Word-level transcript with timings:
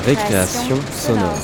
Récréation, 0.00 0.80
sonore. 0.90 1.38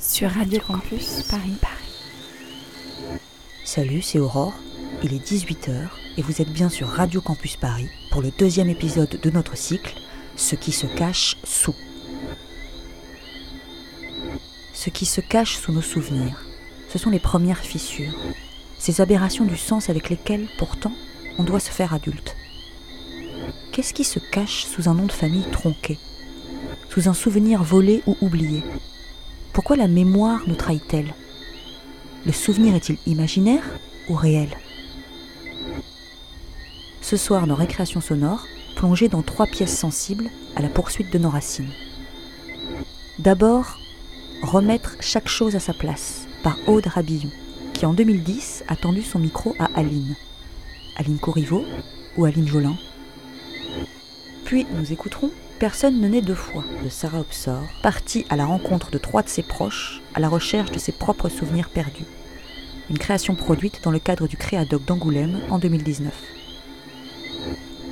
Sur 0.00 0.30
Radio 0.30 0.60
Campus 0.64 1.22
Paris. 1.28 1.56
Salut, 3.64 4.00
c'est 4.00 4.20
Aurore. 4.20 4.54
Il 5.02 5.12
est 5.12 5.28
18h 5.28 5.72
et 6.16 6.22
vous 6.22 6.40
êtes 6.40 6.52
bien 6.52 6.68
sur 6.68 6.86
Radio 6.86 7.20
Campus 7.20 7.56
Paris 7.56 7.88
pour 8.12 8.22
le 8.22 8.30
deuxième 8.30 8.70
épisode 8.70 9.18
de 9.20 9.30
notre 9.30 9.56
cycle 9.56 9.94
Ce 10.36 10.54
qui 10.54 10.70
se 10.70 10.86
cache 10.86 11.36
sous. 11.42 11.74
Ce 14.72 14.88
qui 14.88 15.04
se 15.04 15.20
cache 15.20 15.56
sous 15.56 15.72
nos 15.72 15.82
souvenirs, 15.82 16.44
ce 16.88 16.98
sont 16.98 17.10
les 17.10 17.18
premières 17.18 17.58
fissures, 17.58 18.14
ces 18.86 19.00
aberrations 19.00 19.44
du 19.44 19.56
sens 19.56 19.90
avec 19.90 20.10
lesquelles, 20.10 20.46
pourtant, 20.58 20.92
on 21.38 21.42
doit 21.42 21.58
se 21.58 21.72
faire 21.72 21.92
adulte. 21.92 22.36
Qu'est-ce 23.72 23.92
qui 23.92 24.04
se 24.04 24.20
cache 24.20 24.64
sous 24.64 24.88
un 24.88 24.94
nom 24.94 25.06
de 25.06 25.12
famille 25.12 25.50
tronqué 25.50 25.98
Sous 26.88 27.08
un 27.08 27.12
souvenir 27.12 27.64
volé 27.64 28.04
ou 28.06 28.16
oublié? 28.20 28.62
Pourquoi 29.52 29.74
la 29.74 29.88
mémoire 29.88 30.42
nous 30.46 30.54
trahit-elle? 30.54 31.12
Le 32.26 32.30
souvenir 32.30 32.76
est-il 32.76 32.96
imaginaire 33.06 33.64
ou 34.08 34.14
réel? 34.14 34.56
Ce 37.00 37.16
soir, 37.16 37.48
nos 37.48 37.56
récréations 37.56 38.00
sonores, 38.00 38.46
plongées 38.76 39.08
dans 39.08 39.22
trois 39.22 39.48
pièces 39.48 39.76
sensibles 39.76 40.30
à 40.54 40.62
la 40.62 40.68
poursuite 40.68 41.12
de 41.12 41.18
nos 41.18 41.30
racines. 41.30 41.72
D'abord, 43.18 43.80
remettre 44.42 44.94
chaque 45.00 45.28
chose 45.28 45.56
à 45.56 45.60
sa 45.60 45.74
place 45.74 46.28
par 46.44 46.56
Aude 46.68 46.86
Rabillon 46.86 47.32
qui 47.76 47.84
en 47.84 47.92
2010 47.92 48.64
a 48.68 48.76
tendu 48.76 49.02
son 49.02 49.18
micro 49.18 49.54
à 49.58 49.68
Aline. 49.74 50.16
Aline 50.96 51.18
Corriveau 51.18 51.62
ou 52.16 52.24
Aline 52.24 52.48
Jolin? 52.48 52.74
Puis 54.46 54.66
nous 54.72 54.92
écouterons 54.92 55.30
Personne 55.58 56.00
ne 56.00 56.08
naît 56.08 56.22
deux 56.22 56.34
fois 56.34 56.64
de 56.82 56.88
Sarah 56.88 57.20
Obsor, 57.20 57.62
partie 57.82 58.24
à 58.30 58.36
la 58.36 58.46
rencontre 58.46 58.90
de 58.90 58.96
trois 58.96 59.22
de 59.22 59.28
ses 59.28 59.42
proches 59.42 60.00
à 60.14 60.20
la 60.20 60.28
recherche 60.30 60.70
de 60.70 60.78
ses 60.78 60.92
propres 60.92 61.28
souvenirs 61.28 61.68
perdus. 61.68 62.06
Une 62.88 62.98
création 62.98 63.34
produite 63.34 63.84
dans 63.84 63.90
le 63.90 63.98
cadre 63.98 64.26
du 64.26 64.38
Créadoc 64.38 64.82
d'Angoulême 64.86 65.40
en 65.50 65.58
2019. 65.58 66.14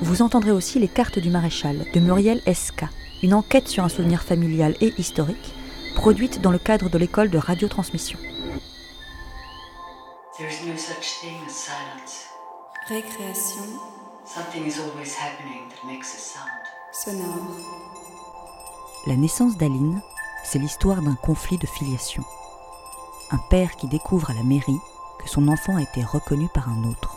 Vous 0.00 0.22
entendrez 0.22 0.50
aussi 0.50 0.78
Les 0.78 0.88
cartes 0.88 1.18
du 1.18 1.28
maréchal 1.28 1.84
de 1.92 2.00
Muriel 2.00 2.40
SK, 2.50 2.84
une 3.22 3.34
enquête 3.34 3.68
sur 3.68 3.84
un 3.84 3.90
souvenir 3.90 4.22
familial 4.22 4.77
et 4.80 4.94
historique 4.96 5.55
produite 5.94 6.40
dans 6.40 6.50
le 6.50 6.58
cadre 6.58 6.88
de 6.88 6.96
l'école 6.96 7.28
de 7.28 7.38
radiotransmission. 7.38 8.18
There 10.36 10.48
is 10.48 10.66
no 10.66 10.77
such 10.77 11.20
thing 11.20 11.36
as 11.46 11.52
silence. 11.52 12.27
Récréation. 12.88 13.78
Something 14.24 14.66
is 14.66 14.80
always 14.80 15.14
happening 15.14 15.68
that 15.68 15.86
makes 15.86 16.12
a 16.12 16.18
sound. 16.18 16.50
Sonore. 16.90 17.56
La 19.06 19.14
naissance 19.14 19.56
d'Aline, 19.56 20.02
c'est 20.42 20.58
l'histoire 20.58 21.02
d'un 21.02 21.14
conflit 21.14 21.56
de 21.56 21.68
filiation. 21.68 22.24
Un 23.30 23.38
père 23.48 23.77
qui 23.77 23.86
découvre 23.86 24.30
à 24.30 24.34
la 24.34 24.42
mairie 24.42 24.80
que 25.20 25.28
son 25.28 25.46
enfant 25.46 25.77
a 25.77 25.82
été 25.82 26.02
reconnu 26.02 26.48
par 26.52 26.68
un 26.68 26.82
autre. 26.82 27.16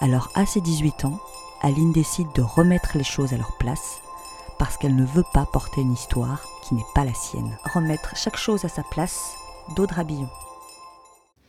Alors 0.00 0.30
à 0.34 0.46
ses 0.46 0.60
18 0.60 1.04
ans, 1.04 1.20
Aline 1.62 1.92
décide 1.92 2.32
de 2.32 2.42
remettre 2.42 2.98
les 2.98 3.04
choses 3.04 3.34
à 3.34 3.36
leur 3.36 3.56
place 3.58 4.00
parce 4.58 4.76
qu'elle 4.76 4.96
ne 4.96 5.06
veut 5.06 5.26
pas 5.32 5.46
porter 5.46 5.82
une 5.82 5.92
histoire 5.92 6.42
qui 6.62 6.74
n'est 6.74 6.82
pas 6.92 7.04
la 7.04 7.14
sienne. 7.14 7.56
Remettre 7.72 8.16
chaque 8.16 8.36
chose 8.36 8.64
à 8.64 8.68
sa 8.68 8.82
place, 8.82 9.36
d'Audre 9.76 10.02
Billon. 10.02 10.28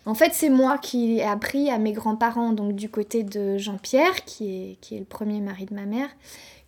En 0.05 0.15
fait, 0.15 0.31
c'est 0.33 0.49
moi 0.49 0.77
qui 0.77 1.17
ai 1.17 1.23
appris 1.23 1.69
à 1.69 1.77
mes 1.77 1.91
grands-parents, 1.91 2.53
donc 2.53 2.75
du 2.75 2.89
côté 2.89 3.23
de 3.23 3.57
Jean-Pierre, 3.57 4.25
qui 4.25 4.71
est, 4.71 4.75
qui 4.81 4.95
est 4.95 4.99
le 4.99 5.05
premier 5.05 5.41
mari 5.41 5.65
de 5.65 5.75
ma 5.75 5.85
mère, 5.85 6.09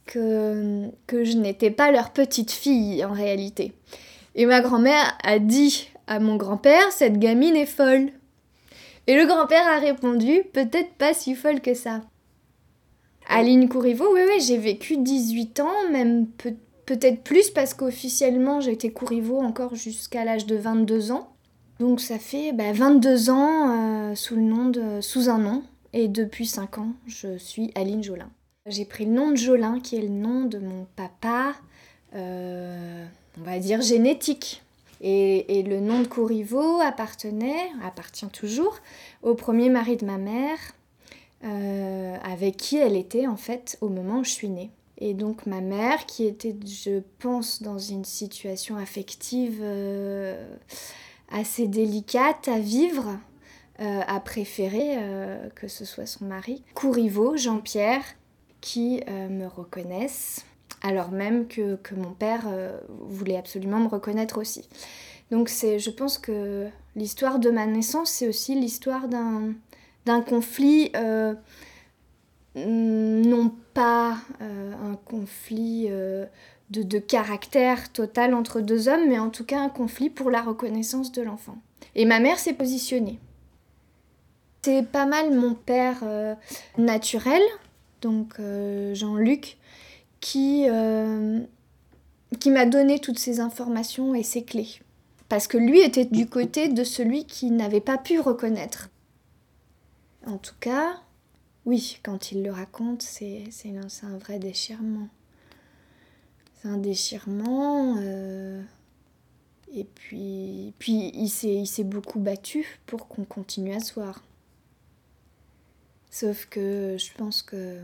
que, 0.06 0.90
que 1.08 1.24
je 1.24 1.38
n'étais 1.38 1.72
pas 1.72 1.92
leur 1.92 2.12
petite 2.12 2.52
fille 2.52 3.04
en 3.04 3.12
réalité. 3.12 3.74
Et 4.36 4.46
ma 4.46 4.62
grand-mère 4.62 5.18
a 5.24 5.40
dit 5.40 5.90
à 6.08 6.20
mon 6.20 6.36
grand-père, 6.36 6.92
cette 6.92 7.18
gamine 7.18 7.56
est 7.56 7.66
folle. 7.66 8.10
Et 9.08 9.16
le 9.16 9.26
grand-père 9.26 9.68
a 9.68 9.80
répondu, 9.80 10.44
peut-être 10.54 10.94
pas 10.94 11.14
si 11.14 11.36
folle 11.36 11.62
que 11.62 11.74
ça. 11.74 12.02
Aline 13.28 13.70
Courriveau, 13.70 14.14
oui, 14.14 14.22
oui, 14.28 14.42
j'ai 14.42 14.58
vécu 14.58 14.98
18 14.98 15.60
ans, 15.62 15.90
même 15.92 16.28
peut-être 16.86 17.24
plus 17.24 17.50
parce 17.52 17.74
qu'officiellement 17.74 18.60
j'étais 18.60 18.92
Courriveau 18.92 19.40
encore 19.40 19.76
jusqu'à 19.76 20.26
l'âge 20.26 20.46
de 20.46 20.56
22 20.56 21.12
ans. 21.12 21.33
Donc 21.80 22.00
ça 22.00 22.20
fait 22.20 22.52
22 22.52 23.26
bah, 23.26 23.34
ans 23.34 24.12
euh, 24.12 24.16
sous, 24.16 24.36
le 24.36 24.42
nom 24.42 24.70
de, 24.70 25.02
sous 25.02 25.30
un 25.30 25.40
nom 25.40 25.64
et 25.92 26.08
depuis 26.08 26.46
5 26.46 26.78
ans 26.78 26.94
je 27.08 27.38
suis 27.38 27.72
Aline 27.76 28.04
Jolin. 28.04 28.30
J'ai 28.68 28.86
pris 28.86 29.06
le 29.06 29.12
nom 29.12 29.32
de 29.32 29.36
Jolin 29.36 29.80
qui 29.80 29.98
est 29.98 30.02
le 30.02 30.08
nom 30.08 30.46
de 30.46 30.60
mon 30.60 30.86
papa, 30.96 31.54
euh, 32.16 33.06
on 33.40 33.44
va 33.44 33.60
dire 33.60 33.82
génétique. 33.82 34.62
Et, 35.06 35.64
le 35.64 35.82
nom 35.82 36.00
de 36.00 36.08
Courriveau 36.08 36.80
appartenait, 36.80 37.72
appartient 37.84 38.30
toujours, 38.30 38.78
au 39.22 39.34
premier 39.34 39.68
mari 39.68 39.98
de 39.98 40.06
ma 40.06 40.18
mère, 40.18 40.58
euh, 41.44 42.16
avec 42.24 42.56
qui 42.56 42.78
elle 42.78 42.96
était 42.96 43.28
en 43.28 43.36
fait 43.36 43.78
au 43.82 43.90
moment 43.90 44.20
où 44.20 44.24
je 44.24 44.30
suis 44.30 44.48
née. 44.48 44.70
Et 45.00 45.14
donc 45.14 45.46
ma 45.46 45.60
mère, 45.60 46.06
qui 46.06 46.26
était, 46.26 46.56
je 46.66 47.02
pense, 47.20 47.62
dans 47.62 47.80
une 47.80 48.06
situation 48.06 48.78
affective 48.78 49.62
assez 51.34 51.68
délicate 51.68 52.48
à 52.48 52.60
vivre, 52.60 53.18
euh, 53.82 54.02
a 54.06 54.20
préféré 54.20 54.98
euh, 54.98 55.50
que 55.56 55.68
ce 55.68 55.84
soit 55.84 56.06
son 56.06 56.26
mari, 56.26 56.64
Courriveau, 56.76 57.36
Jean-Pierre, 57.36 58.04
qui 58.62 59.02
euh, 59.10 59.28
me 59.30 59.48
reconnaissent, 59.48 60.46
alors 60.84 61.12
même 61.12 61.48
que, 61.48 61.76
que 61.78 61.96
mon 61.96 62.12
père 62.12 62.46
voulait 62.90 63.38
absolument 63.38 63.80
me 63.80 63.88
reconnaître 63.88 64.40
aussi. 64.40 64.70
Donc 65.32 65.50
c'est, 65.50 65.80
je 65.80 65.90
pense 65.90 66.20
que 66.20 66.68
l'histoire 66.96 67.40
de 67.40 67.50
ma 67.50 67.66
naissance, 67.66 68.12
c'est 68.12 68.28
aussi 68.28 68.54
l'histoire 68.54 69.08
d'un, 69.08 69.54
d'un 70.06 70.22
conflit, 70.22 70.92
non 72.56 73.56
pas 73.74 74.18
un 74.40 74.96
conflit 75.06 75.90
de, 76.70 77.00
caractère 77.00 77.92
total 77.92 78.34
entre 78.34 78.62
deux 78.62 78.88
hommes, 78.88 79.08
mais 79.08 79.20
en 79.20 79.30
tout 79.30 79.46
cas 79.46 79.60
un 79.60 79.70
conflit 79.70 80.10
pour 80.10 80.32
la 80.32 80.42
reconnaissance 80.42 81.12
de 81.12 81.22
l'enfant. 81.22 81.58
Et 81.96 82.06
ma 82.06 82.20
mère 82.20 82.40
s'est 82.40 82.54
positionnée. 82.54 83.20
C'est 84.64 84.88
pas 84.88 85.06
mal 85.06 85.34
mon 85.34 85.54
père 85.54 86.00
euh, 86.04 86.36
naturel, 86.78 87.42
donc 88.02 88.40
euh, 88.40 88.96
Jean-Luc, 88.96 89.58
qui, 90.20 90.66
euh, 90.70 91.42
qui 92.40 92.50
m'a 92.50 92.66
donné 92.66 93.00
toutes 93.00 93.20
ces 93.20 93.40
informations 93.40 94.16
et 94.16 94.24
ces 94.24 94.44
clés. 94.44 94.80
Parce 95.28 95.48
que 95.48 95.58
lui 95.58 95.82
était 95.82 96.06
du 96.06 96.28
côté 96.28 96.70
de 96.70 96.84
celui 96.84 97.26
qui 97.26 97.52
n'avait 97.52 97.82
pas 97.82 97.98
pu 97.98 98.20
reconnaître. 98.20 98.90
En 100.26 100.38
tout 100.38 100.56
cas, 100.60 101.02
oui, 101.66 102.00
quand 102.04 102.32
il 102.32 102.44
le 102.44 102.52
raconte, 102.52 103.02
c'est 103.02 103.44
un 104.04 104.18
vrai 104.18 104.40
déchirement 104.40 105.10
un 106.64 106.78
déchirement. 106.78 107.96
Euh, 107.98 108.62
et 109.74 109.84
puis, 109.84 110.74
puis 110.80 111.12
il 111.14 111.30
s'est 111.68 111.84
beaucoup 111.84 112.20
battu 112.20 112.80
pour 112.86 113.08
qu'on 113.08 113.26
continue 113.26 113.74
à 113.74 113.80
se 113.80 113.94
voir. 113.94 114.24
Sauf 116.12 116.46
que 116.46 116.96
je 117.00 117.12
pense 117.18 117.42
que. 117.42 117.80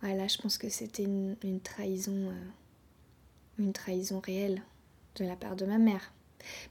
Voilà, 0.00 0.28
je 0.28 0.38
pense 0.38 0.58
que 0.58 0.68
c'était 0.68 1.04
une, 1.04 1.60
trahison. 1.62 2.12
Euh, 2.12 2.44
une 3.58 3.72
trahison 3.72 4.20
réelle 4.20 4.62
de 5.16 5.24
la 5.24 5.36
part 5.36 5.56
de 5.56 5.64
ma 5.64 5.78
mère. 5.78 6.12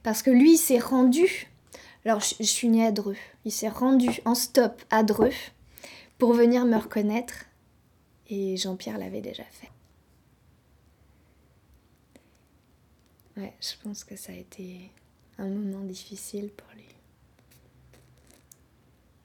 Parce 0.02 0.22
que 0.22 0.30
lui, 0.30 0.54
il 0.54 0.58
s'est 0.58 0.78
rendu. 0.78 1.48
Alors, 2.04 2.20
je, 2.20 2.34
je, 2.40 2.44
suis 2.44 2.68
née 2.68 2.86
à 2.86 2.92
Dreux. 2.92 3.16
Il 3.44 3.52
s'est 3.52 3.68
rendu 3.68 4.20
en 4.24 4.34
stop 4.34 4.82
à 4.90 5.02
Dreux 5.02 5.32
pour 6.18 6.32
venir 6.32 6.64
me 6.64 6.76
reconnaître. 6.76 7.44
Et 8.30 8.56
Jean-Pierre 8.56 8.98
l'avait 8.98 9.20
déjà 9.20 9.44
fait. 9.44 9.70
Ouais, 13.38 13.52
je 13.60 13.74
pense 13.84 14.02
que 14.02 14.16
ça 14.16 14.32
a 14.32 14.34
été 14.34 14.90
un 15.38 15.46
moment 15.46 15.84
difficile 15.84 16.50
pour 16.50 16.66
lui. 16.74 16.84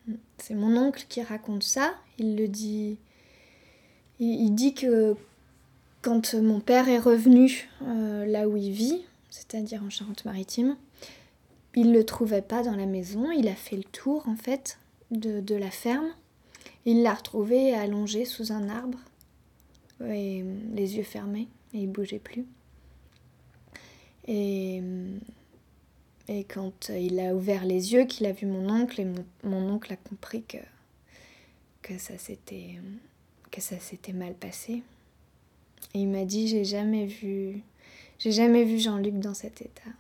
Hmm. 0.08 0.18
C'est 0.38 0.54
mon 0.54 0.78
oncle 0.78 1.06
qui 1.10 1.24
raconte 1.24 1.64
ça. 1.64 1.96
Il 2.20 2.36
le 2.36 2.48
dit. 2.48 2.98
Il, 4.20 4.52
dit 4.52 4.76
que 4.76 5.16
quand 6.02 6.36
mon 6.36 6.60
père 6.60 6.88
est 6.88 7.00
revenu 7.00 7.68
euh, 7.82 8.26
là 8.26 8.48
où 8.48 8.56
il 8.56 8.72
vit, 8.72 9.02
c'est-à-dire 9.32 9.84
en 9.84 9.90
Charente-Maritime, 9.90 10.78
il 11.76 11.92
ne 11.92 11.98
le 11.98 12.06
trouvait 12.06 12.44
pas 12.44 12.64
dans 12.64 12.76
la 12.76 12.86
maison. 12.86 13.32
Il 13.32 13.48
a 13.48 13.56
fait 13.56 13.76
le 13.76 13.84
tour 13.84 14.30
en 14.30 14.36
fait 14.36 14.78
de, 15.12 15.56
la 15.56 15.72
ferme. 15.72 16.10
Il 16.86 17.02
l'a 17.02 17.16
retrouvé 17.16 17.74
allongé 17.74 18.26
sous 18.26 18.52
un 18.52 18.70
arbre, 18.70 19.00
et 20.06 20.46
les 20.74 20.98
yeux 20.98 21.04
fermés, 21.04 21.48
et 21.74 21.80
il 21.80 21.90
bougeait 21.90 22.20
plus. 22.20 22.46
Et, 24.28 24.82
Et 26.30 26.46
quand 26.46 26.90
il 26.90 27.20
a 27.20 27.36
ouvert 27.36 27.66
les 27.66 27.94
yeux, 27.94 28.06
qu'il 28.06 28.26
a 28.26 28.32
vu 28.32 28.46
mon 28.46 28.70
oncle, 28.70 29.02
et 29.02 29.08
mon, 29.44 29.70
oncle 29.70 29.92
a 29.92 29.98
compris 29.98 30.44
que, 30.44 31.98
ça 31.98 32.18
s'était 32.18 32.80
mal 34.14 34.34
passé. 34.34 34.84
Et 35.94 36.00
il 36.00 36.08
m'a 36.08 36.26
dit 36.26 36.48
j'ai 36.48 36.64
jamais 36.64 37.06
vu 37.06 37.62
Jean-Luc 38.80 39.20
dans 39.20 39.34
cet 39.34 39.62
état. 39.62 39.92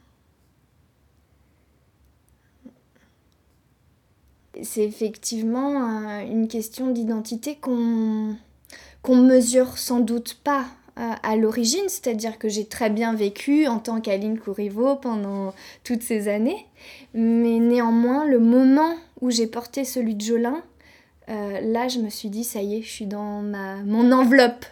C'est 4.62 4.84
effectivement 4.84 5.82
euh, 5.82 6.22
une 6.26 6.48
question 6.48 6.92
d'identité 6.92 7.56
qu'on 7.56 8.38
qu'on 9.02 9.18
mesure 9.18 9.78
sans 9.78 10.00
doute 10.00 10.40
pas 10.44 10.62
euh, 10.62 10.83
à 10.96 11.36
l'origine, 11.36 11.88
c'est-à-dire 11.88 12.38
que 12.38 12.50
j'ai 12.50 12.66
très 12.66 12.90
bien 12.90 13.16
vécu 13.16 13.66
en 13.68 13.80
tant 13.80 14.00
qu'Aline 14.00 14.38
Courriveau 14.38 14.96
pendant 14.96 15.54
toutes 15.84 16.04
ces 16.04 16.28
années, 16.28 16.68
mais 17.16 17.58
néanmoins 17.58 18.26
le 18.26 18.40
moment 18.40 18.96
où 19.20 19.32
j'ai 19.32 19.48
porté 19.48 19.86
celui 19.86 20.14
de 20.14 20.22
Jolin, 20.22 20.62
euh, 21.30 21.62
là 21.62 21.88
je 21.88 22.00
me 22.00 22.10
suis 22.10 22.30
dit 22.30 22.44
ça 22.44 22.62
y 22.62 22.78
est, 22.78 22.82
je 22.84 22.92
suis 22.92 23.08
dans 23.08 23.42
ma, 23.42 23.78
mon 23.78 24.12
enveloppe. 24.12 24.66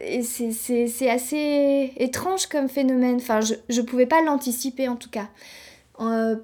Et 0.00 0.22
c'est 0.22 1.10
assez 1.10 1.92
étrange 1.96 2.46
comme 2.46 2.68
phénomène, 2.68 3.16
enfin 3.16 3.40
je 3.40 3.80
ne 3.80 3.84
pouvais 3.84 4.06
pas 4.06 4.22
l'anticiper 4.22 4.86
en 4.88 4.94
tout 4.94 5.10
cas. 5.10 5.28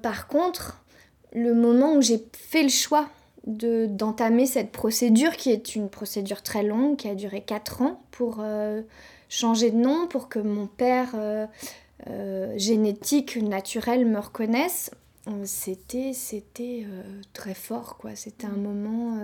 par 0.01 0.27
contre, 0.27 0.83
le 1.31 1.53
moment 1.53 1.93
où 1.93 2.01
j'ai 2.01 2.21
fait 2.33 2.63
le 2.63 2.69
choix 2.69 3.07
d'entamer 3.45 4.45
cette 4.45 4.71
procédure, 4.71 5.35
qui 5.35 5.51
est 5.51 5.75
une 5.75 5.89
procédure 5.89 6.41
très 6.41 6.63
longue, 6.63 6.95
qui 6.95 7.09
a 7.09 7.15
duré 7.15 7.41
4 7.41 7.81
ans, 7.81 8.01
pour 8.11 8.37
euh, 8.39 8.81
changer 9.29 9.71
de 9.71 9.77
nom, 9.77 10.07
pour 10.07 10.29
que 10.29 10.39
mon 10.39 10.67
père 10.67 11.11
euh, 11.15 11.45
euh, 12.09 12.53
génétique, 12.57 13.37
naturel, 13.37 14.05
me 14.05 14.19
reconnaisse, 14.19 14.91
c'était 15.45 16.11
c'était 16.13 16.85
très 17.31 17.53
fort, 17.53 17.95
quoi. 17.97 18.13
C'était 18.13 18.45
un 18.45 18.57
moment 18.57 19.17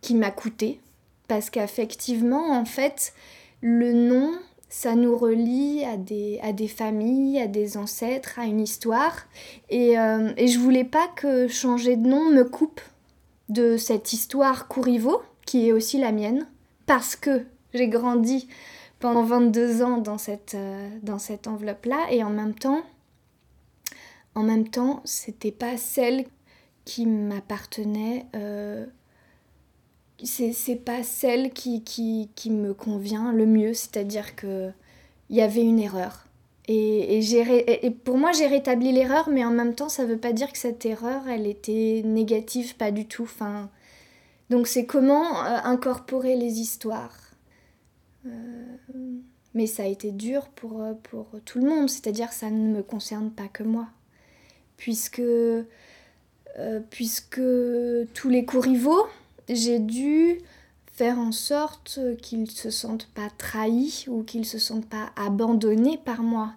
qui 0.00 0.14
m'a 0.14 0.30
coûté, 0.30 0.80
parce 1.28 1.50
qu'effectivement, 1.50 2.52
en 2.52 2.64
fait, 2.64 3.12
le 3.60 3.92
nom 3.92 4.32
ça 4.72 4.94
nous 4.94 5.18
relie 5.18 5.84
à 5.84 5.98
des, 5.98 6.68
familles, 6.68 7.38
à 7.38 7.46
des 7.46 7.76
ancêtres, 7.76 8.38
à 8.38 8.46
une 8.46 8.58
histoire. 8.58 9.26
Et, 9.68 9.98
euh, 9.98 10.32
et 10.38 10.48
je 10.48 10.58
voulais 10.58 10.84
pas 10.84 11.08
que 11.14 11.46
changer 11.46 11.96
de 11.96 12.08
nom 12.08 12.30
me 12.30 12.42
coupe 12.42 12.80
de 13.50 13.76
cette 13.76 14.14
histoire 14.14 14.68
Courriveau, 14.68 15.20
qui 15.44 15.68
est 15.68 15.72
aussi 15.72 15.98
la 15.98 16.10
mienne, 16.10 16.46
parce 16.86 17.16
que 17.16 17.44
j'ai 17.74 17.88
grandi 17.88 18.48
pendant 18.98 19.24
22 19.24 19.82
ans 19.82 19.98
dans 19.98 20.16
cette, 20.16 20.54
euh, 20.54 20.88
dans 21.02 21.18
cette 21.18 21.48
enveloppe-là, 21.48 22.06
et 22.10 22.24
en 22.24 22.30
même 22.30 22.54
temps, 22.54 22.80
en 24.34 24.42
même 24.42 24.66
temps, 24.66 25.02
c'était 25.04 25.52
pas 25.52 25.76
celle 25.76 26.24
qui 26.86 27.04
m'appartenait. 27.04 28.24
Euh, 28.34 28.86
c'est 30.26 30.84
pas 30.84 31.02
celle 31.02 31.52
qui, 31.52 31.82
qui, 31.82 32.30
qui, 32.34 32.50
me 32.50 32.74
convient 32.74 33.32
le 33.32 33.46
mieux, 33.46 33.74
c'est-à-dire 33.74 34.36
que 34.36 34.70
il 35.30 35.36
y 35.36 35.42
avait 35.42 35.62
une 35.62 35.78
erreur. 35.78 36.26
Et, 36.68 37.18
et, 37.18 37.86
et 37.86 37.90
pour 37.90 38.18
moi, 38.18 38.32
j'ai 38.32 38.46
rétabli 38.46 38.92
l'erreur, 38.92 39.28
mais 39.28 39.44
en 39.44 39.50
même 39.50 39.74
temps, 39.74 39.88
ça 39.88 40.04
veut 40.04 40.18
pas 40.18 40.32
dire 40.32 40.52
que 40.52 40.58
cette 40.58 40.86
erreur, 40.86 41.26
elle 41.28 41.46
était 41.46 42.02
négative, 42.04 42.76
pas 42.76 42.90
du 42.90 43.06
tout. 43.06 43.28
Donc 44.50 44.66
c'est 44.66 44.84
comment 44.84 45.44
euh, 45.44 45.58
incorporer 45.64 46.36
les 46.36 46.60
histoires. 46.60 47.16
Euh, 48.26 48.30
mais 49.54 49.66
ça 49.66 49.84
a 49.84 49.86
été 49.86 50.12
dur 50.12 50.48
pour, 50.48 50.82
euh, 50.82 50.92
pour 51.02 51.26
tout 51.44 51.58
le 51.58 51.68
monde, 51.68 51.88
c'est-à-dire 51.88 52.32
ça 52.32 52.50
ne 52.50 52.76
me 52.76 52.82
concerne 52.82 53.30
pas 53.30 53.48
que 53.48 53.62
moi. 53.62 53.88
Puisque, 54.76 55.22
puisque 56.90 57.40
tous 58.14 58.28
les 58.28 58.44
co-rivaux, 58.44 59.06
j'ai 59.48 59.78
dû 59.78 60.40
faire 60.92 61.18
en 61.18 61.32
sorte 61.32 61.98
qu'ils 62.20 62.50
se 62.50 62.70
sentent 62.70 63.08
pas 63.14 63.28
trahis 63.38 64.04
ou 64.08 64.22
qu'ils 64.22 64.46
se 64.46 64.58
sentent 64.58 64.88
pas 64.88 65.10
abandonnés 65.16 65.98
par 65.98 66.22
moi. 66.22 66.52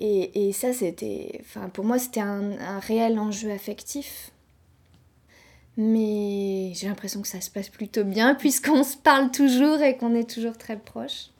Et, 0.00 0.48
et 0.48 0.52
ça, 0.52 0.72
c'était, 0.72 1.40
enfin, 1.40 1.68
pour 1.68 1.84
moi, 1.84 1.98
c'était 1.98 2.20
un, 2.20 2.58
un, 2.58 2.78
réel 2.78 3.18
enjeu 3.18 3.50
affectif. 3.50 4.30
Mais 5.76 6.72
j'ai 6.74 6.88
l'impression 6.88 7.20
que 7.20 7.28
ça 7.28 7.40
se 7.40 7.50
passe 7.50 7.68
plutôt 7.68 8.04
bien 8.04 8.34
puisqu'on 8.38 8.84
se 8.84 8.96
parle 8.96 9.30
toujours 9.30 9.82
et 9.82 9.96
qu'on 9.96 10.14
est 10.14 10.28
toujours 10.28 10.56
très 10.56 10.78
proches. 10.78 11.30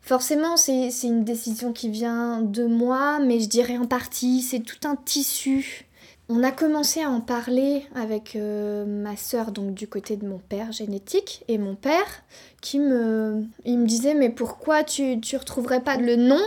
Forcément, 0.00 0.56
c'est 0.56 0.90
une 1.04 1.22
décision 1.22 1.72
qui 1.72 1.88
vient 1.88 2.42
de 2.42 2.66
moi, 2.66 3.20
mais 3.20 3.38
je 3.38 3.48
dirais 3.48 3.78
en 3.78 3.86
partie, 3.86 4.42
c'est 4.42 4.58
tout 4.58 4.88
un 4.88 4.96
tissu 4.96 5.86
on 6.28 6.42
a 6.42 6.50
commencé 6.50 7.02
à 7.02 7.10
en 7.10 7.20
parler 7.20 7.84
avec 7.94 8.36
euh, 8.36 8.84
ma 8.86 9.16
sœur, 9.16 9.52
donc 9.52 9.74
du 9.74 9.86
côté 9.86 10.16
de 10.16 10.26
mon 10.26 10.38
père 10.38 10.72
génétique, 10.72 11.44
et 11.48 11.58
mon 11.58 11.74
père, 11.74 12.22
qui 12.60 12.78
me, 12.78 13.44
il 13.64 13.78
me 13.78 13.86
disait 13.86 14.14
mais 14.14 14.30
pourquoi 14.30 14.84
tu, 14.84 15.20
tu 15.20 15.36
retrouverais 15.36 15.82
pas 15.82 15.96
le 15.96 16.16
nom? 16.16 16.40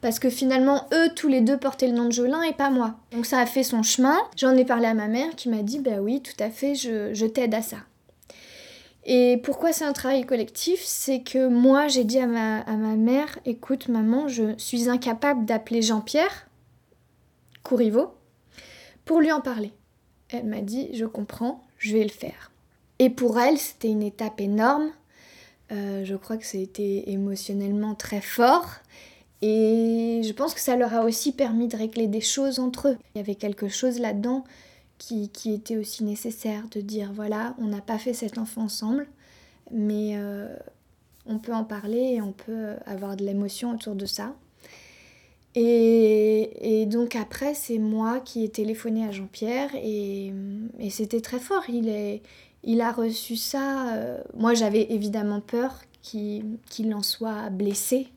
Parce 0.00 0.18
que 0.18 0.30
finalement, 0.30 0.86
eux, 0.92 1.08
tous 1.16 1.26
les 1.26 1.40
deux 1.40 1.56
portaient 1.56 1.88
le 1.88 1.94
nom 1.94 2.04
de 2.04 2.12
Jolin 2.12 2.42
et 2.42 2.52
pas 2.52 2.70
moi. 2.70 2.94
Donc 3.10 3.26
ça 3.26 3.40
a 3.40 3.46
fait 3.46 3.64
son 3.64 3.82
chemin. 3.82 4.16
J'en 4.36 4.56
ai 4.56 4.64
parlé 4.64 4.86
à 4.86 4.94
ma 4.94 5.08
mère 5.08 5.34
qui 5.34 5.48
m'a 5.48 5.62
dit, 5.62 5.80
bah 5.80 6.00
oui, 6.00 6.22
tout 6.22 6.40
à 6.42 6.50
fait, 6.50 6.74
je, 6.74 7.12
je 7.12 7.26
t'aide 7.26 7.54
à 7.54 7.62
ça. 7.62 7.78
Et 9.04 9.40
pourquoi 9.42 9.72
c'est 9.72 9.84
un 9.84 9.92
travail 9.92 10.24
collectif? 10.24 10.80
C'est 10.84 11.22
que 11.22 11.48
moi, 11.48 11.88
j'ai 11.88 12.04
dit 12.04 12.18
à 12.18 12.26
ma, 12.26 12.60
à 12.60 12.76
ma 12.76 12.94
mère, 12.94 13.38
écoute 13.46 13.88
maman, 13.88 14.28
je 14.28 14.54
suis 14.58 14.88
incapable 14.88 15.44
d'appeler 15.44 15.82
Jean-Pierre 15.82 16.46
Courriveau 17.62 18.10
pour 19.06 19.20
lui 19.20 19.32
en 19.32 19.40
parler. 19.40 19.72
Elle 20.28 20.44
m'a 20.44 20.60
dit, 20.60 20.90
je 20.92 21.06
comprends, 21.06 21.64
je 21.78 21.96
vais 21.96 22.02
le 22.02 22.10
faire. 22.10 22.52
Et 22.98 23.08
pour 23.08 23.38
elle, 23.40 23.56
c'était 23.56 23.88
une 23.88 24.02
étape 24.02 24.40
énorme. 24.40 24.90
Euh, 25.72 26.04
je 26.04 26.14
crois 26.14 26.36
que 26.36 26.44
c'était 26.44 27.04
émotionnellement 27.06 27.94
très 27.94 28.20
fort. 28.20 28.68
Et 29.42 30.22
je 30.24 30.32
pense 30.32 30.54
que 30.54 30.60
ça 30.60 30.76
leur 30.76 30.92
a 30.92 31.04
aussi 31.04 31.32
permis 31.32 31.68
de 31.68 31.76
régler 31.76 32.08
des 32.08 32.20
choses 32.20 32.58
entre 32.58 32.88
eux. 32.88 32.98
Il 33.14 33.18
y 33.18 33.20
avait 33.20 33.34
quelque 33.34 33.68
chose 33.68 33.98
là-dedans 33.98 34.44
qui, 34.98 35.28
qui, 35.28 35.52
était 35.52 35.76
aussi 35.76 36.04
nécessaire, 36.04 36.64
de 36.70 36.80
dire, 36.80 37.12
voilà, 37.12 37.54
on 37.58 37.66
n'a 37.66 37.82
pas 37.82 37.98
fait 37.98 38.14
cet 38.14 38.38
enfant 38.38 38.62
ensemble, 38.62 39.06
mais 39.70 40.12
euh, 40.14 40.56
on 41.26 41.38
peut 41.38 41.52
en 41.52 41.64
parler 41.64 42.14
et 42.14 42.22
on 42.22 42.32
peut 42.32 42.74
avoir 42.86 43.16
de 43.16 43.24
l'émotion 43.24 43.72
autour 43.72 43.94
de 43.94 44.06
ça. 44.06 44.34
Et, 45.58 46.84
donc 46.86 47.16
après, 47.16 47.54
c'est 47.54 47.78
moi 47.78 48.20
qui 48.20 48.44
ai 48.44 48.50
téléphoné 48.50 49.06
à 49.06 49.10
Jean-Pierre 49.10 49.70
et, 49.74 50.32
c'était 50.90 51.22
très 51.22 51.40
fort. 51.40 51.64
Il, 51.68 51.88
est, 51.88 52.22
il 52.62 52.82
a 52.82 52.92
reçu 52.92 53.36
ça. 53.36 53.94
Euh, 53.94 54.20
moi, 54.36 54.52
j'avais 54.52 54.92
évidemment 54.92 55.40
peur 55.40 55.80
qu'il 56.02 56.94
en 56.94 57.02
soit 57.02 57.48
blessé. 57.50 58.08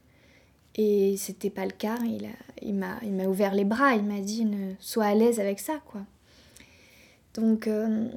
Et 0.75 1.15
c'était 1.17 1.49
pas 1.49 1.65
le 1.65 1.71
cas. 1.71 1.97
Il, 2.03 2.29
il 2.61 2.75
m'a 2.75 3.25
ouvert 3.25 3.55
les 3.55 3.65
bras. 3.65 3.95
Il 3.95 4.03
m'a 4.03 4.19
dit 4.19 4.45
sois 4.79 5.05
à 5.05 5.15
l'aise 5.15 5.39
avec 5.39 5.59
ça, 5.59 5.79
quoi. 5.85 6.01
Donc. 7.33 7.67
Euh, 7.67 8.09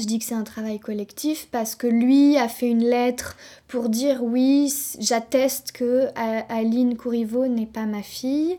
je 0.00 0.06
dis 0.06 0.18
que 0.18 0.24
c'est 0.24 0.34
un 0.34 0.44
travail 0.44 0.78
collectif 0.78 1.48
parce 1.50 1.74
que 1.74 1.86
lui 1.86 2.36
a 2.38 2.48
fait 2.48 2.68
une 2.68 2.84
lettre 2.84 3.36
pour 3.68 3.88
dire 3.88 4.22
oui, 4.22 4.72
j'atteste 4.98 5.72
que 5.72 6.08
Aline 6.16 6.96
Courriveau 6.96 7.46
n'est 7.46 7.66
pas 7.66 7.84
ma 7.84 8.02
fille. 8.02 8.58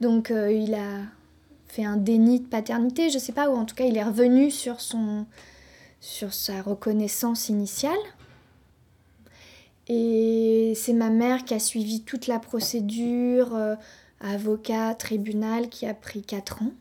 Donc 0.00 0.30
euh, 0.30 0.52
il 0.52 0.74
a 0.74 1.02
fait 1.68 1.84
un 1.84 1.96
déni 1.96 2.40
de 2.40 2.46
paternité, 2.46 3.08
je 3.10 3.18
sais 3.18 3.32
pas, 3.32 3.48
ou 3.48 3.56
en 3.56 3.64
tout 3.64 3.74
cas 3.74 3.84
il 3.84 3.96
est 3.96 4.04
revenu 4.04 4.50
sur, 4.50 4.80
son, 4.80 5.26
sur 6.00 6.34
sa 6.34 6.60
reconnaissance 6.60 7.48
initiale. 7.48 7.98
Et 9.88 10.72
c'est 10.76 10.92
ma 10.92 11.10
mère 11.10 11.44
qui 11.44 11.54
a 11.54 11.58
suivi 11.58 12.02
toute 12.02 12.26
la 12.26 12.38
procédure, 12.38 13.54
euh, 13.54 13.74
avocat, 14.20 14.94
tribunal, 14.94 15.68
qui 15.68 15.86
a 15.86 15.94
pris 15.94 16.22
4 16.22 16.62
ans. 16.62 16.72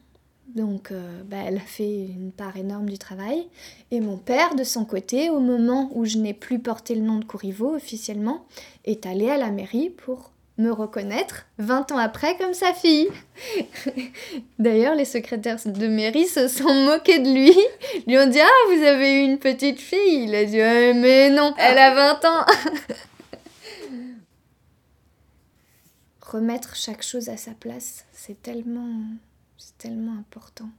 Donc, 0.55 0.91
euh, 0.91 1.23
bah, 1.25 1.37
elle 1.45 1.57
a 1.57 1.61
fait 1.61 2.05
une 2.05 2.31
part 2.31 2.55
énorme 2.57 2.87
du 2.89 2.99
travail. 2.99 3.47
Et 3.89 3.99
mon 3.99 4.17
père, 4.17 4.53
de 4.55 4.63
son 4.63 4.85
côté, 4.85 5.29
au 5.31 5.39
moment 5.39 5.89
où 5.93 6.05
je 6.05 6.17
n'ai 6.17 6.33
plus 6.33 6.59
porté 6.59 6.93
le 6.93 7.01
nom 7.01 7.17
de 7.17 7.25
Courriveau 7.25 7.75
officiellement, 7.75 8.45
est 8.85 9.07
allé 9.07 9.29
à 9.29 9.37
la 9.37 9.49
mairie 9.49 9.89
pour 9.89 10.31
me 10.59 10.69
reconnaître 10.69 11.47
20 11.57 11.91
ans 11.93 11.97
après 11.97 12.37
comme 12.37 12.53
sa 12.53 12.71
fille. 12.73 13.09
D'ailleurs, 14.59 14.93
les 14.93 15.05
secrétaires 15.05 15.57
de 15.65 15.87
mairie 15.87 16.27
se 16.27 16.47
sont 16.47 16.73
moqués 16.85 17.17
de 17.17 17.33
lui. 17.33 17.57
Lui 18.07 18.19
ont 18.19 18.29
dit 18.29 18.39
Ah, 18.39 18.67
vous 18.71 18.83
avez 18.83 19.21
eu 19.21 19.23
une 19.23 19.39
petite 19.39 19.79
fille. 19.79 20.25
Il 20.25 20.35
a 20.35 20.45
dit 20.45 20.57
Mais 20.57 21.31
non, 21.31 21.55
elle 21.57 21.79
a 21.79 21.95
20 21.95 22.25
ans. 22.25 22.45
Remettre 26.21 26.75
chaque 26.75 27.03
chose 27.03 27.29
à 27.29 27.37
sa 27.37 27.51
place, 27.51 28.05
c'est 28.11 28.41
tellement 28.41 28.89
tellement 29.83 30.17
important. 30.17 30.69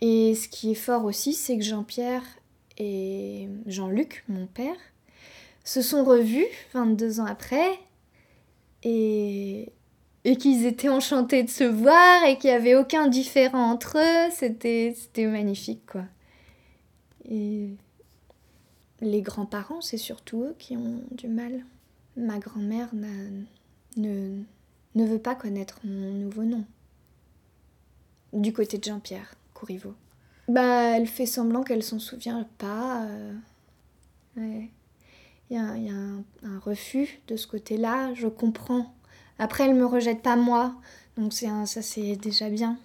Et 0.00 0.34
ce 0.34 0.48
qui 0.48 0.72
est 0.72 0.74
fort 0.74 1.04
aussi, 1.04 1.34
c'est 1.34 1.58
que 1.58 1.62
Jean-Pierre 1.62 2.24
et 2.78 3.50
Jean-Luc, 3.66 4.24
mon 4.28 4.46
père, 4.46 4.76
se 5.62 5.82
sont 5.82 6.04
revus 6.04 6.46
22 6.72 7.20
ans 7.20 7.26
après 7.26 7.78
et, 8.82 9.72
et 10.24 10.36
qu'ils 10.36 10.64
étaient 10.64 10.88
enchantés 10.88 11.42
de 11.42 11.50
se 11.50 11.64
voir 11.64 12.24
et 12.24 12.38
qu'il 12.38 12.48
n'y 12.48 12.56
avait 12.56 12.74
aucun 12.74 13.08
différent 13.08 13.70
entre 13.70 13.98
eux. 13.98 14.30
C'était, 14.32 14.96
magnifique, 15.18 15.84
quoi. 15.84 16.04
Et 17.28 17.76
les 19.02 19.20
grands-parents, 19.20 19.82
c'est 19.82 19.98
surtout 19.98 20.44
eux 20.44 20.56
qui 20.58 20.78
ont 20.78 21.02
du 21.10 21.28
mal. 21.28 21.66
Ma 22.16 22.38
grand-mère 22.38 22.88
ne, 23.96 24.42
ne 24.94 25.06
veut 25.06 25.18
pas 25.18 25.34
connaître 25.34 25.78
mon 25.84 26.12
nouveau 26.12 26.44
nom. 26.44 26.64
Du 28.32 28.52
côté 28.52 28.78
de 28.78 28.84
Jean-Pierre 28.84 29.34
Courriveau. 29.54 29.94
Bah, 30.48 30.96
elle 30.96 31.06
fait 31.06 31.26
semblant 31.26 31.62
qu'elle 31.62 31.82
s'en 31.82 31.98
souvient 31.98 32.46
pas. 32.58 33.04
euh. 33.06 33.32
Il 34.36 34.68
y 35.50 35.58
a, 35.58 35.64
un, 35.64 36.24
refus 36.60 37.20
de 37.28 37.36
ce 37.36 37.46
côté-là, 37.46 38.14
je 38.14 38.26
comprends. 38.26 38.94
Après, 39.38 39.64
elle 39.64 39.74
me 39.74 39.84
rejette 39.84 40.22
pas 40.22 40.36
moi, 40.36 40.74
donc 41.18 41.34
c'est 41.34 41.48
ça 41.66 41.82
c'est 41.82 42.16
déjà 42.16 42.48
bien. 42.48 42.78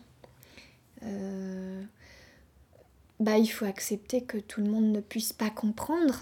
Euh, 1.03 1.81
bah, 3.21 3.37
il 3.37 3.47
faut 3.47 3.65
accepter 3.65 4.23
que 4.23 4.37
tout 4.37 4.61
le 4.61 4.69
monde 4.69 4.91
ne 4.91 4.99
puisse 4.99 5.31
pas 5.31 5.49
comprendre. 5.49 6.19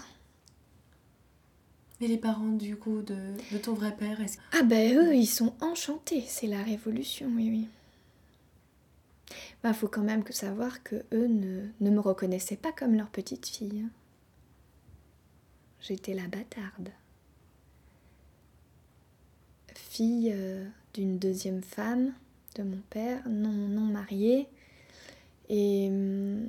Et 2.00 2.08
les 2.08 2.18
parents 2.18 2.52
du 2.52 2.76
coup 2.76 3.00
de, 3.02 3.16
de 3.52 3.58
ton 3.58 3.72
vrai 3.72 3.94
père, 3.96 4.20
est-ce 4.20 4.38
Ah 4.52 4.62
ben 4.62 4.96
eux, 4.96 5.14
ils 5.14 5.26
sont 5.26 5.54
enchantés, 5.62 6.22
c'est 6.26 6.46
la 6.46 6.62
révolution, 6.62 7.26
oui, 7.34 7.48
oui. 7.50 7.68
Bah, 9.62 9.72
faut 9.72 9.88
quand 9.88 10.02
même 10.02 10.22
que 10.22 10.34
savoir 10.34 10.82
que 10.82 10.96
eux 11.12 11.26
ne, 11.26 11.66
ne 11.80 11.90
me 11.90 12.00
reconnaissaient 12.00 12.56
pas 12.56 12.72
comme 12.72 12.94
leur 12.94 13.08
petite 13.08 13.46
fille. 13.48 13.82
hein. 13.84 13.90
J'étais 15.80 16.14
la 16.14 16.26
bâtarde. 16.28 16.90
Fille 19.74 20.30
euh, 20.34 20.66
d'une 20.94 21.18
deuxième 21.18 21.62
femme 21.62 22.12
de 22.56 22.62
mon 22.62 22.80
père, 22.90 23.26
non, 23.28 23.50
non 23.52 23.80
mariée. 23.82 24.46
Et 25.48 25.88
hum, 25.88 26.46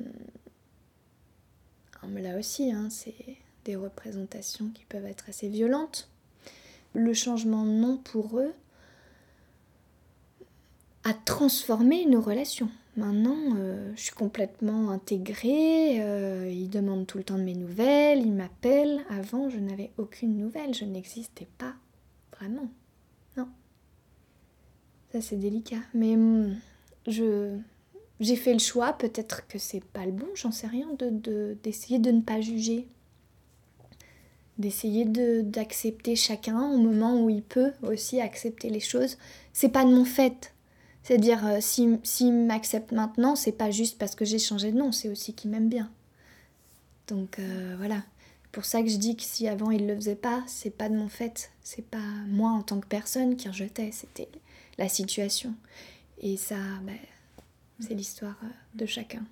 ah, 2.01 2.07
mais 2.07 2.21
là 2.21 2.37
aussi, 2.37 2.71
hein, 2.71 2.89
c'est 2.89 3.15
des 3.67 3.75
représentations 3.75 4.69
qui 4.73 4.85
peuvent 4.85 5.05
être 5.05 5.29
assez 5.29 5.49
violentes 5.49 6.09
le 6.93 7.13
changement 7.13 7.63
nom 7.65 7.97
pour 7.97 8.39
eux 8.39 8.53
a 11.03 11.13
transformé 11.13 12.05
nos 12.05 12.21
relations. 12.21 12.69
Maintenant, 12.95 13.55
euh, 13.57 13.91
je 13.95 14.01
suis 14.01 14.15
complètement 14.15 14.89
intégrée, 14.89 16.01
euh, 16.01 16.49
ils 16.51 16.69
demandent 16.69 17.05
tout 17.05 17.19
le 17.19 17.23
temps 17.23 17.37
de 17.37 17.43
mes 17.43 17.53
nouvelles, 17.53 18.21
ils 18.25 18.33
m'appellent. 18.33 19.01
Avant, 19.09 19.49
je 19.49 19.59
n'avais 19.59 19.91
aucune 19.97 20.37
nouvelle, 20.37 20.73
je 20.73 20.85
n'existais 20.85 21.47
pas 21.59 21.75
vraiment. 22.35 22.67
Non. 23.37 23.47
Ça, 25.11 25.21
c'est 25.21 25.35
délicat. 25.37 25.81
Mais 25.93 26.15
hum, 26.15 26.55
je, 27.05 27.55
j'ai 28.19 28.35
fait 28.35 28.53
le 28.53 28.59
choix, 28.59 28.93
peut-être 28.93 29.47
que 29.47 29.59
c'est 29.59 29.83
pas 29.83 30.05
le 30.05 30.11
bon, 30.11 30.27
j'en 30.33 30.51
sais 30.51 30.67
rien, 30.67 30.87
de, 30.97 31.09
de- 31.11 31.57
d'essayer 31.61 31.99
de 31.99 32.09
ne 32.09 32.21
pas 32.21 32.41
juger 32.41 32.87
d'essayer 34.57 35.05
de- 35.05 35.41
d'accepter 35.41 36.15
chacun 36.15 36.59
au 36.71 36.77
moment 36.77 37.21
où 37.21 37.29
il 37.29 37.43
peut 37.43 37.71
aussi 37.83 38.19
accepter 38.21 38.69
les 38.69 38.79
choses. 38.79 39.17
C'est 39.53 39.69
pas 39.69 39.85
de 39.85 39.91
mon 39.91 40.05
fait. 40.05 40.53
C'est-à-dire, 41.03 41.45
euh, 41.45 41.57
s'il 41.61 41.99
s'il 42.03 42.33
m'accepte 42.33 42.91
maintenant, 42.91 43.35
c'est 43.35 43.51
pas 43.53 43.71
juste 43.71 43.97
parce 43.97 44.15
que 44.15 44.25
j'ai 44.25 44.39
changé 44.39 44.71
de 44.71 44.77
nom, 44.77 44.91
c'est 44.91 45.09
aussi 45.09 45.33
qu'il 45.33 45.51
m'aime 45.51 45.69
bien. 45.69 45.89
Donc 47.07 47.39
euh, 47.39 47.75
voilà. 47.77 48.03
Pour 48.51 48.65
ça 48.65 48.81
que 48.81 48.89
je 48.89 48.97
dis 48.97 49.15
que 49.15 49.23
si 49.23 49.47
avant 49.47 49.71
il 49.71 49.85
le 49.87 49.95
faisait 49.95 50.15
pas, 50.15 50.43
c'est 50.47 50.71
pas 50.71 50.89
de 50.89 50.95
mon 50.95 51.07
fait. 51.09 51.51
C'est 51.61 51.85
pas 51.85 51.97
moi 52.27 52.49
en 52.49 52.63
tant 52.63 52.79
que 52.79 52.87
personne 52.87 53.35
qui 53.35 53.47
rejetais, 53.47 53.91
c'était 53.91 54.29
la 54.77 54.89
situation. 54.89 55.53
Et 56.21 56.35
ça, 56.37 56.55
ben, 56.83 56.97
c'est 57.79 57.93
l'histoire 57.93 58.35
euh, 58.43 58.47
de 58.75 58.85
chacun. 58.85 59.23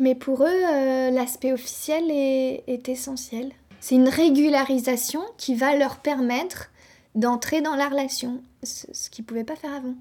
Mais 0.00 0.14
pour 0.14 0.42
eux, 0.42 1.10
l'aspect 1.12 1.52
officiel 1.52 2.10
est 2.10 2.88
essentiel. 2.88 3.52
C'est 3.80 3.94
une 3.94 4.08
régularisation 4.08 5.20
qui 5.36 5.54
va 5.54 5.76
leur 5.76 5.98
permettre 5.98 6.70
d'entrer 7.14 7.60
dans 7.60 7.74
la 7.74 7.88
relation, 7.88 8.42
ce, 8.62 9.10
qu'ils 9.10 9.24
ne 9.24 9.28
pouvaient 9.28 9.44
pas 9.44 9.56
faire 9.56 9.74
avant. 9.74 9.94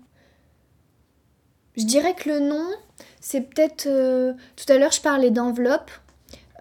Je 1.76 1.84
dirais 1.84 2.16
que 2.16 2.30
le 2.30 2.40
nom, 2.40 2.66
c'est 3.22 3.42
peut-être... 3.42 3.86
euh, 3.88 4.34
tout 4.56 4.72
à 4.72 4.78
l'heure, 4.78 4.92
je 4.92 5.02
parlais 5.02 5.32
d'enveloppe. 5.32 5.92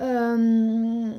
Euh, 0.00 1.10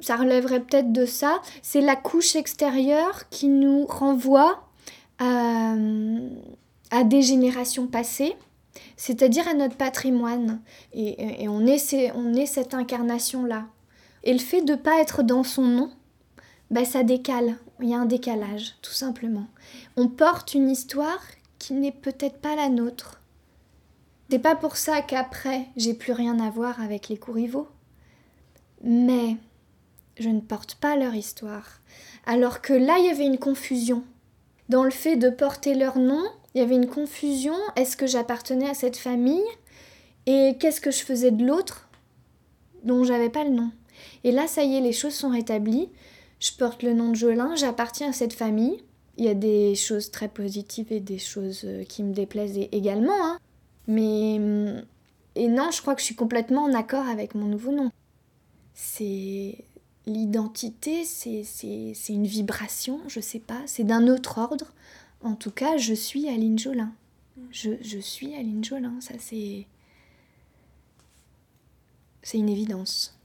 ça 0.00 0.16
relèverait 0.16 0.60
peut-être 0.60 0.92
de 0.92 1.04
ça. 1.04 1.40
C'est 1.62 1.80
la 1.80 1.96
couche 1.96 2.36
extérieure 2.36 3.28
qui 3.28 3.48
nous 3.48 3.86
renvoie 3.86 4.68
à, 5.18 5.74
des 7.04 7.22
générations 7.22 7.88
passées, 7.88 8.36
c'est-à-dire 8.96 9.48
à 9.48 9.54
notre 9.54 9.76
patrimoine. 9.76 10.60
Et, 10.92 11.48
on, 11.48 11.66
est, 11.66 12.12
on 12.14 12.34
est 12.34 12.46
cette 12.46 12.74
incarnation-là. 12.74 13.64
Et 14.24 14.32
le 14.32 14.38
fait 14.38 14.62
de 14.62 14.72
ne 14.72 14.76
pas 14.76 15.00
être 15.00 15.22
dans 15.22 15.44
son 15.44 15.62
nom, 15.62 15.90
bah, 16.70 16.84
ça 16.84 17.02
décale. 17.02 17.56
Il 17.80 17.88
y 17.88 17.94
a 17.94 17.98
un 17.98 18.06
décalage, 18.06 18.74
tout 18.82 18.92
simplement. 18.92 19.46
On 19.96 20.08
porte 20.08 20.54
une 20.54 20.68
histoire 20.68 21.22
qui 21.58 21.74
n'est 21.74 21.92
peut-être 21.92 22.38
pas 22.38 22.56
la 22.56 22.68
nôtre. 22.68 23.20
C'est 24.30 24.38
pas 24.38 24.56
pour 24.56 24.76
ça 24.76 25.00
qu'après, 25.00 25.66
j'ai 25.76 25.94
plus 25.94 26.12
rien 26.12 26.38
à 26.40 26.50
voir 26.50 26.80
avec 26.82 27.08
les 27.08 27.16
Courrivaux. 27.16 27.68
Mais 28.82 29.36
je 30.18 30.28
ne 30.28 30.40
porte 30.40 30.74
pas 30.74 30.96
leur 30.96 31.14
histoire. 31.14 31.80
Alors 32.26 32.60
que 32.60 32.72
là, 32.72 32.98
il 32.98 33.06
y 33.06 33.10
avait 33.10 33.26
une 33.26 33.38
confusion. 33.38 34.04
Dans 34.68 34.84
le 34.84 34.90
fait 34.90 35.16
de 35.16 35.30
porter 35.30 35.74
leur 35.74 35.98
nom, 35.98 36.22
il 36.54 36.60
y 36.60 36.64
avait 36.64 36.74
une 36.74 36.88
confusion. 36.88 37.54
Est-ce 37.76 37.96
que 37.96 38.06
j'appartenais 38.06 38.68
à 38.68 38.74
cette 38.74 38.98
famille? 38.98 39.46
Et 40.26 40.56
qu'est-ce 40.60 40.82
que 40.82 40.90
je 40.90 41.02
faisais 41.02 41.30
de 41.30 41.46
l'autre? 41.46 41.88
Dont 42.84 43.04
j'avais 43.04 43.30
pas 43.30 43.44
le 43.44 43.50
nom 43.50 43.70
Et 44.24 44.32
là, 44.32 44.46
ça 44.46 44.64
y 44.64 44.76
est, 44.76 44.80
les 44.80 44.92
choses 44.92 45.14
sont 45.14 45.30
rétablies. 45.30 45.88
Je 46.40 46.52
porte 46.52 46.82
le 46.82 46.92
nom 46.94 47.10
de 47.10 47.16
Jolin, 47.16 47.54
j'appartiens 47.56 48.10
à 48.10 48.12
cette 48.12 48.32
famille. 48.32 48.82
Il 49.16 49.24
y 49.24 49.28
a 49.28 49.34
des 49.34 49.74
choses 49.74 50.10
très 50.12 50.28
positives 50.28 50.92
et 50.92 51.00
des 51.00 51.18
choses 51.18 51.62
euh, 51.64 51.82
qui 51.84 52.02
me 52.04 52.12
déplaisent 52.14 52.58
également. 52.72 53.12
hein. 53.20 53.38
Mais. 53.88 54.36
hum, 54.38 54.82
Et 55.34 55.48
non, 55.48 55.70
je 55.72 55.80
crois 55.82 55.94
que 55.94 56.00
je 56.00 56.06
suis 56.06 56.14
complètement 56.16 56.64
en 56.64 56.74
accord 56.74 57.06
avec 57.08 57.34
mon 57.34 57.46
nouveau 57.46 57.72
nom. 57.72 57.90
C'est. 58.74 59.64
L'identité, 60.06 61.04
c'est 61.04 61.44
une 62.08 62.26
vibration, 62.26 63.00
je 63.08 63.20
sais 63.20 63.40
pas, 63.40 63.60
c'est 63.66 63.84
d'un 63.84 64.08
autre 64.08 64.38
ordre. 64.38 64.72
En 65.22 65.34
tout 65.34 65.50
cas, 65.50 65.76
je 65.76 65.92
suis 65.92 66.28
Aline 66.30 66.58
Jolin. 66.58 66.92
Je, 67.50 67.72
je 67.82 67.98
suis 67.98 68.34
Aline 68.34 68.64
Jolin, 68.64 68.94
ça 69.00 69.14
c'est. 69.18 69.66
C'est 72.22 72.38
une 72.38 72.48
évidence. 72.48 73.17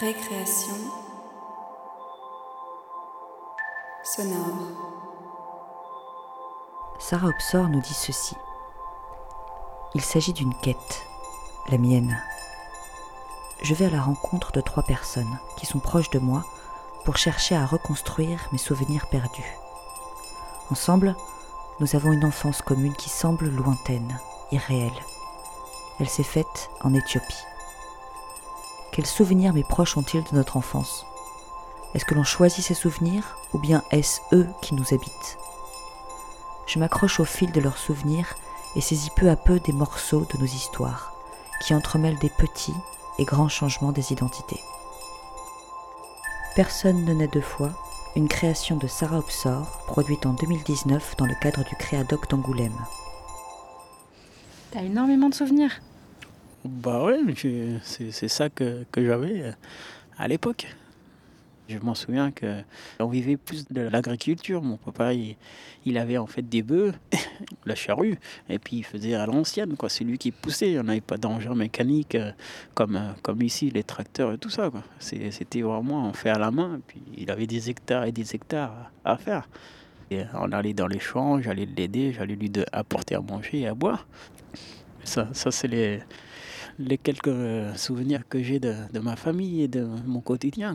Récréation 0.00 0.76
sonore. 4.02 4.38
Sarah 6.98 7.26
Obsor 7.26 7.68
nous 7.68 7.82
dit 7.82 7.92
ceci. 7.92 8.34
Il 9.94 10.00
s'agit 10.00 10.32
d'une 10.32 10.54
quête, 10.62 11.02
la 11.68 11.76
mienne. 11.76 12.18
Je 13.60 13.74
vais 13.74 13.84
à 13.84 13.90
la 13.90 14.00
rencontre 14.00 14.52
de 14.52 14.62
trois 14.62 14.84
personnes 14.84 15.38
qui 15.58 15.66
sont 15.66 15.80
proches 15.80 16.08
de 16.08 16.18
moi 16.18 16.46
pour 17.04 17.18
chercher 17.18 17.54
à 17.54 17.66
reconstruire 17.66 18.48
mes 18.52 18.58
souvenirs 18.58 19.06
perdus. 19.10 19.54
Ensemble, 20.70 21.14
nous 21.78 21.94
avons 21.94 22.12
une 22.12 22.24
enfance 22.24 22.62
commune 22.62 22.94
qui 22.94 23.10
semble 23.10 23.50
lointaine, 23.50 24.18
irréelle. 24.50 25.04
Elle 25.98 26.08
s'est 26.08 26.22
faite 26.22 26.70
en 26.80 26.94
Éthiopie. 26.94 27.49
Quels 28.92 29.06
souvenirs 29.06 29.52
mes 29.52 29.62
proches 29.62 29.96
ont-ils 29.96 30.24
de 30.24 30.34
notre 30.34 30.56
enfance? 30.56 31.06
Est-ce 31.94 32.04
que 32.04 32.14
l'on 32.14 32.24
choisit 32.24 32.64
ces 32.64 32.74
souvenirs 32.74 33.36
ou 33.52 33.58
bien 33.58 33.82
est-ce 33.92 34.20
eux 34.32 34.48
qui 34.62 34.74
nous 34.74 34.92
habitent? 34.92 35.38
Je 36.66 36.78
m'accroche 36.78 37.20
au 37.20 37.24
fil 37.24 37.52
de 37.52 37.60
leurs 37.60 37.78
souvenirs 37.78 38.34
et 38.74 38.80
saisis 38.80 39.10
peu 39.14 39.30
à 39.30 39.36
peu 39.36 39.60
des 39.60 39.72
morceaux 39.72 40.26
de 40.32 40.38
nos 40.38 40.46
histoires, 40.46 41.12
qui 41.62 41.74
entremêlent 41.74 42.18
des 42.18 42.30
petits 42.30 42.74
et 43.18 43.24
grands 43.24 43.48
changements 43.48 43.92
des 43.92 44.12
identités. 44.12 44.60
Personne 46.56 47.04
ne 47.04 47.14
naît 47.14 47.28
deux 47.28 47.40
fois, 47.40 47.70
une 48.16 48.28
création 48.28 48.76
de 48.76 48.88
Sarah 48.88 49.18
Obsor, 49.18 49.84
produite 49.86 50.26
en 50.26 50.32
2019 50.32 51.16
dans 51.16 51.26
le 51.26 51.34
cadre 51.40 51.64
du 51.64 51.76
Créadoc 51.76 52.28
d'Angoulême. 52.28 52.78
T'as 54.72 54.82
énormément 54.82 55.28
de 55.28 55.34
souvenirs. 55.34 55.80
Bah 56.64 57.04
ouais, 57.04 57.18
c'est 57.82 58.28
ça 58.28 58.50
que, 58.50 58.84
que 58.92 59.04
j'avais 59.04 59.42
euh, 59.42 59.52
à 60.18 60.28
l'époque. 60.28 60.66
Je 61.70 61.78
m'en 61.78 61.94
souviens 61.94 62.32
qu'on 62.32 63.08
vivait 63.08 63.38
plus 63.38 63.64
de 63.70 63.80
l'agriculture. 63.80 64.60
Mon 64.60 64.76
papa, 64.76 65.14
il, 65.14 65.36
il, 65.86 65.96
avait 65.96 66.18
en 66.18 66.26
fait 66.26 66.42
des 66.42 66.62
bœufs, 66.62 66.92
la 67.64 67.74
charrue, 67.74 68.18
et 68.50 68.58
puis 68.58 68.78
il 68.78 68.84
faisait 68.84 69.14
à 69.14 69.24
l'ancienne, 69.24 69.76
quoi. 69.76 69.88
C'est 69.88 70.04
lui 70.04 70.18
qui 70.18 70.32
poussait. 70.32 70.78
On 70.78 70.82
n'avait 70.82 71.00
pas 71.00 71.16
d'engin 71.16 71.54
mécanique 71.54 72.14
euh, 72.14 72.32
comme, 72.74 72.96
euh, 72.96 73.12
comme 73.22 73.40
ici, 73.40 73.70
les 73.70 73.84
tracteurs 73.84 74.32
et 74.32 74.38
tout 74.38 74.50
ça. 74.50 74.70
C'était 74.98 75.62
vraiment 75.62 76.08
on 76.08 76.12
fait 76.12 76.30
à 76.30 76.38
la 76.38 76.50
main. 76.50 76.80
Puis 76.86 77.00
il 77.16 77.30
avait 77.30 77.46
des 77.46 77.70
hectares 77.70 78.04
et 78.04 78.12
des 78.12 78.34
hectares 78.34 78.90
à, 79.04 79.16
faire. 79.16 79.48
Et 80.10 80.24
on 80.34 80.52
allait 80.52 80.74
dans 80.74 80.88
les 80.88 80.98
champs, 80.98 81.40
j'allais 81.40 81.66
l'aider, 81.66 82.12
j'allais 82.12 82.34
lui 82.34 82.50
apporter 82.72 83.14
à 83.14 83.20
manger 83.20 83.60
et 83.60 83.66
à 83.68 83.74
boire. 83.74 84.06
Ça, 85.04 85.28
ça 85.32 85.50
c'est 85.50 85.68
les, 85.68 86.00
les 86.80 86.98
quelques 86.98 87.30
souvenirs 87.76 88.22
que 88.28 88.42
j'ai 88.42 88.58
de, 88.58 88.74
de, 88.92 89.00
ma 89.00 89.16
famille 89.16 89.62
et 89.62 89.68
de 89.68 89.86
mon 90.06 90.20
quotidien. 90.20 90.74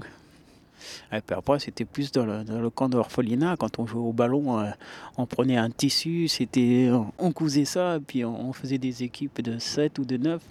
Après, 1.11 1.59
c'était 1.59 1.85
plus 1.85 2.11
dans 2.11 2.25
le, 2.25 2.43
dans 2.43 2.59
le 2.59 2.69
camp 2.69 2.89
d'orphelinat. 2.89 3.55
Quand 3.57 3.79
on 3.79 3.87
jouait 3.87 4.01
au 4.01 4.13
ballon, 4.13 4.59
euh, 4.59 4.69
on 5.17 5.25
prenait 5.25 5.57
un 5.57 5.69
tissu, 5.69 6.27
c'était, 6.27 6.91
on 7.17 7.31
cousait 7.31 7.65
ça, 7.65 7.99
puis 8.05 8.23
on, 8.23 8.53
faisait 8.53 8.77
des 8.77 9.03
équipes 9.03 9.41
de 9.41 9.57
7 9.57 9.99
ou 9.99 10.05
de 10.05 10.17
9. 10.17 10.41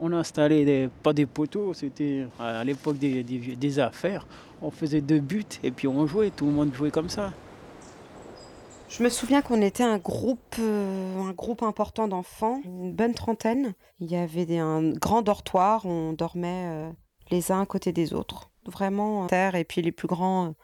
On, 0.00 0.12
installait 0.12 0.88
pas 1.02 1.12
des 1.12 1.26
poteaux, 1.26 1.72
c'était 1.74 2.26
à 2.40 2.64
l'époque 2.64 2.98
des, 2.98 3.22
des 3.22 3.78
affaires. 3.78 4.26
On 4.60 4.70
faisait 4.72 5.00
deux 5.00 5.20
buts 5.20 5.44
et 5.62 5.70
puis 5.70 5.86
on 5.86 6.04
jouait, 6.06 6.30
tout 6.30 6.46
le 6.46 6.52
monde 6.52 6.74
jouait 6.74 6.90
comme 6.90 7.08
ça. 7.08 7.32
Je 8.88 9.02
me 9.02 9.10
souviens 9.10 9.42
qu'on 9.42 9.60
était 9.60 9.82
un 9.82 9.98
groupe, 9.98 10.56
euh, 10.58 11.20
un 11.20 11.32
groupe 11.32 11.62
important 11.62 12.08
d'enfants, 12.08 12.62
une 12.64 12.92
bonne 12.94 13.14
trentaine. 13.14 13.74
Il 14.00 14.10
y 14.10 14.16
avait 14.16 14.58
un 14.58 14.90
grand 14.92 15.20
dortoir, 15.20 15.84
on 15.84 16.14
dormait 16.14 16.64
euh, 16.68 16.90
les 17.30 17.52
uns 17.52 17.60
à 17.60 17.66
côté 17.66 17.92
des 17.92 18.14
autres 18.14 18.50
vraiment 18.64 19.24
euh, 19.24 19.26
terre. 19.26 19.56
Et 19.56 19.64
puis 19.64 19.82
les 19.82 19.92
plus 19.92 20.08
grands, 20.08 20.54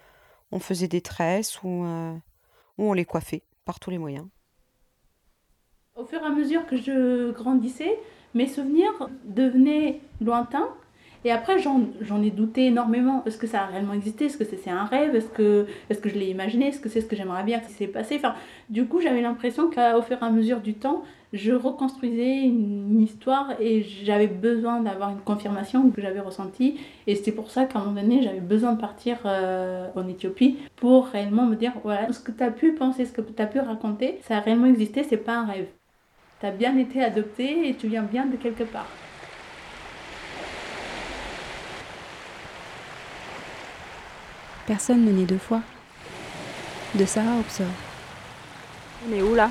on 0.52 0.58
faisait 0.58 0.88
des 0.88 1.02
tresses 1.02 1.62
ou 1.62 1.84
on 2.78 2.92
les 2.94 3.04
coiffait 3.04 3.42
par 3.66 3.78
tous 3.78 3.90
les 3.90 3.98
moyens. 3.98 4.26
Au 5.94 6.04
fur 6.04 6.20
et 6.22 6.26
à 6.26 6.30
mesure 6.30 6.66
que 6.66 6.78
je 6.78 7.30
grandissais, 7.30 8.00
mes 8.32 8.48
souvenirs 8.48 9.10
devenaient 9.24 10.00
lointains 10.20 10.74
et 11.24 11.30
après, 11.30 11.58
j'en 11.58 12.22
ai 12.22 12.30
douté 12.30 12.66
énormément. 12.66 13.22
Est-ce 13.24 13.38
que 13.38 13.46
ça 13.46 13.62
a 13.62 13.66
réellement 13.66 13.94
existé? 13.94 14.26
Est-ce 14.26 14.36
que 14.36 14.44
c'est 14.44 14.70
un 14.70 14.84
rêve? 14.84 15.16
Est-ce 15.16 15.28
que, 15.28 15.66
est 15.88 15.98
que 16.00 16.10
je 16.10 16.14
l'ai 16.14 16.26
imaginé? 16.26 16.68
Est-ce 16.68 16.80
que 16.80 16.90
c'est 16.90 17.00
ce 17.00 17.06
que 17.06 17.16
j'aimerais 17.16 17.44
bien? 17.44 17.60
Que 17.60 17.70
s'est 17.70 17.86
passé? 17.86 18.16
Enfin, 18.16 18.34
Du 18.68 18.86
coup, 18.86 19.00
j'avais 19.00 19.22
l'impression 19.22 19.70
qu'au 19.70 20.02
fur 20.02 20.18
et 20.20 20.24
à 20.24 20.30
mesure 20.30 20.60
du 20.60 20.74
temps, 20.74 21.02
je 21.32 21.52
reconstruisais 21.52 22.42
une, 22.42 23.00
histoire 23.00 23.54
et 23.58 23.82
j'avais 23.82 24.26
besoin 24.26 24.80
d'avoir 24.80 25.10
une 25.10 25.20
confirmation 25.20 25.90
que 25.90 26.00
j'avais 26.02 26.20
ressentie. 26.20 26.78
Et 27.06 27.16
c'est 27.16 27.32
pour 27.32 27.50
ça 27.50 27.64
qu'à 27.64 27.78
un 27.78 27.84
moment 27.84 28.02
donné, 28.02 28.22
j'avais 28.22 28.40
besoin 28.40 28.74
de 28.74 28.80
partir 28.80 29.18
euh, 29.24 29.88
en 29.96 30.06
Éthiopie 30.06 30.58
pour 30.76 31.06
réellement 31.06 31.46
me 31.46 31.56
dire 31.56 31.72
voilà, 31.82 32.12
ce 32.12 32.20
que 32.20 32.32
tu 32.32 32.42
as 32.42 32.50
pu 32.50 32.72
penser, 32.72 33.06
ce 33.06 33.12
que 33.12 33.20
tu 33.20 33.42
as 33.42 33.46
pu 33.46 33.58
raconter, 33.60 34.18
ça 34.22 34.36
a 34.36 34.40
réellement 34.40 34.66
existé, 34.66 35.02
c'est 35.02 35.16
pas 35.16 35.36
un 35.36 35.46
rêve. 35.46 35.66
Tu 36.40 36.46
as 36.46 36.50
bien 36.50 36.76
été 36.76 37.02
adopté 37.02 37.68
et 37.68 37.74
tu 37.74 37.88
viens 37.88 38.02
bien 38.02 38.26
de 38.26 38.36
quelque 38.36 38.64
part. 38.64 38.86
Personne 44.66 45.04
ne 45.04 45.12
naît 45.12 45.26
deux 45.26 45.38
fois. 45.38 45.60
De 46.94 47.04
Sarah 47.04 47.38
Obsor. 47.38 47.66
On 49.06 49.12
est 49.12 49.22
où 49.22 49.34
là? 49.34 49.50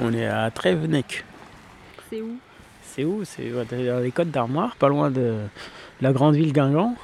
On 0.00 0.12
est 0.12 0.26
à 0.26 0.50
Trévenec. 0.50 1.24
C'est 2.08 2.20
où? 2.20 2.36
C'est 2.82 3.04
où? 3.04 3.24
C'est 3.24 3.50
dans 3.50 4.00
les 4.00 4.10
côtes 4.10 4.30
d'Armoire, 4.30 4.74
pas 4.76 4.88
loin 4.88 5.10
de 5.10 5.36
la 6.00 6.12
grande 6.12 6.34
ville 6.34 6.52
Guingamp. 6.52 6.96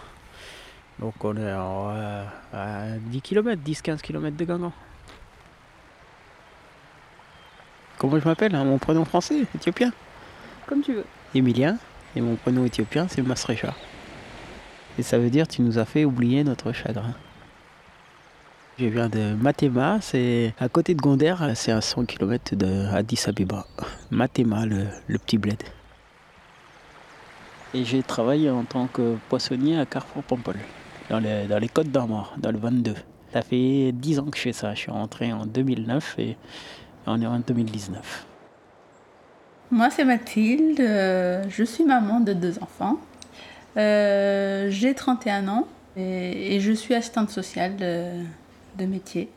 Donc 0.99 1.15
on 1.25 1.37
est 1.37 1.51
à 1.51 2.87
10 3.01 3.21
km, 3.21 3.61
10-15 3.63 4.01
km 4.01 4.37
de 4.37 4.45
Guingamp. 4.45 4.73
Comment 7.99 8.19
je 8.19 8.25
m'appelle 8.25 8.55
hein, 8.55 8.65
Mon 8.65 8.79
prénom 8.79 9.05
français, 9.05 9.43
éthiopien? 9.55 9.93
Comme 10.67 10.83
tu 10.83 10.95
veux. 10.95 11.05
Emilien. 11.35 11.79
Et 12.17 12.21
mon 12.21 12.37
prénom 12.37 12.65
éthiopien, 12.65 13.07
c'est 13.09 13.23
Masrecha. 13.23 13.75
Et 14.99 15.03
ça 15.03 15.19
veut 15.19 15.31
dire 15.31 15.47
tu 15.47 15.63
nous 15.63 15.79
as 15.79 15.85
fait 15.85 16.05
oublier 16.05 16.43
notre 16.45 16.73
chagrin. 16.73 17.15
Je 18.79 18.85
viens 18.89 19.09
de 19.09 19.35
Matema, 19.35 20.01
c'est 20.03 20.53
à 20.61 20.69
côté 20.69 20.95
de 20.95 21.01
Gonder, 21.01 21.35
c'est 21.55 21.73
à 21.73 21.81
100 21.81 22.05
km 22.05 22.55
de 22.57 22.87
Addis 22.95 23.25
Abeba. 23.27 23.67
Matema, 24.11 24.67
le, 24.67 24.85
petit 25.17 25.39
bled. 25.39 25.63
Et 27.73 27.87
j'ai 27.87 28.03
travaillé 28.03 28.51
en 28.51 28.65
tant 28.65 28.87
que 28.87 29.17
poissonnier 29.31 29.79
à 29.79 29.87
Carrefour 29.87 30.23
Pompol, 30.25 30.57
dans 31.09 31.19
les, 31.19 31.69
Côtes 31.73 31.91
d'Armor, 31.91 32.35
dans 32.37 32.51
le 32.53 32.59
22. 32.59 32.95
Ça 33.33 33.41
fait 33.41 33.93
10 33.93 34.19
ans 34.19 34.27
que 34.27 34.37
je 34.37 34.43
fais 34.43 34.53
ça. 34.53 34.75
Je 34.75 34.81
suis 34.81 34.91
rentré 34.91 35.33
en 35.33 35.47
2009 35.47 36.17
et 36.19 36.37
on 37.07 37.23
est 37.23 37.27
en 37.27 37.39
2019. 37.39 38.27
Moi, 39.71 39.89
c'est 39.89 40.05
Mathilde. 40.05 40.81
Euh, 40.81 41.45
je 41.49 41.65
suis 41.65 41.85
maman 41.85 42.21
de 42.21 42.35
deux 42.35 42.59
enfants. 42.59 42.99
Euh, 43.79 44.69
j'ai 44.69 44.93
31 44.93 45.49
ans 45.49 45.67
et, 45.97 46.61
je 46.61 46.73
suis 46.73 46.93
assistante 46.93 47.31
sociale 47.31 47.77
de 48.77 48.87
métier 48.87 49.29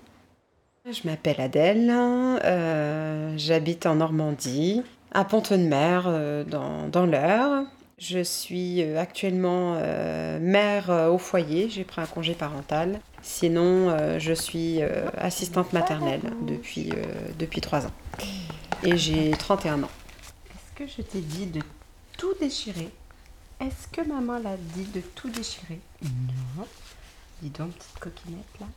Je 0.89 1.08
m'appelle 1.08 1.39
Adèle, 1.39 1.89
euh, 1.89 3.34
j'habite 3.38 3.86
en 3.86 3.95
Normandie, 3.95 4.84
à 5.12 5.23
Pont-de-Mer, 5.23 6.06
euh, 6.08 6.43
dans, 6.43 6.88
dans 6.88 7.06
l'Eure. 7.06 7.63
Je 7.97 8.23
suis 8.23 8.82
euh, 8.82 8.99
actuellement 8.99 9.75
mère 10.39 10.89
au 11.12 11.17
foyer, 11.17 11.69
j'ai 11.69 11.84
pris 11.84 12.02
un 12.02 12.06
congé 12.06 12.34
parental. 12.34 12.99
Sinon, 13.21 14.17
je 14.17 14.34
suis 14.34 14.82
assistante 15.17 15.73
maternelle 15.73 16.21
depuis, 16.47 16.91
depuis 17.38 17.60
3 17.60 17.88
ans. 17.88 17.91
Et 18.84 18.95
j'ai 18.95 19.32
31 19.32 19.84
ans. 19.84 19.89
Est-ce 20.49 20.86
que 20.86 20.88
je 20.88 21.02
t'ai 21.02 21.19
dit 21.19 21.47
de 21.47 21.60
tout 22.17 22.34
déchirer? 22.39 22.89
Est-ce 23.60 23.89
que 23.91 24.08
maman 24.08 24.39
l'a 24.39 24.56
dit 24.56 24.86
de 24.86 25.02
tout 25.15 25.30
déchirer? 25.30 25.82
Non. 26.02 26.65
Dis 27.41 27.49
donc, 27.49 27.71
petite 27.73 27.99
coquinette 27.99 28.60
là. 28.62 28.67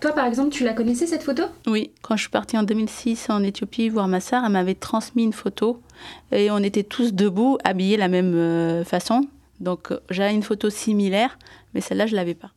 Toi, 0.00 0.12
par 0.12 0.26
exemple, 0.26 0.50
tu 0.50 0.62
la 0.62 0.74
connaissais 0.74 1.06
cette 1.08 1.24
photo? 1.24 1.44
Oui, 1.66 1.90
quand 2.02 2.16
je 2.16 2.22
suis 2.22 2.30
partie 2.30 2.56
en 2.56 2.62
2006 2.62 3.30
en 3.30 3.42
Éthiopie 3.42 3.88
voir 3.88 4.06
ma 4.06 4.20
sœur, 4.20 4.44
elle 4.44 4.52
m'avait 4.52 4.76
transmis 4.76 5.24
une 5.24 5.32
photo 5.32 5.82
et 6.30 6.52
on 6.52 6.58
était 6.58 6.84
tous 6.84 7.12
debout, 7.12 7.58
habillés 7.64 7.96
de 7.96 8.00
la 8.00 8.08
même 8.08 8.34
euh, 8.34 8.84
façon. 8.84 9.22
Donc 9.58 9.90
euh, 9.90 9.98
j'avais 10.08 10.34
une 10.34 10.44
photo 10.44 10.70
similaire, 10.70 11.36
mais 11.74 11.80
celle-là, 11.80 12.06
je 12.06 12.14
l'avais 12.14 12.34
pas. 12.34 12.52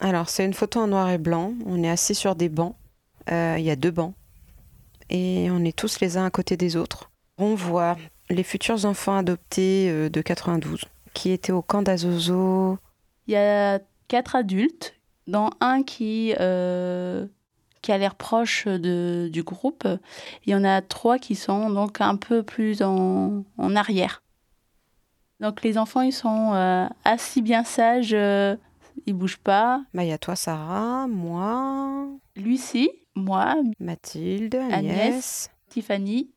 Alors, 0.00 0.28
c'est 0.28 0.44
une 0.44 0.54
photo 0.54 0.80
en 0.80 0.88
noir 0.88 1.10
et 1.10 1.18
blanc. 1.18 1.54
On 1.64 1.80
est 1.84 1.90
assis 1.90 2.16
sur 2.16 2.34
des 2.34 2.48
bancs. 2.48 2.74
Euh, 3.30 3.54
il 3.56 3.64
y 3.64 3.70
a 3.70 3.76
deux 3.76 3.92
bancs. 3.92 4.14
Et 5.10 5.48
on 5.52 5.64
est 5.64 5.76
tous 5.76 6.00
les 6.00 6.16
uns 6.16 6.24
à 6.24 6.30
côté 6.30 6.56
des 6.56 6.74
autres. 6.74 7.10
On 7.38 7.54
voit 7.54 7.96
les 8.30 8.42
futurs 8.42 8.84
enfants 8.84 9.16
adoptés 9.16 10.08
de 10.08 10.20
92 10.20 10.80
qui 11.12 11.30
étaient 11.30 11.52
au 11.52 11.62
camp 11.62 11.82
d'Azozo. 11.82 12.78
Il 13.28 13.34
y 13.34 13.36
a 13.36 13.78
quatre 14.08 14.34
adultes 14.34 14.94
dans 15.26 15.50
un 15.60 15.82
qui, 15.82 16.34
euh, 16.38 17.26
qui 17.82 17.92
a 17.92 17.98
l'air 17.98 18.14
proche 18.14 18.66
de, 18.66 19.28
du 19.32 19.42
groupe, 19.42 19.86
il 20.44 20.52
y 20.52 20.54
en 20.54 20.64
a 20.64 20.82
trois 20.82 21.18
qui 21.18 21.34
sont 21.34 21.70
donc 21.70 22.00
un 22.00 22.16
peu 22.16 22.42
plus 22.42 22.82
en, 22.82 23.44
en 23.56 23.76
arrière. 23.76 24.22
Donc 25.40 25.62
les 25.62 25.78
enfants, 25.78 26.02
ils 26.02 26.12
sont 26.12 26.52
euh, 26.54 26.86
assis 27.04 27.42
bien 27.42 27.64
sages, 27.64 28.14
euh, 28.14 28.56
ils 29.06 29.14
bougent 29.14 29.38
pas. 29.38 29.82
Bah, 29.92 30.04
il 30.04 30.08
y 30.08 30.12
a 30.12 30.18
toi, 30.18 30.36
Sarah, 30.36 31.06
moi. 31.08 32.06
Lucie, 32.36 32.90
moi. 33.14 33.56
Mathilde, 33.80 34.54
Agnès. 34.70 35.50
Tiffany, 35.68 36.30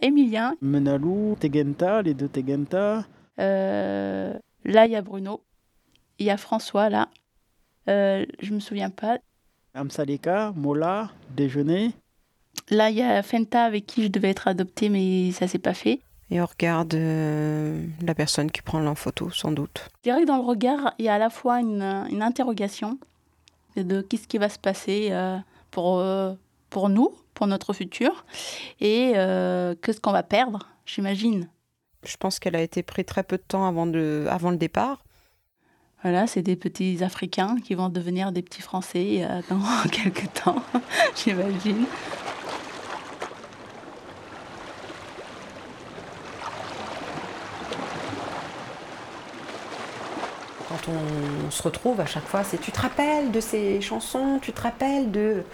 Emilien. 0.00 0.54
Menalou, 0.62 1.36
Tegenta, 1.38 2.02
les 2.02 2.14
deux 2.14 2.28
Tegenta. 2.28 3.04
là, 3.36 4.40
il 4.64 4.90
y 4.90 4.96
a 4.96 5.02
Bruno. 5.02 5.42
Il 6.18 6.26
y 6.26 6.30
a 6.30 6.36
François, 6.36 6.88
là. 6.88 7.08
Euh, 7.88 8.24
je 8.40 8.52
me 8.52 8.60
souviens 8.60 8.90
pas. 8.90 9.18
Amsalika, 9.74 10.52
Mola, 10.54 11.10
déjeuner. 11.34 11.92
Là, 12.70 12.90
il 12.90 12.96
y 12.96 13.02
a 13.02 13.22
Fenta 13.22 13.64
avec 13.64 13.86
qui 13.86 14.02
je 14.02 14.08
devais 14.08 14.30
être 14.30 14.48
adoptée, 14.48 14.88
mais 14.88 15.32
ça 15.32 15.48
s'est 15.48 15.58
pas 15.58 15.74
fait. 15.74 16.00
Et 16.30 16.40
on 16.40 16.46
regarde 16.46 16.94
euh, 16.94 17.84
la 18.00 18.14
personne 18.14 18.50
qui 18.50 18.62
prend 18.62 18.80
la 18.80 18.94
photo, 18.94 19.30
sans 19.30 19.52
doute. 19.52 19.88
Je 19.98 20.10
dirais 20.10 20.22
que 20.22 20.26
dans 20.26 20.36
le 20.36 20.44
regard, 20.44 20.94
il 20.98 21.04
y 21.04 21.08
a 21.08 21.14
à 21.14 21.18
la 21.18 21.28
fois 21.28 21.60
une, 21.60 21.82
une 21.82 22.22
interrogation 22.22 22.98
de 23.76 24.00
qu'est-ce 24.00 24.28
qui 24.28 24.38
va 24.38 24.48
se 24.48 24.58
passer 24.58 25.08
euh, 25.10 25.36
pour, 25.70 25.98
euh, 25.98 26.32
pour 26.70 26.88
nous, 26.88 27.14
pour 27.34 27.46
notre 27.46 27.72
futur, 27.72 28.24
et 28.80 29.12
qu'est-ce 29.14 30.00
qu'on 30.00 30.12
va 30.12 30.22
perdre, 30.22 30.68
j'imagine. 30.84 31.48
Je 32.04 32.16
pense 32.16 32.38
qu'elle 32.38 32.56
a 32.56 32.62
été 32.62 32.82
prise 32.82 33.06
très 33.06 33.22
peu 33.22 33.36
de 33.36 33.42
temps 33.42 33.66
avant, 33.66 33.86
de, 33.86 34.26
avant 34.28 34.50
le 34.50 34.56
départ. 34.56 35.02
Voilà, 36.02 36.26
c'est 36.26 36.42
des 36.42 36.56
petits 36.56 37.04
Africains 37.04 37.56
qui 37.62 37.74
vont 37.74 37.88
devenir 37.88 38.32
des 38.32 38.42
petits 38.42 38.62
Français 38.62 39.20
euh, 39.22 39.40
dans 39.50 39.60
quelques 39.90 40.32
temps, 40.32 40.62
j'imagine. 41.16 41.86
quand 50.68 50.90
on, 50.90 51.50
se 51.50 51.62
retrouve 51.62 52.00
à 52.00 52.06
chaque 52.06 52.26
fois, 52.26 52.44
c'est 52.44 52.58
tu 52.58 52.72
te 52.72 52.80
rappelles 52.80 53.30
de 53.30 53.40
ces 53.40 53.80
chansons, 53.82 54.38
tu 54.40 54.52
te 54.52 54.62
rappelles 54.62 55.10
de 55.10 55.44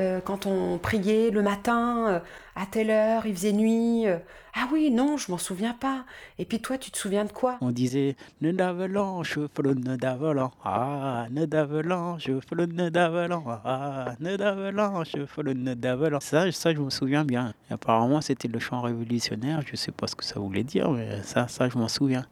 euh, 0.00 0.20
quand 0.20 0.46
on 0.46 0.78
priait 0.78 1.30
le 1.30 1.42
matin, 1.42 2.06
euh, 2.08 2.20
à 2.56 2.66
telle 2.66 2.90
heure, 2.90 3.26
il 3.26 3.34
faisait 3.34 3.52
nuit. 3.52 4.06
euh, 4.06 4.18
ah 4.54 4.66
oui, 4.72 4.90
non, 4.90 5.16
je 5.16 5.30
m'en 5.30 5.38
souviens 5.38 5.74
pas. 5.74 6.04
Et 6.38 6.44
puis 6.44 6.60
toi, 6.60 6.78
tu 6.78 6.90
te 6.90 6.98
souviens 6.98 7.24
de 7.24 7.32
quoi? 7.32 7.58
On 7.60 7.70
disait 7.70 8.16
ne 8.40 8.50
d'avelan, 8.50 9.22
je 9.22 9.46
flonne 9.54 9.84
ne 9.84 9.96
d'avelan, 9.96 10.50
ah, 10.64 11.26
ne 11.30 11.44
d'avelan, 11.44 12.18
je 12.18 12.40
flonne 12.40 12.72
ne 12.72 12.88
d'avelan, 12.88 13.44
ah, 13.64 14.14
ne 14.18 14.36
d'avelan, 14.36 15.04
je 15.04 15.26
flonne 15.26 15.62
ne 15.62 15.74
d'avelan. 15.74 16.18
Ça, 16.20 16.50
ça, 16.50 16.74
je 16.74 16.80
me 16.80 16.90
souviens 16.90 17.24
bien. 17.24 17.54
Apparemment, 17.70 18.20
c'était 18.20 18.48
le 18.48 18.58
chant 18.58 18.80
révolutionnaire, 18.80 19.62
je 19.64 19.76
sais 19.76 19.92
pas 19.92 20.06
ce 20.08 20.16
que 20.16 20.24
ça 20.24 20.40
voulait 20.40 20.64
dire, 20.64 20.90
mais 20.90 21.22
ça, 21.22 21.46
ça, 21.46 21.68
je 21.68 21.78
m'en 21.78 21.88
souviens. 21.88 22.26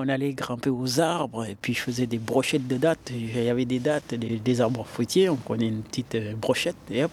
On 0.00 0.08
allait 0.08 0.32
grimper 0.32 0.70
aux 0.70 1.00
arbres 1.00 1.44
et 1.44 1.56
puis 1.60 1.74
je 1.74 1.80
faisais 1.80 2.06
des 2.06 2.18
brochettes 2.18 2.68
de 2.68 2.76
dattes. 2.76 3.10
Il 3.10 3.36
y 3.36 3.48
avait 3.48 3.64
des 3.64 3.80
dattes, 3.80 4.14
des, 4.14 4.60
arbres 4.60 4.86
fruitiers, 4.86 5.28
on 5.28 5.34
prenait 5.34 5.66
une 5.66 5.82
petite 5.82 6.14
euh, 6.14 6.36
brochette 6.36 6.76
et 6.88 7.02
hop, 7.02 7.10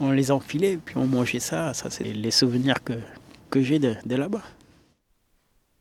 on 0.00 0.12
les 0.12 0.30
enfilait 0.30 0.72
et 0.72 0.76
puis 0.78 0.96
on 0.96 1.06
mangeait 1.06 1.40
ça. 1.40 1.74
Ça, 1.74 1.90
c'est 1.90 2.04
les 2.04 2.30
souvenirs 2.30 2.76
que, 2.82 2.94
j'ai 3.62 3.78
de, 3.78 3.96
là-bas. 4.08 4.40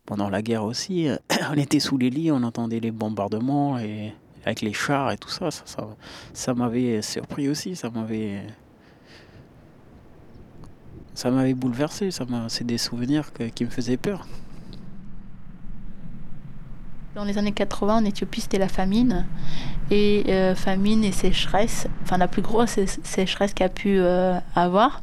Pendant 0.06 0.30
la 0.30 0.42
guerre 0.42 0.66
aussi, 0.66 1.08
euh, 1.08 1.16
on 1.52 1.54
était 1.54 1.80
sous 1.80 1.98
les 1.98 2.10
lits, 2.10 2.34
on 2.34 2.44
entendait 2.44 2.82
les 2.82 2.92
bombardements 2.92 3.80
et 3.80 4.14
avec 4.44 4.60
les 4.60 4.74
chars 4.74 5.12
et 5.12 5.18
tout 5.18 5.30
ça. 5.30 5.50
Ça, 6.34 6.54
m'avait 6.54 7.02
surpris 7.02 7.48
aussi, 7.48 7.78
ça 7.78 7.90
m'avait. 7.90 8.42
Ça 11.14 11.32
m'avait 11.32 11.54
bouleversé, 11.54 12.10
c'est 12.50 12.66
des 12.66 12.78
souvenirs 12.78 13.32
qui 13.56 13.64
me 13.64 13.70
faisaient 13.70 13.96
peur. 13.96 14.28
Dans 17.16 17.24
les 17.24 17.38
années 17.38 17.54
80, 17.54 17.98
en 17.98 18.06
Éthiopie, 18.06 18.42
c'était 18.42 18.58
la 18.58 18.68
famine. 18.68 19.26
Et 19.90 20.24
euh, 20.28 20.54
famine 20.54 21.04
et 21.06 21.12
sécheresse, 21.14 21.88
enfin 22.04 22.18
la 22.18 22.28
plus 22.28 22.42
grosse 22.42 22.72
sé- 22.72 22.88
sécheresse 23.04 23.54
qu'il 23.54 23.66
a 23.66 23.70
pu 23.70 24.00
euh, 24.00 24.38
avoir. 24.54 25.02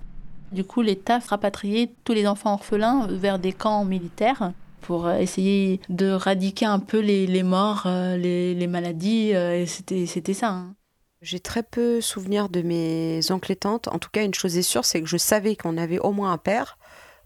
Du 0.51 0.65
coup, 0.65 0.83
l'État 0.83 1.21
rapatriait 1.21 1.95
tous 2.05 2.13
les 2.13 2.27
enfants 2.27 2.53
orphelins 2.53 3.07
vers 3.07 3.39
des 3.39 3.53
camps 3.55 3.85
militaires 3.87 4.53
pour 4.83 5.07
euh, 5.07 5.17
essayer 5.17 5.81
de 5.89 6.11
radiquer 6.11 6.67
un 6.67 6.81
peu 6.81 6.99
les, 7.01 7.43
morts, 7.43 7.87
les, 7.87 8.67
maladies. 8.67 9.33
c'était 9.67 10.35
ça. 10.35 10.49
hein. 10.51 10.75
J'ai 11.23 11.41
très 11.41 11.63
peu 11.63 12.01
souvenir 12.01 12.49
de 12.49 12.61
mes 12.61 13.21
oncles 13.31 13.53
et 13.53 13.57
tantes. 13.57 13.89
En 13.89 13.99
tout 13.99 14.11
cas, 14.13 14.25
une 14.25 14.35
chose 14.35 14.59
est 14.59 14.63
sûre, 14.63 14.85
c'est 14.85 15.01
que 15.01 15.09
je 15.09 15.17
savais 15.17 15.55
qu'on 15.57 15.79
avait 15.79 16.01
au 16.01 16.13
moins 16.13 16.33
un 16.33 16.39
père, 16.39 16.77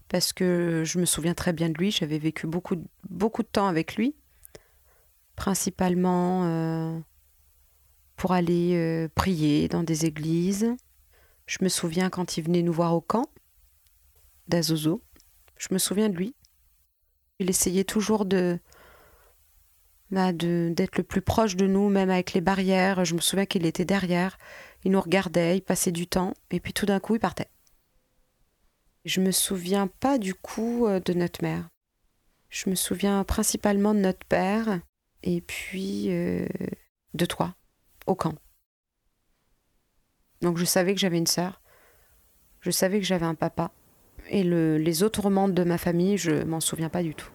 parce 0.07 0.31
que 0.31 0.83
je 0.85 0.99
me 0.99 1.05
souviens 1.05 1.33
très 1.33 1.51
bien 1.51 1.67
de 1.69 1.73
lui. 1.73 1.91
J'avais 1.91 2.19
vécu 2.19 2.45
beaucoup, 2.47 2.75
beaucoup 3.09 3.41
de 3.41 3.47
temps 3.47 3.67
avec 3.67 3.95
lui, 3.95 4.13
principalement 5.37 6.43
euh, 6.43 6.99
pour 8.17 8.33
aller 8.33 8.73
euh, 8.75 9.07
prier 9.15 9.69
dans 9.69 9.83
des 9.83 10.05
églises. 10.05 10.75
Je 11.45 11.59
me 11.61 11.69
souviens 11.69 12.09
quand 12.09 12.35
il 12.35 12.43
venait 12.43 12.63
nous 12.63 12.73
voir 12.73 12.93
au 12.93 12.99
camp 12.99 13.29
d'Azozo. 14.49 15.01
Je 15.57 15.69
me 15.71 15.77
souviens 15.77 16.09
de 16.09 16.15
lui. 16.17 16.35
Il 17.39 17.49
essayait 17.49 17.85
toujours 17.85 18.25
de, 18.25 18.59
bah, 20.11 20.33
de- 20.33 20.73
d'être 20.75 20.97
le 20.97 21.03
plus 21.03 21.21
proche 21.21 21.55
de 21.55 21.67
nous, 21.67 21.87
même 21.87 22.09
avec 22.09 22.33
les 22.33 22.41
barrières. 22.41 23.05
Je 23.05 23.13
me 23.13 23.21
souviens 23.21 23.45
qu'il 23.45 23.65
était 23.65 23.85
derrière, 23.85 24.37
il 24.83 24.91
nous 24.91 25.01
regardait, 25.01 25.57
il 25.57 25.61
passait 25.61 25.91
du 25.91 26.07
temps, 26.07 26.33
et 26.49 26.59
puis 26.59 26.73
tout 26.73 26.87
d'un 26.87 26.99
coup, 26.99 27.15
il 27.15 27.19
partait. 27.19 27.49
Je 29.05 29.21
me 29.21 29.31
souviens 29.31 29.87
pas 29.87 30.17
du 30.17 30.33
coup 30.33 30.87
euh, 30.87 30.99
de 30.99 31.13
notre 31.13 31.43
mère. 31.43 31.69
Je 32.49 32.69
me 32.69 32.75
souviens 32.75 33.23
principalement 33.23 33.93
de 33.93 33.99
notre 33.99 34.25
père, 34.25 34.79
et 35.27 35.41
puis 35.41 36.05
euh, 36.07 36.47
de 37.13 37.25
toi, 37.25 37.53
au 38.05 38.15
camp. 38.15 38.35
Donc 40.41 40.57
je 40.57 40.63
savais 40.63 40.93
que 40.93 40.99
j'avais 41.01 41.17
une 41.17 41.27
sœur, 41.27 41.61
je 42.61 42.71
savais 42.71 42.99
que 42.99 43.05
j'avais 43.05 43.25
un 43.25 43.35
papa, 43.35 43.71
et 44.29 44.43
le- 44.43 44.77
les 44.77 45.03
autres 45.03 45.29
membres 45.29 45.53
de 45.53 45.63
ma 45.65 45.77
famille, 45.77 46.17
je 46.17 46.43
m'en 46.43 46.59
souviens 46.61 46.89
pas 46.89 47.03
du 47.03 47.13
tout. 47.13 47.29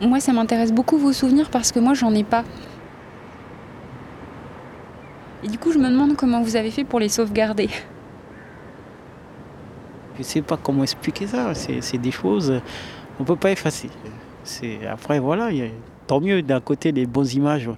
Moi, 0.00 0.18
ça 0.20 0.32
m'intéresse 0.32 0.72
beaucoup 0.72 0.96
vos 0.98 1.12
souvenirs 1.12 1.50
parce 1.50 1.72
que 1.72 1.78
moi, 1.78 1.94
j'en 1.94 2.14
ai 2.14 2.24
pas. 2.24 2.44
Et 5.42 5.48
du 5.48 5.58
coup, 5.58 5.72
je 5.72 5.78
me 5.78 5.88
demande 5.88 6.16
comment 6.16 6.42
vous 6.42 6.56
avez 6.56 6.70
fait 6.70 6.84
pour 6.84 7.00
les 7.00 7.08
sauvegarder. 7.08 7.68
Je 10.18 10.22
sais 10.22 10.42
pas 10.42 10.58
comment 10.58 10.82
expliquer 10.82 11.26
ça. 11.26 11.54
C'est 11.54 11.98
des 11.98 12.10
choses 12.10 12.60
on 13.20 13.24
peut 13.24 13.36
pas 13.36 13.50
effacer. 13.50 13.90
Après 14.90 15.18
voilà, 15.20 15.50
tant 16.06 16.20
mieux. 16.20 16.42
D'un 16.42 16.60
côté, 16.60 16.90
les 16.90 17.06
bonnes 17.06 17.28
images, 17.34 17.70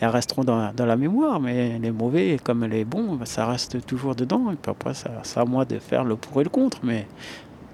elles 0.00 0.08
resteront 0.08 0.44
dans, 0.44 0.72
la- 0.76 0.96
mémoire, 0.96 1.40
mais 1.40 1.78
les 1.78 1.90
mauvais 1.90 2.38
comme 2.42 2.64
les 2.64 2.84
bons, 2.84 3.18
ça 3.24 3.46
reste 3.46 3.84
toujours 3.84 4.14
dedans. 4.14 4.52
Et 4.52 4.68
après, 4.68 4.94
c'est 4.94 5.40
à 5.40 5.44
moi 5.44 5.64
de 5.64 5.78
faire 5.78 6.04
le 6.04 6.16
pour 6.16 6.40
et 6.40 6.44
le 6.44 6.50
contre, 6.50 6.78
mais 6.84 7.06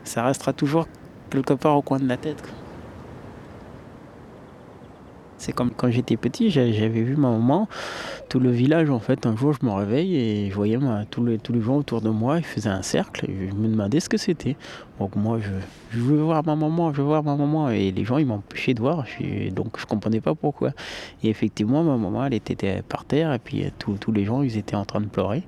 ça 0.05 0.25
restera 0.25 0.53
toujours 0.53 0.89
quelque 1.31 1.55
part 1.55 1.77
au 1.77 1.83
coin 1.83 1.99
de 1.99 2.09
la 2.09 2.17
tête. 2.17 2.43
C'est 5.43 5.53
comme 5.53 5.71
quand 5.77 5.91
j'étais 5.91 6.17
petit, 6.17 6.51
j'a- 6.51 6.71
j'avais 6.71 7.03
vu 7.03 7.17
ma 7.17 7.31
maman, 7.31 7.69
tout 8.29 8.39
le 8.39 8.51
village 8.53 8.91
en 8.91 9.01
fait. 9.01 9.27
Un 9.27 9.37
jour, 9.37 9.53
je 9.53 9.67
me 9.67 9.73
réveille 9.73 10.15
et 10.17 10.49
je 10.51 10.55
voyais 10.55 10.77
ma- 10.77 11.05
tous, 11.05 11.25
les, 11.25 11.37
tous 11.39 11.53
les 11.53 11.61
gens 11.61 11.77
autour 11.79 12.01
de 12.01 12.11
moi, 12.11 12.39
ils 12.39 12.45
faisaient 12.45 12.69
un 12.69 12.83
cercle 12.83 13.27
je 13.29 13.55
me 13.57 13.67
demandais 13.67 13.99
ce 13.99 14.09
que 14.09 14.17
c'était. 14.17 14.57
Donc 15.01 15.17
moi, 15.17 15.41
je, 15.41 15.51
je 15.91 16.01
veux 16.01 16.23
voir 16.23 16.47
ma 16.47 16.55
maman, 16.55 16.93
je 16.93 16.99
veux 16.99 17.09
voir 17.09 17.25
ma 17.25 17.35
maman. 17.35 17.71
Et 17.71 17.91
les 17.91 18.05
gens, 18.05 18.19
ils 18.19 18.27
m'empêchaient 18.27 18.73
de 18.75 18.81
voir. 18.81 19.05
Donc 19.51 19.81
je 19.81 19.85
comprenais 19.85 20.21
pas 20.21 20.37
pourquoi. 20.37 20.71
Et 21.25 21.29
effectivement, 21.29 21.83
ma 21.83 21.97
maman, 21.97 22.25
elle 22.27 22.35
était 22.35 22.83
par 22.89 23.05
terre 23.05 23.33
et 23.33 23.41
puis 23.41 23.65
euh, 23.65 23.71
tous 23.79 24.13
les 24.13 24.25
gens, 24.25 24.43
ils 24.43 24.57
étaient 24.57 24.77
en 24.77 24.85
train 24.85 25.01
de 25.01 25.07
pleurer. 25.07 25.43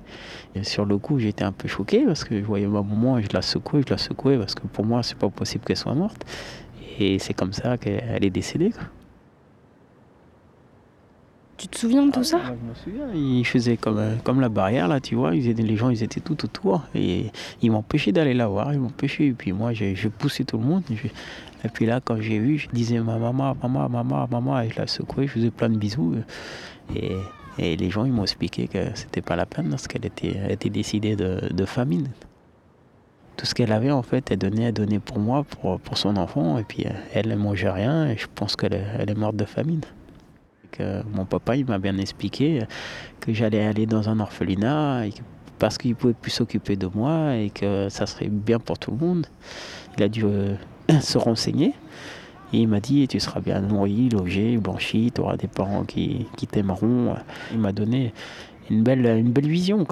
Et 0.55 0.65
sur 0.65 0.85
le 0.85 0.97
coup, 0.97 1.19
j'étais 1.19 1.45
un 1.45 1.53
peu 1.53 1.69
choqué 1.69 2.03
parce 2.05 2.25
que 2.25 2.37
je 2.37 2.43
voyais 2.45 2.67
ma 2.67 2.81
maman 2.81 3.17
et 3.17 3.23
je 3.23 3.29
la 3.31 3.41
secouais, 3.41 3.81
je 3.87 3.91
la 3.93 3.97
secouais 3.97 4.37
parce 4.37 4.55
que 4.55 4.67
pour 4.67 4.85
moi, 4.85 5.03
c'est 5.03 5.17
pas 5.17 5.29
possible 5.29 5.63
qu'elle 5.63 5.77
soit 5.77 5.95
morte. 5.95 6.25
Et 6.99 7.17
c'est 7.19 7.33
comme 7.33 7.53
ça 7.53 7.77
qu'elle 7.77 8.25
est 8.25 8.29
décédée. 8.29 8.71
Tu 11.57 11.69
te 11.69 11.77
souviens 11.77 12.05
de 12.05 12.11
tout 12.11 12.23
ça 12.23 12.39
Ah, 12.43 12.51
Je 12.61 12.69
me 12.69 12.75
souviens, 12.75 13.13
ils 13.15 13.45
faisaient 13.45 13.77
comme, 13.77 13.97
euh, 13.97 14.15
comme 14.23 14.41
la 14.41 14.49
barrière, 14.49 14.89
là, 14.89 14.99
tu 14.99 15.15
vois, 15.15 15.33
ils 15.35 15.47
étaient, 15.47 15.63
les 15.63 15.77
gens, 15.77 15.89
ils 15.89 16.03
étaient 16.03 16.19
tout 16.19 16.43
autour, 16.43 16.83
et 16.93 17.27
ils 17.61 17.71
m'empêchaient 17.71 18.11
d'aller 18.11 18.33
la 18.33 18.47
voir, 18.47 18.73
ils 18.73 18.79
m'empêchaient, 18.79 19.27
et 19.27 19.31
puis 19.33 19.53
moi, 19.53 19.71
j'ai 19.73 19.95
je 19.95 20.09
poussais 20.09 20.43
tout 20.43 20.57
le 20.57 20.65
monde, 20.65 20.83
je- 20.89 21.07
et 21.07 21.69
puis 21.73 21.85
là, 21.85 22.01
quand 22.03 22.19
j'ai 22.19 22.39
vu, 22.39 22.57
je 22.57 22.67
disais, 22.73 22.99
ma 22.99 23.17
maman, 23.17 23.55
maman, 23.63 23.87
maman, 23.87 24.27
maman, 24.29 24.61
et 24.61 24.69
je 24.69 24.77
la 24.79 24.85
secouais, 24.87 25.27
je 25.27 25.31
faisais 25.31 25.49
plein 25.49 25.69
de 25.69 25.77
bisous, 25.77 26.15
et, 26.93 27.13
et 27.57 27.77
les 27.77 27.89
gens, 27.89 28.03
ils 28.03 28.11
m'ont 28.11 28.23
expliqué 28.23 28.67
que 28.67 28.79
c'était 28.93 29.21
pas 29.21 29.37
la 29.37 29.45
peine, 29.45 29.69
parce 29.69 29.87
qu'elle 29.87 30.05
était, 30.05 30.37
était 30.49 30.69
décidée 30.69 31.15
de, 31.15 31.39
de 31.53 31.65
famine. 31.65 32.09
Tout 33.37 33.45
ce 33.45 33.55
qu'elle 33.55 33.71
avait, 33.71 33.91
en 33.91 34.03
fait, 34.03 34.29
elle 34.29 34.39
donnait, 34.39 34.63
elle 34.63 34.73
donnait 34.73 34.99
pour 34.99 35.19
moi, 35.19 35.45
pour, 35.45 35.79
pour 35.79 35.97
son 35.97 36.17
enfant, 36.17 36.57
et 36.57 36.63
puis 36.63 36.83
euh, 36.85 36.89
elle 37.13 37.29
ne 37.29 37.35
mangeait 37.35 37.71
rien, 37.71 38.07
et 38.09 38.17
je 38.17 38.27
pense 38.35 38.57
qu'elle 38.57 38.73
est- 38.73 38.85
elle 38.99 39.09
est 39.09 39.15
morte 39.17 39.37
de 39.37 39.45
famine 39.45 39.81
mon 40.79 41.25
papa 41.25 41.55
il 41.55 41.65
m'a 41.65 41.79
bien 41.79 41.97
expliqué 41.97 42.63
que 43.19 43.33
j'allais 43.33 43.65
aller 43.65 43.85
dans 43.85 44.09
un 44.09 44.19
orphelinat 44.19 45.05
parce 45.59 45.77
qu'il 45.77 45.95
pouvait 45.95 46.13
plus 46.13 46.31
s'occuper 46.31 46.75
de 46.75 46.87
moi 46.87 47.35
et 47.35 47.49
que 47.49 47.89
ça 47.89 48.05
serait 48.05 48.27
bien 48.27 48.59
pour 48.59 48.77
tout 48.77 48.91
le 48.91 48.97
monde. 48.97 49.27
Il 49.97 50.03
a 50.03 50.09
dû 50.09 50.23
euh, 50.25 50.55
se 51.01 51.17
renseigner 51.17 51.73
et 52.53 52.59
il 52.59 52.67
m'a 52.67 52.79
dit 52.79 53.07
tu 53.07 53.19
seras 53.19 53.39
bien 53.39 53.61
nourri, 53.61 54.09
logé, 54.09 54.57
blanchi, 54.57 55.11
tu 55.13 55.21
auras 55.21 55.37
des 55.37 55.47
parents 55.47 55.83
qui, 55.83 56.27
t'aimeront. 56.51 57.15
Il 57.51 57.59
m'a 57.59 57.71
donné 57.71 58.13
une 58.69 58.83
belle, 58.83 59.05
une 59.05 59.31
belle 59.31 59.47
vision. 59.47 59.85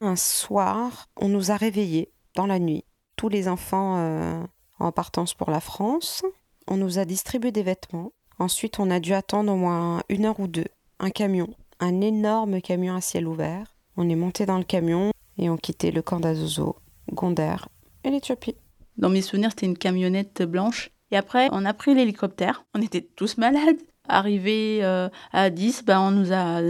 Un 0.00 0.16
soir, 0.16 1.06
on 1.16 1.28
nous 1.28 1.50
a 1.50 1.56
réveillés 1.56 2.12
dans 2.34 2.46
la 2.46 2.58
nuit, 2.58 2.84
tous 3.16 3.28
les 3.28 3.48
enfants 3.48 3.96
euh, 3.98 4.42
en 4.78 4.92
partance 4.92 5.34
pour 5.34 5.50
la 5.50 5.60
France. 5.60 6.22
On 6.66 6.76
nous 6.76 6.98
a 6.98 7.04
distribué 7.04 7.50
des 7.50 7.62
vêtements. 7.62 8.12
Ensuite, 8.38 8.78
on 8.78 8.90
a 8.90 9.00
dû 9.00 9.14
attendre 9.14 9.52
au 9.52 9.56
moins 9.56 10.02
une 10.08 10.24
heure 10.24 10.38
ou 10.38 10.46
deux. 10.46 10.66
Un 11.00 11.10
camion, 11.10 11.48
un 11.80 12.00
énorme 12.00 12.60
camion 12.60 12.94
à 12.94 13.00
ciel 13.00 13.26
ouvert. 13.26 13.74
On 13.96 14.08
est 14.08 14.14
monté 14.14 14.46
dans 14.46 14.58
le 14.58 14.64
camion 14.64 15.10
et 15.38 15.50
on 15.50 15.56
quittait 15.56 15.90
le 15.90 16.02
camp 16.02 16.20
d'Azozo, 16.20 16.76
Gondar 17.12 17.68
et 18.04 18.10
l'Éthiopie. 18.10 18.54
Dans 18.96 19.08
mes 19.08 19.22
souvenirs, 19.22 19.50
c'était 19.50 19.66
une 19.66 19.78
camionnette 19.78 20.42
blanche. 20.42 20.90
Et 21.10 21.16
après, 21.16 21.48
on 21.52 21.64
a 21.64 21.74
pris 21.74 21.94
l'hélicoptère. 21.94 22.64
On 22.74 22.82
était 22.82 23.08
tous 23.16 23.38
malades. 23.38 23.78
Arrivé 24.08 24.80
euh, 24.82 25.08
à 25.32 25.42
Addis, 25.42 25.82
ben, 25.84 26.00
on 26.00 26.10
nous 26.10 26.32
a 26.32 26.62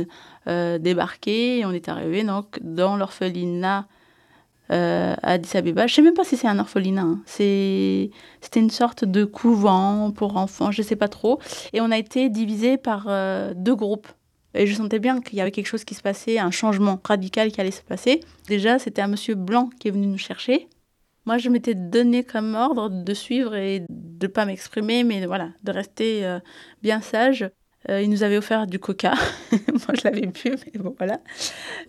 euh, 0.46 0.78
débarqués. 0.78 1.58
Et 1.58 1.66
on 1.66 1.72
est 1.72 1.88
arrivé 1.88 2.24
dans 2.24 2.96
l'orphelinat 2.96 3.88
euh, 4.72 5.14
à 5.22 5.32
Addis 5.32 5.56
Abeba. 5.56 5.86
Je 5.86 5.94
sais 5.94 6.02
même 6.02 6.14
pas 6.14 6.24
si 6.24 6.36
c'est 6.36 6.48
un 6.48 6.58
orphelinat. 6.58 7.02
hein. 7.02 7.22
C'est, 7.26 8.10
c'était 8.40 8.60
une 8.60 8.70
sorte 8.70 9.04
de 9.04 9.24
couvent 9.24 10.10
pour 10.10 10.36
enfants, 10.36 10.70
je 10.70 10.82
sais 10.82 10.96
pas 10.96 11.08
trop. 11.08 11.40
Et 11.72 11.80
on 11.80 11.90
a 11.90 11.98
été 11.98 12.28
divisé 12.28 12.76
par 12.76 13.06
euh, 13.08 13.52
deux 13.54 13.74
groupes. 13.74 14.08
Et 14.54 14.66
je 14.66 14.74
sentais 14.74 14.98
bien 14.98 15.20
qu'il 15.20 15.38
y 15.38 15.40
avait 15.40 15.50
quelque 15.50 15.66
chose 15.66 15.84
qui 15.84 15.94
se 15.94 16.02
passait, 16.02 16.38
un 16.38 16.50
changement 16.50 16.98
radical 17.04 17.52
qui 17.52 17.60
allait 17.60 17.70
se 17.70 17.82
passer. 17.82 18.20
Déjà, 18.48 18.78
c'était 18.78 19.02
un 19.02 19.08
monsieur 19.08 19.34
blanc 19.34 19.70
qui 19.78 19.88
est 19.88 19.90
venu 19.90 20.06
nous 20.06 20.18
chercher. 20.18 20.68
Moi, 21.26 21.36
je 21.36 21.50
m'étais 21.50 21.74
donné 21.74 22.24
comme 22.24 22.54
ordre 22.54 22.88
de 22.88 23.14
suivre 23.14 23.54
et 23.54 23.80
de 23.90 24.26
ne 24.26 24.32
pas 24.32 24.46
m'exprimer, 24.46 25.04
mais 25.04 25.26
voilà, 25.26 25.50
de 25.62 25.72
rester 25.72 26.24
euh, 26.24 26.40
bien 26.82 27.02
sage. 27.02 27.50
Euh, 27.88 28.02
il 28.02 28.10
nous 28.10 28.22
avait 28.22 28.36
offert 28.36 28.66
du 28.66 28.78
coca. 28.78 29.14
Moi, 29.52 29.94
je 29.94 30.04
l'avais 30.04 30.26
bu, 30.26 30.42
mais 30.44 30.80
bon, 30.80 30.94
voilà. 30.98 31.20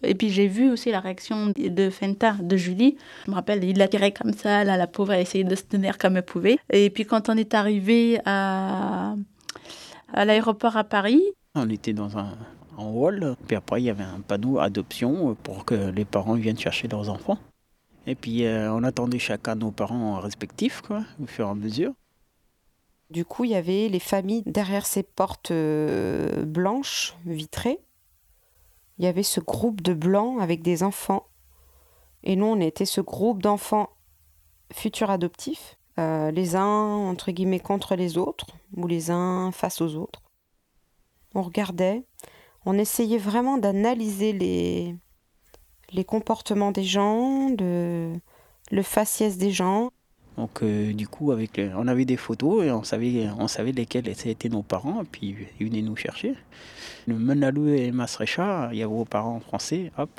Et 0.03 0.13
puis, 0.15 0.29
j'ai 0.29 0.47
vu 0.47 0.69
aussi 0.71 0.91
la 0.91 0.99
réaction 0.99 1.51
de 1.55 1.89
Fenta, 1.89 2.33
de 2.33 2.57
Julie. 2.57 2.97
Je 3.25 3.31
me 3.31 3.35
rappelle, 3.35 3.63
il 3.63 3.77
l'a 3.77 3.87
tiré 3.87 4.11
comme 4.11 4.33
ça. 4.33 4.63
Là, 4.63 4.77
la 4.77 4.87
pauvre 4.87 5.11
a 5.11 5.19
essayé 5.19 5.43
de 5.43 5.55
se 5.55 5.63
tenir 5.63 5.97
comme 5.97 6.17
elle 6.17 6.23
pouvait. 6.23 6.57
Et 6.71 6.89
puis, 6.89 7.05
quand 7.05 7.29
on 7.29 7.37
est 7.37 7.53
arrivé 7.53 8.19
à, 8.25 9.15
à 10.13 10.25
l'aéroport 10.25 10.77
à 10.77 10.83
Paris, 10.83 11.23
on 11.55 11.69
était 11.69 11.93
dans 11.93 12.17
un 12.17 12.37
en 12.79 12.91
hall. 12.91 13.35
Puis 13.47 13.55
après, 13.55 13.81
il 13.81 13.85
y 13.85 13.89
avait 13.89 14.03
un 14.03 14.21
panneau 14.21 14.59
adoption 14.59 15.35
pour 15.43 15.65
que 15.65 15.89
les 15.91 16.05
parents 16.05 16.35
viennent 16.35 16.57
chercher 16.57 16.87
leurs 16.87 17.09
enfants. 17.09 17.37
Et 18.07 18.15
puis, 18.15 18.45
euh, 18.45 18.73
on 18.73 18.83
attendait 18.83 19.19
chacun 19.19 19.55
nos 19.55 19.71
parents 19.71 20.19
respectifs, 20.19 20.81
quoi, 20.81 21.03
au 21.21 21.27
fur 21.27 21.45
et 21.45 21.49
à 21.49 21.55
mesure. 21.55 21.93
Du 23.09 23.25
coup, 23.25 23.43
il 23.43 23.51
y 23.51 23.55
avait 23.55 23.89
les 23.89 23.99
familles 23.99 24.43
derrière 24.45 24.85
ces 24.85 25.03
portes 25.03 25.51
euh, 25.51 26.45
blanches, 26.45 27.15
vitrées. 27.25 27.79
Il 28.97 29.05
y 29.05 29.07
avait 29.07 29.23
ce 29.23 29.39
groupe 29.39 29.81
de 29.81 29.93
blancs 29.93 30.39
avec 30.41 30.61
des 30.61 30.83
enfants. 30.83 31.25
Et 32.23 32.35
nous, 32.35 32.45
on 32.45 32.59
était 32.59 32.85
ce 32.85 33.01
groupe 33.01 33.41
d'enfants 33.41 33.89
futurs 34.71 35.09
adoptifs, 35.09 35.77
euh, 35.97 36.31
les 36.31 36.55
uns, 36.55 36.65
entre 36.65 37.31
guillemets, 37.31 37.59
contre 37.59 37.95
les 37.95 38.17
autres, 38.17 38.47
ou 38.75 38.87
les 38.87 39.09
uns 39.09 39.51
face 39.51 39.81
aux 39.81 39.95
autres. 39.95 40.21
On 41.33 41.41
regardait, 41.41 42.03
on 42.65 42.77
essayait 42.77 43.17
vraiment 43.17 43.57
d'analyser 43.57 44.33
les, 44.33 46.03
comportements 46.05 46.71
des 46.71 46.83
gens, 46.83 47.49
le, 47.57 48.13
le 48.71 48.83
faciès 48.83 49.37
des 49.37 49.51
gens. 49.51 49.91
Donc 50.37 50.63
euh, 50.63 50.93
du 50.93 51.07
coup, 51.07 51.31
avec 51.31 51.59
on 51.75 51.87
avait 51.87 52.05
des 52.05 52.17
photos 52.17 52.63
et 52.65 52.71
on 52.71 52.83
savait, 52.83 53.27
on 53.37 53.47
savait 53.47 53.71
lesquels 53.71 54.07
étaient 54.07 54.49
nos 54.49 54.63
parents, 54.63 55.03
puis 55.09 55.35
ils 55.59 55.67
venaient 55.67 55.81
nous 55.81 55.95
chercher. 55.95 56.35
Le 57.07 57.15
Menalou 57.15 57.69
et 57.69 57.91
Masrecha, 57.91 58.69
il 58.71 58.77
y 58.77 58.83
avait 58.83 58.93
vos 58.93 59.05
parents 59.05 59.39
français, 59.39 59.91
hop, 59.97 60.09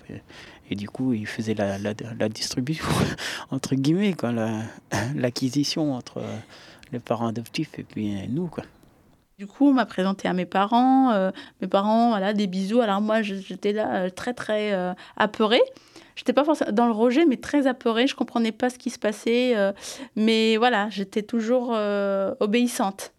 et, 0.71 0.75
du 0.75 0.89
coup 0.89 1.13
ils 1.13 1.27
faisaient 1.27 1.55
la, 1.55 1.79
la, 1.79 2.29
distribution, 2.29 2.85
entre 3.51 3.75
guillemets, 3.75 4.15
quoi, 4.15 4.33
l'acquisition 5.15 5.95
entre 5.95 6.23
les 6.93 6.99
parents 6.99 7.29
adoptifs 7.29 7.79
et 7.79 7.85
puis 7.85 8.29
nous. 8.29 8.49
Quoi. 8.49 8.65
Du 9.41 9.47
coup, 9.47 9.69
on 9.69 9.73
m'a 9.73 9.87
présenté 9.87 10.29
à 10.29 10.35
mes 10.35 10.45
parents. 10.45 11.13
Euh, 11.13 11.31
mes 11.63 11.67
parents, 11.67 12.11
voilà, 12.11 12.35
des 12.35 12.47
bisous. 12.47 12.83
Alors 12.83 13.01
moi, 13.01 13.23
j'étais 13.23 13.73
là 13.73 14.03
euh, 14.03 14.11
très, 14.11 14.35
très 14.35 14.75
euh, 14.75 14.93
apeurée. 15.17 15.63
J'étais 16.21 16.35
pas 16.35 16.45
forcément 16.45 16.73
dans 16.73 16.85
le 16.85 16.93
rejet, 16.93 17.25
mais 17.25 17.39
très 17.39 17.67
apeurée. 17.67 18.07
Je 18.07 18.15
comprenais 18.15 18.53
pas 18.53 18.69
ce 18.69 18.77
qui 18.77 18.91
se 18.91 18.99
passait. 18.99 19.57
euh, 19.57 19.73
mais 20.17 20.59
voilà, 20.59 20.91
j'étais 20.91 21.23
toujours 21.23 21.71
euh, 21.73 22.35
obéissante. 22.41 23.15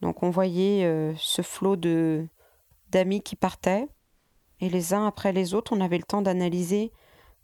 Donc 0.00 0.22
on 0.22 0.30
voyait 0.30 0.84
euh, 0.84 1.12
ce 1.16 1.42
flot 1.42 1.74
de 1.74 2.24
d'amis 2.90 3.20
qui 3.20 3.34
partaient. 3.34 3.88
Et 4.60 4.68
les 4.68 4.94
uns 4.94 5.08
après 5.08 5.32
les 5.32 5.54
autres, 5.54 5.72
on 5.76 5.80
avait 5.80 5.96
le 5.98 6.04
temps 6.04 6.22
d'analyser 6.22 6.92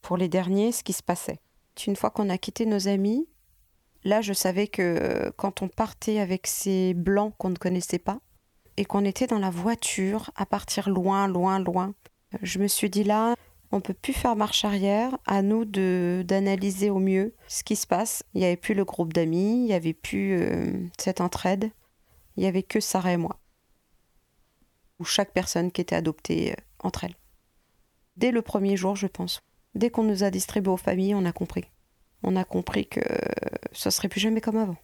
pour 0.03 0.17
les 0.17 0.29
derniers 0.29 0.71
ce 0.71 0.85
qui 0.85 0.93
se 0.93 1.03
passait. 1.03 1.41
Une 1.85 1.97
fois 1.97 2.11
qu'on 2.11 2.31
a 2.31 2.39
quitté 2.39 2.67
nos 2.67 2.87
amis, 2.87 3.27
là 4.05 4.21
je 4.21 4.33
savais 4.33 4.69
que 4.69 5.33
quand 5.37 5.63
on 5.63 5.69
partait 5.69 6.21
avec 6.21 6.47
ces 6.47 6.95
blancs 6.95 7.35
qu'on 7.39 7.51
ne 7.51 7.57
connaissait 7.57 7.99
pas, 7.99 8.21
et 8.77 8.85
qu'on 8.85 9.05
était 9.05 9.27
dans 9.27 9.41
la 9.41 9.51
voiture 9.51 10.31
à 10.37 10.47
partir 10.47 10.89
loin, 10.89 11.27
loin, 11.27 11.59
loin, 11.59 11.93
je 12.41 12.61
me 12.61 12.69
suis 12.69 12.89
dit 12.89 13.03
là, 13.03 13.35
on 13.73 13.81
peut 13.81 13.95
plus 13.95 14.13
faire 14.13 14.37
marche 14.37 14.65
arrière, 14.65 15.17
à 15.27 15.43
nous 15.43 15.65
de 15.65 16.25
d'analyser 16.27 16.91
au 16.91 16.99
mieux 16.99 17.35
ce 17.47 17.63
qui 17.63 17.77
se 17.77 17.87
passe. 17.87 18.25
Il 18.35 18.41
n'y 18.41 18.47
avait 18.47 18.57
plus 18.57 18.75
le 18.75 18.85
groupe 18.85 19.13
d'amis, 19.13 19.63
il 19.63 19.67
n'y 19.67 19.73
avait 19.73 19.93
plus 19.93 20.41
euh, 20.41 20.87
cette 20.99 21.21
entraide, 21.21 21.71
il 22.37 22.41
n'y 22.41 22.49
avait 22.49 22.63
que 22.63 22.81
Sarah 22.81 23.13
et 23.13 23.17
moi. 23.17 23.39
Ou 24.99 25.05
chaque 25.05 25.33
personne 25.33 25.71
qui 25.71 25.81
était 25.81 25.97
adoptée 25.97 26.53
euh, 26.53 26.63
entre 26.81 27.05
elles. 27.05 27.17
Dès 28.17 28.33
le 28.33 28.43
premier 28.43 28.77
jour, 28.77 28.97
je 28.97 29.07
pense. 29.07 29.41
Dès 29.75 29.91
qu'on 29.91 30.03
nous 30.03 30.25
a 30.25 30.31
distribués 30.31 30.73
aux 30.73 30.77
familles, 30.77 31.15
on 31.15 31.25
a 31.25 31.33
compris. 31.33 31.65
On 32.23 32.37
a 32.37 32.45
compris 32.45 32.87
que 32.87 33.01
ce 33.73 33.89
serait 33.89 34.09
plus 34.09 34.21
jamais 34.21 34.41
comme 34.41 34.57
avant. 34.57 34.77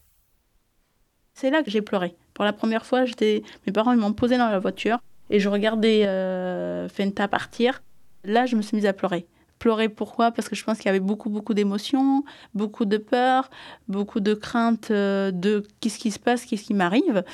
C'est 1.34 1.50
là 1.50 1.62
que 1.62 1.70
j'ai 1.70 1.82
pleuré. 1.82 2.14
Pour 2.32 2.44
la 2.44 2.54
première 2.54 2.86
fois, 2.86 3.04
j'étais, 3.04 3.42
mes 3.66 3.72
parents 3.72 3.94
m'ont 3.94 4.14
posé 4.14 4.38
dans 4.38 4.48
la 4.48 4.58
voiture 4.58 5.00
et 5.28 5.38
je 5.38 5.50
regardais 5.50 6.06
euh, 6.06 6.88
Fenta 6.88 7.28
partir. 7.28 7.82
Là, 8.26 8.44
je 8.44 8.56
me 8.56 8.62
suis 8.62 8.76
mise 8.76 8.86
à 8.86 8.92
pleurer. 8.92 9.26
Pleurer 9.58 9.88
pourquoi? 9.88 10.32
Parce 10.32 10.48
que 10.48 10.56
je 10.56 10.64
pense 10.64 10.78
qu'il 10.78 10.86
y 10.86 10.88
avait 10.90 11.00
beaucoup, 11.00 11.30
beaucoup 11.30 11.54
d'émotions, 11.54 12.24
beaucoup 12.54 12.84
de 12.84 12.98
peur, 12.98 13.48
beaucoup 13.88 14.20
de 14.20 14.34
crainte 14.34 14.90
euh, 14.90 15.30
de 15.30 15.62
qu'est-ce 15.80 15.98
qui 15.98 16.10
se 16.10 16.18
passe, 16.18 16.44
qu'est-ce 16.44 16.64
qui 16.64 16.74
m'arrive, 16.74 17.24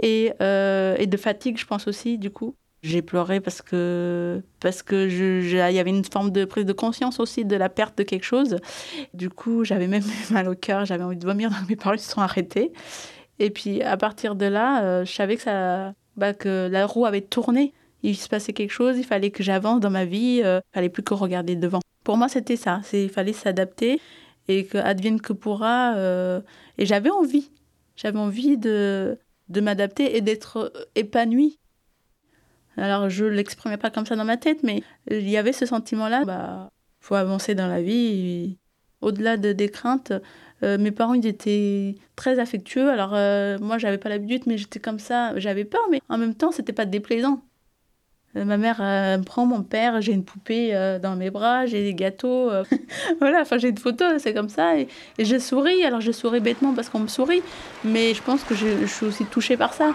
et, 0.00 0.32
euh, 0.40 0.94
et 0.98 1.06
de 1.06 1.16
fatigue, 1.16 1.58
je 1.58 1.66
pense 1.66 1.88
aussi, 1.88 2.18
du 2.18 2.30
coup. 2.30 2.54
J'ai 2.82 3.00
pleuré 3.00 3.40
parce 3.40 3.62
que 3.62 4.42
parce 4.58 4.82
que 4.82 5.08
il 5.08 5.74
y 5.74 5.78
avait 5.78 5.90
une 5.90 6.04
forme 6.04 6.30
de 6.32 6.44
prise 6.44 6.64
de 6.64 6.72
conscience 6.72 7.20
aussi 7.20 7.44
de 7.44 7.54
la 7.54 7.68
perte 7.68 7.96
de 7.96 8.02
quelque 8.02 8.24
chose. 8.24 8.56
Du 9.14 9.30
coup, 9.30 9.62
j'avais 9.62 9.86
même 9.86 10.02
mal 10.32 10.48
au 10.48 10.56
cœur, 10.56 10.84
j'avais 10.84 11.04
envie 11.04 11.16
de 11.16 11.24
vomir, 11.24 11.50
donc 11.50 11.68
mes 11.68 11.76
parents 11.76 11.96
se 11.96 12.10
sont 12.10 12.20
arrêtés. 12.20 12.72
Et 13.38 13.50
puis 13.50 13.82
à 13.82 13.96
partir 13.96 14.34
de 14.34 14.46
là, 14.46 14.82
euh, 14.84 15.04
je 15.04 15.12
savais 15.12 15.36
ça, 15.36 15.94
bah, 16.16 16.34
que 16.34 16.68
la 16.70 16.86
roue 16.86 17.06
avait 17.06 17.20
tourné. 17.22 17.72
Il 18.02 18.16
se 18.16 18.28
passait 18.28 18.52
quelque 18.52 18.72
chose, 18.72 18.98
il 18.98 19.04
fallait 19.04 19.30
que 19.30 19.42
j'avance 19.42 19.80
dans 19.80 19.90
ma 19.90 20.04
vie, 20.04 20.40
euh, 20.44 20.60
il 20.72 20.74
fallait 20.74 20.88
plus 20.88 21.02
que 21.02 21.14
regarder 21.14 21.54
devant. 21.56 21.80
Pour 22.04 22.16
moi, 22.16 22.28
c'était 22.28 22.56
ça. 22.56 22.80
Il 22.92 23.08
fallait 23.08 23.32
s'adapter 23.32 24.00
et 24.48 24.66
que 24.66 24.78
advienne 24.78 25.20
que 25.20 25.32
pourra. 25.32 25.94
euh, 25.96 26.40
et 26.78 26.86
j'avais 26.86 27.10
envie, 27.10 27.50
j'avais 27.96 28.18
envie 28.18 28.56
de 28.58 29.18
de 29.48 29.60
m'adapter 29.60 30.16
et 30.16 30.20
d'être 30.20 30.56
euh, 30.56 30.84
épanouie. 30.94 31.58
Alors 32.76 33.10
je 33.10 33.24
l'exprimais 33.26 33.76
pas 33.76 33.90
comme 33.90 34.06
ça 34.06 34.16
dans 34.16 34.24
ma 34.24 34.38
tête, 34.38 34.62
mais 34.62 34.82
il 35.10 35.28
y 35.28 35.36
avait 35.36 35.52
ce 35.52 35.66
sentiment-là. 35.66 36.24
Bah, 36.24 36.70
faut 37.00 37.14
avancer 37.14 37.54
dans 37.54 37.68
la 37.68 37.82
vie. 37.82 38.56
Au-delà 39.02 39.36
de, 39.36 39.52
des 39.52 39.68
craintes, 39.68 40.12
mes 40.62 40.92
parents 40.92 41.14
ils 41.14 41.26
étaient 41.26 41.96
très 42.16 42.38
affectueux. 42.38 42.88
Alors 42.88 43.12
euh, 43.14 43.58
moi 43.58 43.76
j'avais 43.78 43.98
pas 43.98 44.08
l'habitude, 44.08 44.44
mais 44.46 44.56
j'étais 44.56 44.80
comme 44.80 44.98
ça. 45.00 45.38
J'avais 45.38 45.64
peur, 45.64 45.82
mais 45.90 46.00
en 46.08 46.18
même 46.18 46.34
temps 46.34 46.52
c'était 46.52 46.72
pas 46.72 46.86
déplaisant. 46.86 47.42
Euh, 48.36 48.44
ma 48.44 48.56
mère 48.56 48.78
euh, 48.80 49.18
me 49.18 49.24
prend 49.24 49.44
mon 49.44 49.62
père, 49.62 50.00
j'ai 50.00 50.12
une 50.12 50.24
poupée 50.24 50.74
euh, 50.74 50.98
dans 50.98 51.16
mes 51.16 51.30
bras, 51.30 51.66
j'ai 51.66 51.82
des 51.82 51.94
gâteaux. 51.94 52.50
voilà, 53.20 53.40
enfin 53.42 53.58
j'ai 53.58 53.68
une 53.68 53.78
photo, 53.78 54.04
c'est 54.18 54.34
comme 54.34 54.48
ça. 54.48 54.78
Et, 54.78 54.88
et 55.18 55.24
je 55.24 55.38
souris. 55.38 55.84
Alors 55.84 56.00
je 56.00 56.12
souris 56.12 56.40
bêtement 56.40 56.74
parce 56.74 56.88
qu'on 56.88 57.00
me 57.00 57.08
sourit, 57.08 57.42
mais 57.84 58.14
je 58.14 58.22
pense 58.22 58.44
que 58.44 58.54
je, 58.54 58.66
je 58.80 58.86
suis 58.86 59.06
aussi 59.06 59.24
touchée 59.26 59.56
par 59.56 59.74
ça. 59.74 59.92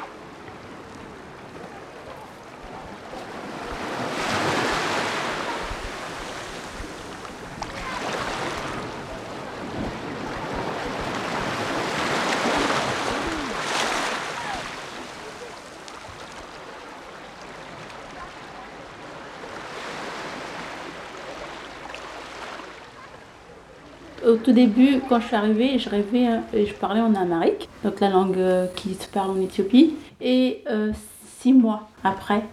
Tout 24.48 24.54
début, 24.54 25.02
quand 25.10 25.20
je 25.20 25.28
suis 25.28 25.36
arrivée, 25.36 25.78
je 25.78 25.90
rêvais 25.90 26.26
et 26.54 26.66
je 26.66 26.74
parlais 26.74 27.02
en 27.02 27.14
amharique, 27.16 27.68
donc 27.84 28.00
la 28.00 28.10
langue 28.10 28.38
euh, 28.38 28.66
qui 28.78 28.94
se 28.94 29.06
parle 29.10 29.32
en 29.32 29.42
Éthiopie. 29.42 29.96
Et 30.22 30.64
euh, 30.70 30.94
six 31.40 31.52
mois 31.52 31.90
après 32.06 32.44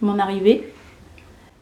mon 0.00 0.20
arrivée, 0.20 0.72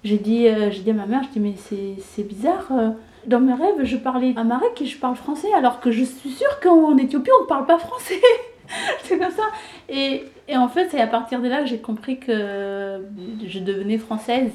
j'ai 0.05 0.19
dit, 0.19 0.47
euh, 0.47 0.69
à 0.69 0.93
ma 0.93 1.07
mère, 1.07 1.23
je 1.23 1.29
dis 1.31 1.41
mais 1.41 1.55
c'est 1.57 2.23
bizarre. 2.23 2.67
euh, 2.71 2.91
Dans 3.27 3.41
mes 3.41 3.55
rêves, 3.55 3.83
je 3.85 3.97
parlais 3.97 4.35
amharique 4.37 4.83
et 4.83 4.85
je 4.85 4.99
parle 4.99 5.17
français, 5.17 5.49
alors 5.57 5.81
que 5.81 5.91
je 5.91 6.05
suis 6.05 6.33
sûre 6.33 6.61
qu'en 6.63 6.95
Éthiopie, 6.99 7.31
on 7.41 7.45
ne 7.45 7.49
parle 7.49 7.65
pas 7.65 7.79
français. 7.79 8.21
c'est 9.05 9.19
comme 9.19 9.33
ça. 9.33 9.45
Et 9.89 10.25
en 10.55 10.69
fait, 10.69 10.89
c'est 10.91 11.01
à 11.01 11.07
partir 11.07 11.41
de 11.41 11.49
là 11.49 11.63
que 11.63 11.67
j'ai 11.67 11.79
compris 11.79 12.19
que 12.19 13.01
je 13.47 13.59
devenais 13.59 13.97
française. 13.97 14.51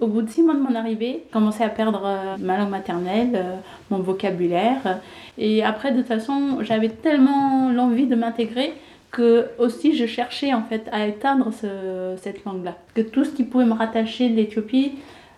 Au 0.00 0.08
bout 0.08 0.22
de 0.22 0.28
six 0.30 0.42
mois 0.42 0.54
de 0.54 0.60
mon 0.60 0.74
arrivée, 0.74 1.22
j'ai 1.24 1.30
commencé 1.32 1.62
à 1.62 1.68
perdre 1.68 2.02
euh, 2.04 2.36
ma 2.40 2.58
langue 2.58 2.70
maternelle, 2.70 3.30
euh, 3.34 3.56
mon 3.90 3.98
vocabulaire. 4.00 4.80
euh, 4.86 4.94
Et 5.38 5.62
après, 5.62 5.92
de 5.92 5.98
toute 5.98 6.08
façon, 6.08 6.58
j'avais 6.62 6.88
tellement 6.88 7.70
l'envie 7.70 8.06
de 8.06 8.16
m'intégrer 8.16 8.72
que 9.12 9.46
aussi 9.58 9.96
je 9.96 10.06
cherchais 10.06 10.52
en 10.52 10.62
fait 10.64 10.88
à 10.90 11.06
éteindre 11.06 11.52
ce- 11.52 12.16
cette 12.20 12.44
langue-là. 12.44 12.76
Que 12.94 13.02
tout 13.02 13.24
ce 13.24 13.30
qui 13.30 13.44
pouvait 13.44 13.64
me 13.64 13.72
rattacher 13.74 14.28
de 14.28 14.34
l'Éthiopie, 14.34 14.94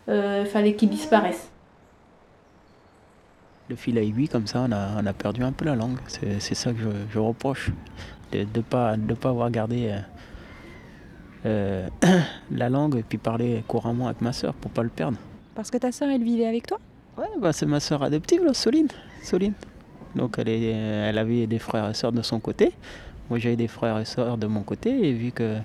euh, 0.09 0.47
fallait 0.47 0.73
qu'il 0.75 0.89
disparaisse. 0.89 1.51
Le 3.69 3.77
fil 3.77 3.99
à 3.99 4.01
aiguille, 4.01 4.29
comme 4.29 4.47
ça, 4.47 4.65
on 4.67 4.73
a, 4.73 5.13
perdu 5.13 5.43
un 5.43 5.53
peu 5.53 5.65
la 5.67 5.75
langue. 5.75 5.99
C'est 6.39 6.55
ça 6.55 6.73
que 6.73 6.79
je, 6.79 6.89
je 7.13 7.19
reproche, 7.19 7.71
de 8.33 8.39
ne 8.39 8.63
pas, 8.63 8.95
avoir 9.25 9.51
gardé 9.51 9.93
euh, 11.45 11.89
la 12.51 12.69
langue 12.69 12.97
et 12.97 13.03
puis 13.03 13.19
parler 13.19 13.63
couramment 13.69 14.07
avec 14.07 14.21
ma 14.21 14.33
sœur 14.33 14.55
pour 14.55 14.71
pas 14.71 14.83
le 14.83 14.89
perdre. 14.89 15.19
Parce 15.55 15.71
que 15.71 15.79
ta 15.79 15.93
sœur, 15.93 16.09
elle 16.11 16.23
vivait 16.23 16.47
avec 16.47 16.67
toi? 16.67 16.79
Ouais, 17.19 17.27
bah, 17.41 17.53
c'est 17.53 17.67
ma 17.67 17.81
sœur 17.81 18.03
adoptive, 18.03 18.45
là, 18.45 18.55
Soline. 18.55 18.89
Soline. 19.23 19.55
Donc 20.15 20.37
elle, 20.39 20.49
est, 20.49 20.71
elle 20.71 21.19
avait 21.19 21.47
des 21.47 21.59
frères 21.59 21.89
et 21.91 21.95
sœurs 21.95 22.13
de 22.13 22.23
son 22.23 22.41
côté. 22.41 22.73
Moi 23.29 23.39
j'avais 23.39 23.57
des 23.57 23.69
frères 23.69 23.99
et 23.99 24.05
sœurs 24.05 24.39
de 24.39 24.47
mon 24.47 24.63
côté 24.63 25.09
et 25.09 25.13
vu 25.13 25.33
que 25.33 25.57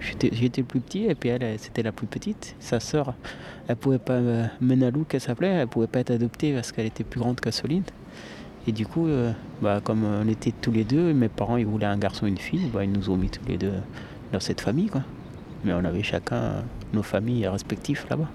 j'étais 0.00 0.62
plus 0.62 0.80
petit 0.80 1.04
et 1.06 1.14
puis 1.14 1.30
elle, 1.30 1.42
elle, 1.42 1.58
c'était 1.58 1.82
la 1.82 1.90
plus 1.90 2.06
petite, 2.06 2.54
sa 2.60 2.78
sœur, 2.78 3.14
elle 3.66 3.76
pouvait 3.76 3.98
pas, 3.98 4.14
euh, 4.14 4.46
Menalou 4.60 5.04
qu'elle 5.04 5.20
s'appelait, 5.20 5.48
elle 5.48 5.66
pouvait 5.66 5.88
pas 5.88 5.98
être 5.98 6.12
adoptée 6.12 6.52
parce 6.54 6.70
qu'elle 6.70 6.86
était 6.86 7.04
plus 7.04 7.18
grande 7.20 7.40
que 7.40 7.50
Soline. 7.50 7.82
Et 8.68 8.72
du 8.72 8.86
coup, 8.86 9.08
euh, 9.08 9.32
bah, 9.60 9.80
comme 9.82 10.04
on 10.04 10.28
était 10.28 10.52
tous 10.52 10.70
les 10.70 10.84
deux, 10.84 11.12
mes 11.12 11.28
parents 11.28 11.56
ils 11.56 11.66
voulaient 11.66 11.86
un 11.86 11.98
garçon 11.98 12.26
et 12.26 12.28
une 12.28 12.38
fille, 12.38 12.70
bah, 12.72 12.84
ils 12.84 12.92
nous 12.92 13.10
ont 13.10 13.16
mis 13.16 13.30
tous 13.30 13.44
les 13.48 13.58
deux 13.58 13.72
dans 14.32 14.40
cette 14.40 14.60
famille. 14.60 14.88
Quoi. 14.88 15.02
Mais 15.64 15.72
on 15.72 15.84
avait 15.84 16.02
chacun 16.02 16.64
nos 16.92 17.02
familles 17.02 17.46
respectives 17.48 18.04
là-bas. 18.08 18.28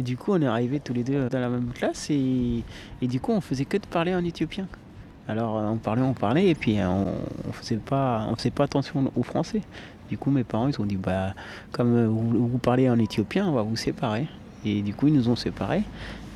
Et 0.00 0.02
du 0.02 0.16
coup, 0.16 0.32
on 0.32 0.40
est 0.40 0.46
arrivés 0.46 0.80
tous 0.80 0.92
les 0.92 1.04
deux 1.04 1.28
dans 1.28 1.40
la 1.40 1.48
même 1.48 1.72
classe 1.72 2.08
et, 2.10 2.64
du 3.02 3.20
coup, 3.20 3.32
on 3.32 3.40
faisait 3.40 3.64
que 3.64 3.76
de 3.76 3.86
parler 3.86 4.14
en 4.14 4.24
éthiopien. 4.24 4.66
Alors, 5.28 5.54
on 5.54 5.76
parlait, 5.76 6.02
on 6.02 6.14
parlait 6.14 6.48
et 6.48 6.54
puis 6.54 6.78
on, 6.80 7.06
on 7.48 7.52
faisait 7.52 7.76
pas, 7.76 8.28
faisait 8.36 8.50
pas 8.50 8.64
attention 8.64 9.12
au 9.14 9.22
français. 9.22 9.62
Du 10.08 10.18
coup, 10.18 10.30
mes 10.30 10.44
parents 10.44 10.68
ils 10.68 10.78
ont 10.80 10.84
dit 10.84 10.96
bah 10.96 11.32
comme 11.70 12.06
vous, 12.06 12.48
vous 12.48 12.58
parlez 12.58 12.90
en 12.90 12.98
éthiopien, 12.98 13.46
on 13.46 13.52
va 13.52 13.62
vous 13.62 13.76
séparer. 13.76 14.26
Et 14.64 14.82
du 14.82 14.94
coup, 14.94 15.06
ils 15.06 15.14
nous 15.14 15.28
ont 15.28 15.36
séparés. 15.36 15.84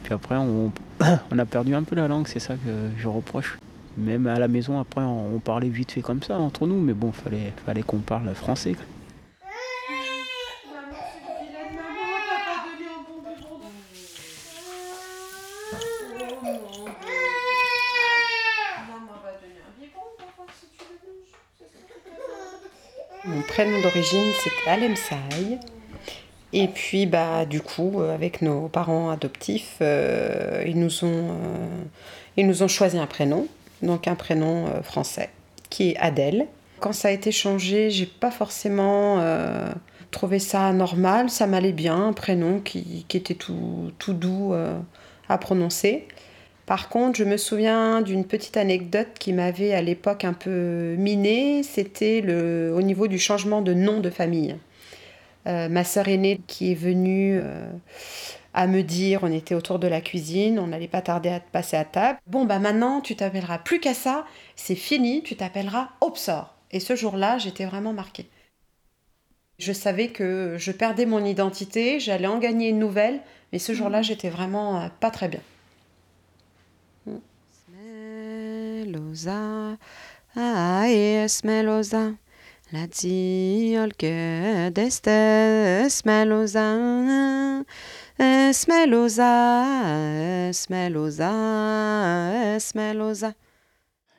Puis 0.03 0.15
après, 0.15 0.37
on, 0.37 0.73
on 1.31 1.39
a 1.39 1.45
perdu 1.45 1.75
un 1.75 1.83
peu 1.83 1.97
la 1.97 2.09
langue, 2.09 2.27
c'est 2.29 2.39
ça 2.39 2.55
que 2.55 2.91
je 2.97 3.09
reproche. 3.09 3.59
Même 3.99 4.27
à 4.29 4.39
la 4.39 4.47
maison, 4.47 4.79
après, 4.79 5.03
on, 5.03 5.35
on 5.35 5.39
parlait 5.41 5.69
vite 5.69 5.93
fait 5.93 6.01
comme 6.03 6.23
ça 6.23 6.39
entre 6.39 6.67
nous, 6.67 6.81
mais 6.81 6.93
bon, 6.93 7.13
fallait, 7.13 7.53
fallait 7.65 7.83
qu'on 7.83 7.99
parle 7.99 8.33
français. 8.35 8.77
Mon 23.27 23.43
prénom 23.57 23.81
d'origine, 23.81 24.33
c'est 24.45 24.71
Alem 24.71 24.95
Saï. 24.97 25.59
Et 26.53 26.69
puis, 26.69 27.07
bah, 27.07 27.47
du 27.47 27.63
coup, 27.63 28.03
euh, 28.03 28.15
avec 28.15 28.43
nos 28.43 28.69
parents 28.69 29.09
adoptifs, 29.09 29.79
euh, 29.81 30.63
ils, 30.67 30.79
nous 30.79 31.05
ont, 31.05 31.31
euh, 31.31 31.83
ils 32.37 32.47
nous 32.47 32.63
ont 32.63 32.69
choisi 32.69 32.99
un 32.99 33.07
prénom, 33.07 33.47
donc 33.81 34.09
un 34.09 34.15
prénom 34.15 34.67
français, 34.83 35.31
qui 35.71 35.93
est 35.93 35.97
Adèle. 35.97 36.49
Quand 36.81 36.93
ça 36.93 37.09
a 37.09 37.13
été 37.13 37.33
changé, 37.33 37.89
j'ai 37.89 38.05
pas 38.05 38.31
forcément 38.31 39.25
trouvé 40.11 40.39
ça 40.39 40.75
normal, 40.75 41.31
ça 41.31 41.47
m'allait 41.47 41.73
bien, 41.73 42.09
un 42.09 42.13
prénom 42.13 42.61
qui, 42.61 43.07
qui 43.09 43.17
était 43.17 43.37
tout, 43.37 43.91
tout 43.99 44.13
doux 44.13 44.53
à 45.31 45.39
prononcer. 45.39 46.07
Par 46.67 46.89
contre, 46.89 47.17
je 47.17 47.25
me 47.25 47.37
souviens 47.37 48.03
d'une 48.03 48.25
petite 48.25 48.57
anecdote 48.57 49.07
qui 49.21 49.33
m'avait 49.33 49.73
à 49.73 49.83
l'époque 49.83 50.25
un 50.25 50.33
peu 50.33 50.97
minée, 50.99 51.63
c'était 51.63 52.21
le, 52.21 52.75
au 52.77 52.83
niveau 52.83 53.07
du 53.07 53.21
changement 53.21 53.63
de 53.63 53.73
nom 53.73 54.01
de 54.01 54.11
famille. 54.11 54.57
Euh, 55.47 55.69
ma 55.69 55.85
sœur 55.85 56.09
aînée 56.09 56.41
qui 56.49 56.73
est 56.73 56.75
venue 56.75 57.39
euh, 57.41 57.71
à 58.53 58.67
me 58.67 58.83
dire, 58.83 59.21
on 59.23 59.31
était 59.31 59.55
autour 59.55 59.79
de 59.79 59.87
la 59.87 60.01
cuisine, 60.01 60.59
on 60.59 60.67
n'allait 60.67 60.89
pas 60.89 61.03
tarder 61.03 61.29
à 61.29 61.39
passer 61.39 61.77
à 61.77 61.85
table. 61.85 62.19
Bon, 62.27 62.45
bah 62.45 62.59
maintenant, 62.59 63.01
tu 63.01 63.15
t'appelleras 63.15 63.59
plus 63.59 63.79
qu'à 63.79 63.95
ça, 63.95 64.27
c'est 64.57 64.75
fini, 64.75 65.23
tu 65.23 65.37
t'appelleras 65.37 65.91
Obsor. 66.01 66.53
Et 66.73 66.81
ce 66.81 66.97
jour-là, 66.97 67.39
j'étais 67.39 67.65
vraiment 67.65 67.93
marquée. 67.93 68.27
Je 69.61 69.73
savais 69.73 70.09
que 70.09 70.57
je 70.59 70.73
perdais 70.73 71.07
mon 71.07 71.25
identité, 71.25 72.01
j'allais 72.01 72.27
en 72.27 72.39
gagner 72.39 72.71
une 72.71 72.81
nouvelle, 72.81 73.21
mais 73.53 73.61
ce 73.61 73.73
jour-là, 73.73 74.03
j'étais 74.03 74.31
vraiment 74.31 74.81
euh, 74.81 74.89
pas 74.99 75.13
très 75.13 75.29
bien. 75.29 75.41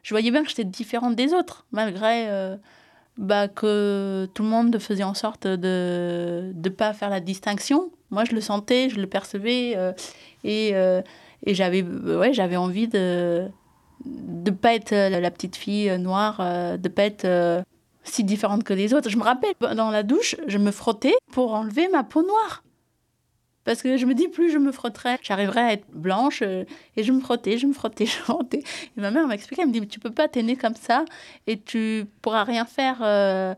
Je 0.03 0.13
voyais 0.13 0.31
bien 0.31 0.43
que 0.43 0.49
j'étais 0.49 0.63
différente 0.63 1.15
des 1.15 1.33
autres, 1.33 1.65
malgré 1.71 2.29
euh, 2.29 2.55
bah, 3.17 3.47
que 3.47 4.29
tout 4.33 4.43
le 4.43 4.49
monde 4.49 4.79
faisait 4.79 5.03
en 5.03 5.13
sorte 5.13 5.47
de 5.47 6.53
ne 6.55 6.69
pas 6.69 6.93
faire 6.93 7.09
la 7.09 7.19
distinction. 7.19 7.91
Moi, 8.09 8.23
je 8.23 8.33
le 8.33 8.39
sentais, 8.39 8.89
je 8.89 9.01
le 9.01 9.07
percevais, 9.07 9.73
euh, 9.75 9.91
et, 10.45 10.75
euh, 10.75 11.01
j'avais 11.45 12.55
envie 12.55 12.87
de 12.87 13.49
de 14.05 14.51
pas 14.51 14.73
être 14.73 14.91
la 14.93 15.31
petite 15.31 15.55
fille 15.55 15.97
noire, 15.99 16.37
euh, 16.39 16.77
de 16.77 16.89
pas 16.89 17.03
être 17.03 17.25
euh, 17.25 17.61
si 18.03 18.23
différente 18.23 18.63
que 18.63 18.73
les 18.73 18.93
autres. 18.93 19.09
Je 19.09 19.17
me 19.17 19.23
rappelle, 19.23 19.53
dans 19.75 19.91
la 19.91 20.03
douche, 20.03 20.35
je 20.47 20.57
me 20.57 20.71
frottais 20.71 21.15
pour 21.31 21.53
enlever 21.53 21.87
ma 21.89 22.03
peau 22.03 22.21
noire. 22.21 22.63
Parce 23.65 23.81
que 23.81 23.97
je 23.97 24.05
me 24.05 24.13
dis, 24.13 24.29
plus 24.29 24.49
je 24.49 24.59
me 24.59 24.71
frotterais, 24.71 25.19
j'arriverais 25.21 25.61
à 25.61 25.73
être 25.73 25.85
blanche. 25.91 26.41
euh, 26.41 26.63
et 26.95 27.03
je 27.03 27.11
me 27.11 27.19
frottais, 27.19 27.57
je 27.57 27.67
me 27.67 27.73
frottais, 27.73 28.05
je 28.05 28.17
me 28.19 28.23
frottais. 28.23 28.59
Et 28.97 29.01
ma 29.01 29.11
mère 29.11 29.27
m'a 29.27 29.33
expliqué, 29.33 29.61
elle 29.63 29.67
me 29.67 29.73
dit, 29.73 29.81
mais 29.81 29.87
tu 29.87 29.99
peux 29.99 30.09
pas, 30.11 30.29
t'es 30.29 30.41
née 30.41 30.55
comme 30.55 30.75
ça 30.75 31.03
et 31.47 31.59
tu 31.59 32.05
pourras 32.21 32.45
rien 32.45 32.63
faire. 32.63 32.99
euh. 33.01 33.53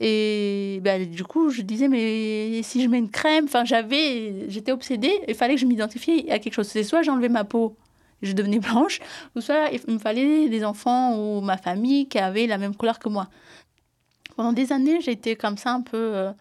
Et 0.00 0.80
ben, 0.82 1.04
du 1.10 1.22
coup, 1.24 1.50
je 1.50 1.60
disais, 1.60 1.88
mais 1.88 2.62
si 2.62 2.82
je 2.82 2.88
mets 2.88 2.96
une 2.96 3.10
crème, 3.10 3.44
enfin, 3.44 3.66
j'avais, 3.66 4.48
j'étais 4.48 4.72
obsédée, 4.72 5.12
il 5.28 5.34
fallait 5.34 5.56
que 5.56 5.60
je 5.60 5.66
m'identifie 5.66 6.24
à 6.30 6.38
quelque 6.38 6.54
chose. 6.54 6.68
C'est 6.68 6.82
soit 6.82 7.02
j'enlevais 7.02 7.28
ma 7.28 7.44
peau, 7.44 7.76
je 8.22 8.32
devenais 8.32 8.58
blanche, 8.60 9.00
ou 9.36 9.40
soit 9.40 9.70
il 9.70 9.94
me 9.94 9.98
fallait 9.98 10.48
des 10.48 10.64
enfants 10.64 11.16
ou 11.18 11.40
ma 11.40 11.56
famille 11.56 12.08
qui 12.08 12.18
avaient 12.18 12.46
la 12.46 12.58
même 12.58 12.74
couleur 12.74 12.98
que 12.98 13.08
moi. 13.08 13.28
Pendant 14.36 14.52
des 14.52 14.72
années, 14.72 15.00
j'ai 15.00 15.12
été 15.12 15.36
comme 15.36 15.56
ça 15.56 15.72
un 15.72 15.82
peu 15.82 15.96
euh, 15.96 16.32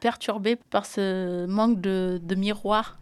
perturbée 0.00 0.56
par 0.56 0.86
ce 0.86 1.46
manque 1.46 1.80
de, 1.80 2.34
miroir. 2.34 2.98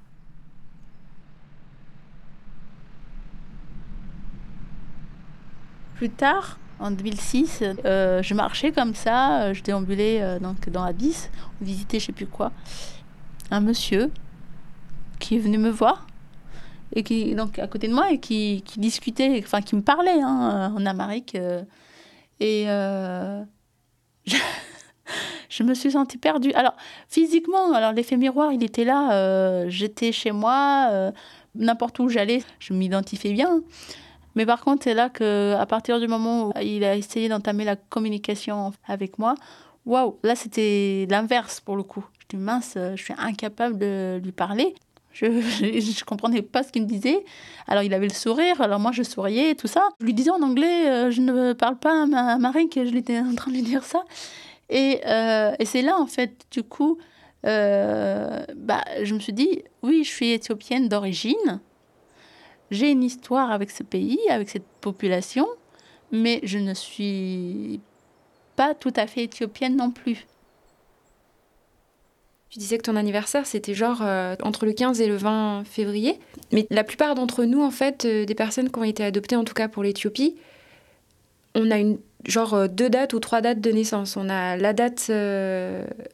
Plus 5.95 6.11
tard, 6.11 6.59
en 6.79 6.91
2006, 6.91 7.63
euh, 7.85 8.23
je 8.23 8.35
marchais 8.35 8.71
comme 8.71 8.95
ça, 8.95 9.43
euh, 9.43 9.55
je 9.55 9.63
déambulais 9.63 10.23
euh, 10.23 10.39
donc 10.39 10.69
dans 10.71 10.85
Abyss, 10.85 11.31
on 11.61 11.65
visitait 11.65 11.99
je 11.99 12.07
sais 12.07 12.13
plus 12.13 12.27
quoi. 12.27 12.53
Un 13.51 13.61
monsieur 13.61 14.13
qui 15.19 15.37
est 15.37 15.41
venu 15.41 15.59
me 15.59 15.71
voir 15.71 16.07
et 16.95 17.03
qui 17.03 17.35
donc 17.35 17.59
à 17.59 17.67
côté 17.67 17.89
de 17.89 17.95
moi 17.95 18.11
et 18.11 18.19
qui, 18.19 18.63
qui 18.67 18.81
discutait, 18.81 19.41
enfin 19.45 19.61
qui 19.63 19.77
me 19.77 19.83
parlait 19.83 20.21
hein, 20.23 20.73
en 20.77 20.87
amérique. 20.87 21.35
euh, 21.35 21.63
et 22.41 22.65
euh, 22.69 23.43
je, 25.49 25.63
me 25.63 25.75
suis 25.75 25.93
sentie 25.93 26.19
perdue. 26.19 26.53
Alors 26.53 26.75
physiquement, 27.09 27.73
alors 27.73 27.93
l'effet 27.93 28.17
miroir, 28.17 28.53
il 28.53 28.63
était 28.63 28.85
là. 28.85 29.13
euh, 29.15 29.67
J'étais 29.69 30.13
chez 30.13 30.31
moi, 30.33 30.89
euh, 30.93 31.13
n'importe 31.55 31.99
où 31.99 32.09
j'allais, 32.09 32.43
je 32.59 32.73
m'identifiais 32.73 33.33
bien. 33.33 33.63
Mais 34.35 34.47
par 34.47 34.61
contre, 34.61 34.85
c'est 34.85 34.95
là 34.95 35.09
que, 35.09 35.55
à 35.59 35.67
partir 35.67 35.99
du 35.99 36.07
moment 36.07 36.49
où 36.49 36.53
il 36.63 36.85
a 36.85 36.95
essayé 36.95 37.29
d'entamer 37.29 37.65
la 37.65 37.75
communication 37.77 38.73
avec 38.87 39.19
moi, 39.19 39.35
waouh, 39.85 40.19
là 40.23 40.37
c'était 40.37 41.07
l'inverse 41.11 41.61
pour 41.61 41.77
le 41.77 41.83
coup. 41.83 42.05
Je 42.21 42.37
dis 42.37 42.43
mince, 42.43 42.75
je 42.77 43.03
suis 43.03 43.15
incapable 43.19 43.79
de 43.79 44.21
lui 44.23 44.33
parler. 44.33 44.75
Je 45.21 45.27
ne 46.01 46.05
comprenais 46.05 46.43
pas 46.43 46.63
ce 46.63 46.71
qu'il 46.71 46.83
me 46.83 46.87
disait. 46.87 47.25
Alors 47.67 47.83
il 47.83 47.93
avait 47.93 48.07
le 48.07 48.15
sourire, 48.15 48.61
alors 48.61 48.79
moi 48.79 48.93
je 48.93 49.03
souriais, 49.03 49.55
tout 49.55 49.67
ça. 49.67 49.89
Je 50.01 50.07
lui 50.07 50.15
disais 50.15 50.31
en 50.31 50.43
anglais, 50.43 50.89
euh, 50.89 51.11
je 51.11 51.21
ne 51.21 51.53
parle 51.53 51.79
pas 51.79 52.03
à 52.03 52.07
ma 52.07 52.35
à 52.35 52.39
Marie, 52.39 52.69
que 52.69 52.85
je 52.85 52.91
l'étais 52.91 53.19
en 53.19 53.35
train 53.35 53.51
de 53.51 53.57
lui 53.57 53.63
dire 53.63 53.85
ça. 53.85 54.05
Et, 54.71 55.01
euh, 55.07 55.55
et 55.59 55.65
c'est 55.65 55.83
là 55.83 55.99
en 55.99 56.07
fait, 56.07 56.47
du 56.51 56.63
coup, 56.63 56.99
euh, 57.47 58.45
bah, 58.57 58.85
je 59.03 59.15
me 59.15 59.19
suis 59.19 59.33
dit, 59.33 59.65
oui, 59.83 60.05
je 60.05 60.11
suis 60.11 60.31
éthiopienne 60.31 60.89
d'origine. 60.89 61.61
J'ai 62.71 62.91
une 62.91 63.03
histoire 63.03 63.51
avec 63.51 63.71
ce 63.71 63.83
pays, 63.83 64.21
avec 64.29 64.51
cette 64.51 64.67
population, 64.81 65.49
mais 66.13 66.41
je 66.45 66.59
ne 66.59 66.75
suis 66.75 67.81
pas 68.57 68.75
tout 68.75 68.93
à 68.95 69.07
fait 69.07 69.25
éthiopienne 69.25 69.77
non 69.77 69.91
plus. 69.91 70.27
Tu 72.51 72.59
disais 72.59 72.79
que 72.79 72.83
ton 72.83 72.97
anniversaire, 72.97 73.47
c'était 73.47 73.75
genre 73.75 74.01
euh, 74.03 74.35
entre 74.43 74.65
le 74.65 74.73
15 74.73 75.01
et 75.03 75.07
le 75.07 75.17
20 75.17 75.65
février. 75.67 76.19
Mais 76.51 76.67
la 76.71 76.83
plupart 76.83 77.15
d'entre 77.15 77.45
nous, 77.45 77.63
en 77.63 77.71
fait, 77.71 78.07
euh, 78.07 78.25
des 78.25 78.35
personnes 78.35 78.71
qui 78.71 78.79
ont 78.79 78.85
été 78.85 79.05
adoptées, 79.05 79.37
en 79.37 79.45
tout 79.45 79.53
cas 79.53 79.69
pour 79.69 79.83
l'Éthiopie, 79.83 80.37
on 81.55 81.71
a 81.71 81.77
une, 81.77 81.99
genre 82.27 82.55
euh, 82.55 82.67
deux 82.67 82.89
dates 82.89 83.13
ou 83.13 83.21
trois 83.21 83.43
dates 83.43 83.61
de 83.61 83.71
naissance. 83.71 84.17
On 84.17 84.31
a 84.31 84.57
la 84.57 84.73
date 84.73 85.11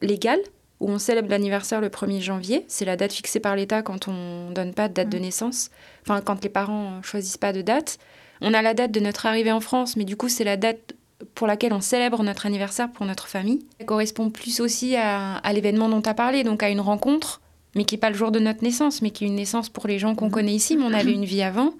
légale, 0.01 0.41
où 0.81 0.89
on 0.89 0.99
célèbre 0.99 1.29
l'anniversaire 1.29 1.79
le 1.79 1.87
1er 1.87 2.19
janvier. 2.19 2.65
C'est 2.67 2.85
la 2.85 2.97
date 2.97 3.13
fixée 3.13 3.39
par 3.39 3.55
l'État 3.55 3.81
quand 3.81 4.09
on 4.09 4.51
donne 4.51 4.73
pas 4.73 4.89
de 4.89 4.93
date 4.93 5.09
de 5.09 5.17
naissance. 5.17 5.69
Enfin, 6.01 6.19
quand 6.19 6.43
les 6.43 6.49
parents 6.49 7.01
choisissent 7.01 7.37
pas 7.37 7.53
de 7.53 7.61
date. 7.61 7.97
On 8.41 8.53
a 8.53 8.61
la 8.61 8.73
date 8.73 8.91
de 8.91 8.99
notre 8.99 9.25
arrivée 9.25 9.53
en 9.53 9.61
France, 9.61 9.95
mais 9.95 10.03
du 10.03 10.17
coup, 10.17 10.27
c'est 10.27 10.43
la 10.43 10.57
date 10.57 10.95
pour 11.33 11.47
laquelle 11.47 11.73
on 11.73 11.81
célèbre 11.81 12.21
notre 12.23 12.45
anniversaire 12.45 12.91
pour 12.91 13.05
notre 13.05 13.27
famille. 13.27 13.65
Ça 13.79 13.85
correspond 13.85 14.29
plus 14.29 14.59
aussi 14.59 14.95
à, 14.95 15.37
à 15.37 15.53
l'événement 15.53 15.89
dont 15.89 16.01
tu 16.01 16.09
as 16.09 16.13
parlé, 16.13 16.43
donc 16.43 16.63
à 16.63 16.69
une 16.69 16.81
rencontre, 16.81 17.41
mais 17.75 17.85
qui 17.85 17.95
n'est 17.95 17.99
pas 17.99 18.09
le 18.09 18.15
jour 18.15 18.31
de 18.31 18.39
notre 18.39 18.63
naissance, 18.63 19.01
mais 19.01 19.11
qui 19.11 19.25
est 19.25 19.27
une 19.27 19.35
naissance 19.35 19.69
pour 19.69 19.87
les 19.87 19.99
gens 19.99 20.15
qu'on 20.15 20.29
connaît 20.29 20.53
ici, 20.53 20.77
mais 20.77 20.83
on 20.83 20.93
avait 20.93 21.11
une 21.11 21.25
vie 21.25 21.41
avant, 21.41 21.73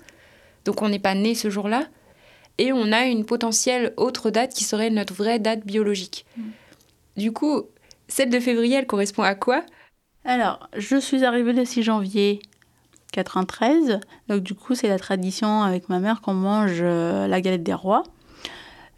donc 0.66 0.82
on 0.82 0.90
n'est 0.90 1.00
pas 1.00 1.16
né 1.16 1.36
ce 1.36 1.50
jour-là. 1.50 1.88
Et 2.58 2.72
on 2.72 2.92
a 2.92 3.06
une 3.06 3.26
potentielle 3.26 3.94
autre 3.98 4.30
date 4.30 4.54
qui 4.54 4.64
serait 4.64 4.90
notre 4.90 5.14
vraie 5.14 5.40
date 5.40 5.66
biologique. 5.66 6.26
Du 7.18 7.32
coup, 7.32 7.64
celle 8.08 8.30
de 8.30 8.40
février, 8.40 8.76
elle 8.76 8.88
correspond 8.88 9.24
à 9.24 9.36
quoi? 9.36 9.64
Alors, 10.24 10.70
je 10.76 10.98
suis 10.98 11.24
arrivée 11.24 11.54
le 11.54 11.66
6 11.66 11.84
janvier 11.84 12.42
93. 13.12 14.00
Donc, 14.28 14.42
du 14.42 14.54
coup, 14.54 14.76
c'est 14.76 14.88
la 14.88 15.00
tradition 15.00 15.64
avec 15.64 15.90
ma 15.90 16.00
mère 16.00 16.22
qu'on 16.22 16.34
mange 16.34 16.80
euh, 16.82 17.28
la 17.28 17.42
galette 17.42 17.64
des 17.64 17.74
rois. 17.74 18.04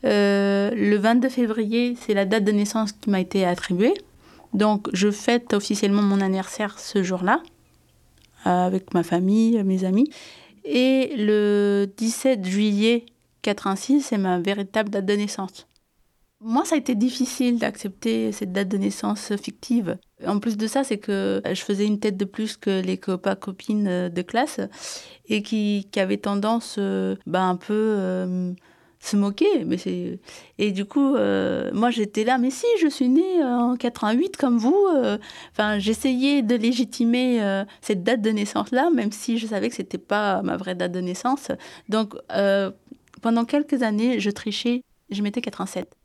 Euh, 0.05 0.71
le 0.75 0.95
22 0.97 1.29
février, 1.29 1.95
c'est 1.99 2.13
la 2.13 2.25
date 2.25 2.43
de 2.43 2.51
naissance 2.51 2.91
qui 2.91 3.09
m'a 3.09 3.19
été 3.19 3.45
attribuée. 3.45 3.93
Donc, 4.53 4.87
je 4.93 5.11
fête 5.11 5.53
officiellement 5.53 6.01
mon 6.01 6.21
anniversaire 6.21 6.79
ce 6.79 7.03
jour-là, 7.03 7.41
euh, 8.45 8.49
avec 8.49 8.93
ma 8.93 9.03
famille, 9.03 9.61
mes 9.63 9.83
amis. 9.83 10.09
Et 10.63 11.13
le 11.17 11.87
17 11.97 12.45
juillet 12.45 13.05
86, 13.41 14.01
c'est 14.01 14.17
ma 14.17 14.39
véritable 14.39 14.89
date 14.89 15.05
de 15.05 15.13
naissance. 15.13 15.67
Moi, 16.39 16.65
ça 16.65 16.75
a 16.75 16.77
été 16.77 16.93
difficile 16.93 17.57
d'accepter 17.57 18.31
cette 18.31 18.51
date 18.51 18.67
de 18.67 18.77
naissance 18.77 19.35
fictive. 19.37 19.97
En 20.25 20.39
plus 20.39 20.55
de 20.55 20.67
ça, 20.67 20.83
c'est 20.83 20.99
que 20.99 21.41
je 21.43 21.61
faisais 21.61 21.85
une 21.85 21.99
tête 21.99 22.15
de 22.15 22.25
plus 22.25 22.57
que 22.57 22.81
les 22.81 22.97
copains 22.97 23.35
copines 23.35 24.09
de 24.09 24.21
classe 24.21 24.59
et 25.27 25.41
qui, 25.41 25.87
avaient 25.95 26.17
tendance 26.17 26.75
euh, 26.77 27.15
bah, 27.25 27.41
un 27.41 27.55
peu 27.55 27.73
euh, 27.73 28.53
se 29.07 29.15
moquer. 29.15 29.65
Mais 29.65 29.77
c'est... 29.77 30.19
Et 30.57 30.71
du 30.71 30.85
coup, 30.85 31.15
euh, 31.15 31.71
moi 31.73 31.89
j'étais 31.89 32.23
là, 32.23 32.37
mais 32.37 32.49
si, 32.51 32.65
je 32.81 32.87
suis 32.87 33.09
née 33.09 33.43
en 33.43 33.75
88 33.75 34.37
comme 34.37 34.57
vous. 34.57 34.87
euh. 34.95 35.17
Enfin, 35.51 35.79
j'essayais 35.79 36.41
de 36.41 36.55
légitimer 36.55 37.41
euh, 37.41 37.63
cette 37.81 38.03
date 38.03 38.21
de 38.21 38.29
naissance-là, 38.31 38.89
même 38.89 39.11
si 39.11 39.37
je 39.37 39.47
savais 39.47 39.69
que 39.69 39.75
c'était 39.75 39.97
pas 39.97 40.41
ma 40.41 40.57
vraie 40.57 40.75
date 40.75 40.91
de 40.91 41.01
naissance. 41.01 41.51
Donc, 41.89 42.15
euh, 42.31 42.71
pendant 43.21 43.45
quelques 43.45 43.81
années, 43.83 44.19
je 44.19 44.29
trichais, 44.29 44.83
je 45.09 45.21
mettais 45.21 45.41
87 45.41 45.95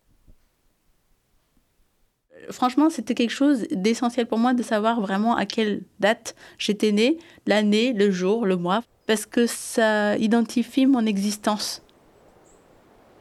franchement, 2.50 2.90
c'était 2.90 3.14
quelque 3.14 3.30
chose 3.30 3.66
d'essentiel 3.70 4.26
pour 4.26 4.38
moi 4.38 4.54
de 4.54 4.62
savoir 4.62 5.00
vraiment 5.00 5.36
à 5.36 5.46
quelle 5.46 5.82
date 6.00 6.34
j'étais 6.58 6.92
née, 6.92 7.18
l'année, 7.46 7.92
le 7.92 8.10
jour, 8.10 8.46
le 8.46 8.56
mois, 8.56 8.82
parce 9.06 9.26
que 9.26 9.46
ça 9.46 10.16
identifie 10.18 10.86
mon 10.86 11.06
existence. 11.06 11.81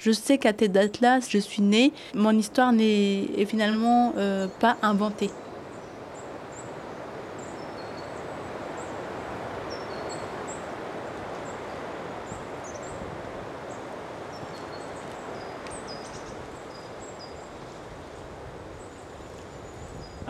Je 0.03 0.11
sais 0.11 0.39
qu'à 0.39 0.51
cette 0.57 0.71
date-là, 0.71 1.19
je 1.19 1.37
suis 1.37 1.61
née, 1.61 1.93
mon 2.15 2.31
histoire 2.31 2.73
n'est 2.73 3.25
est 3.37 3.45
finalement 3.45 4.13
euh, 4.17 4.47
pas 4.59 4.77
inventée. 4.81 5.29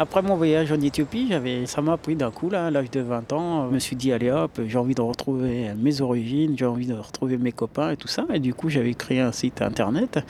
Après 0.01 0.23
mon 0.23 0.35
voyage 0.35 0.71
en 0.71 0.81
Éthiopie, 0.81 1.27
j'avais, 1.29 1.67
ça 1.67 1.79
m'a 1.83 1.95
pris 1.95 2.15
d'un 2.15 2.31
coup, 2.31 2.49
là, 2.49 2.65
à 2.65 2.71
l'âge 2.71 2.89
de 2.89 3.01
20 3.01 3.33
ans. 3.33 3.69
Je 3.69 3.75
me 3.75 3.77
suis 3.77 3.95
dit, 3.95 4.11
allez 4.11 4.31
hop, 4.31 4.59
j'ai 4.65 4.79
envie 4.79 4.95
de 4.95 5.01
retrouver 5.01 5.71
mes 5.77 6.01
origines, 6.01 6.57
j'ai 6.57 6.65
envie 6.65 6.87
de 6.87 6.95
retrouver 6.95 7.37
mes 7.37 7.51
copains 7.51 7.91
et 7.91 7.97
tout 7.97 8.07
ça. 8.07 8.25
Et 8.33 8.39
du 8.39 8.55
coup, 8.55 8.67
j'avais 8.67 8.95
créé 8.95 9.19
un 9.19 9.31
site 9.31 9.61
internet. 9.61 10.25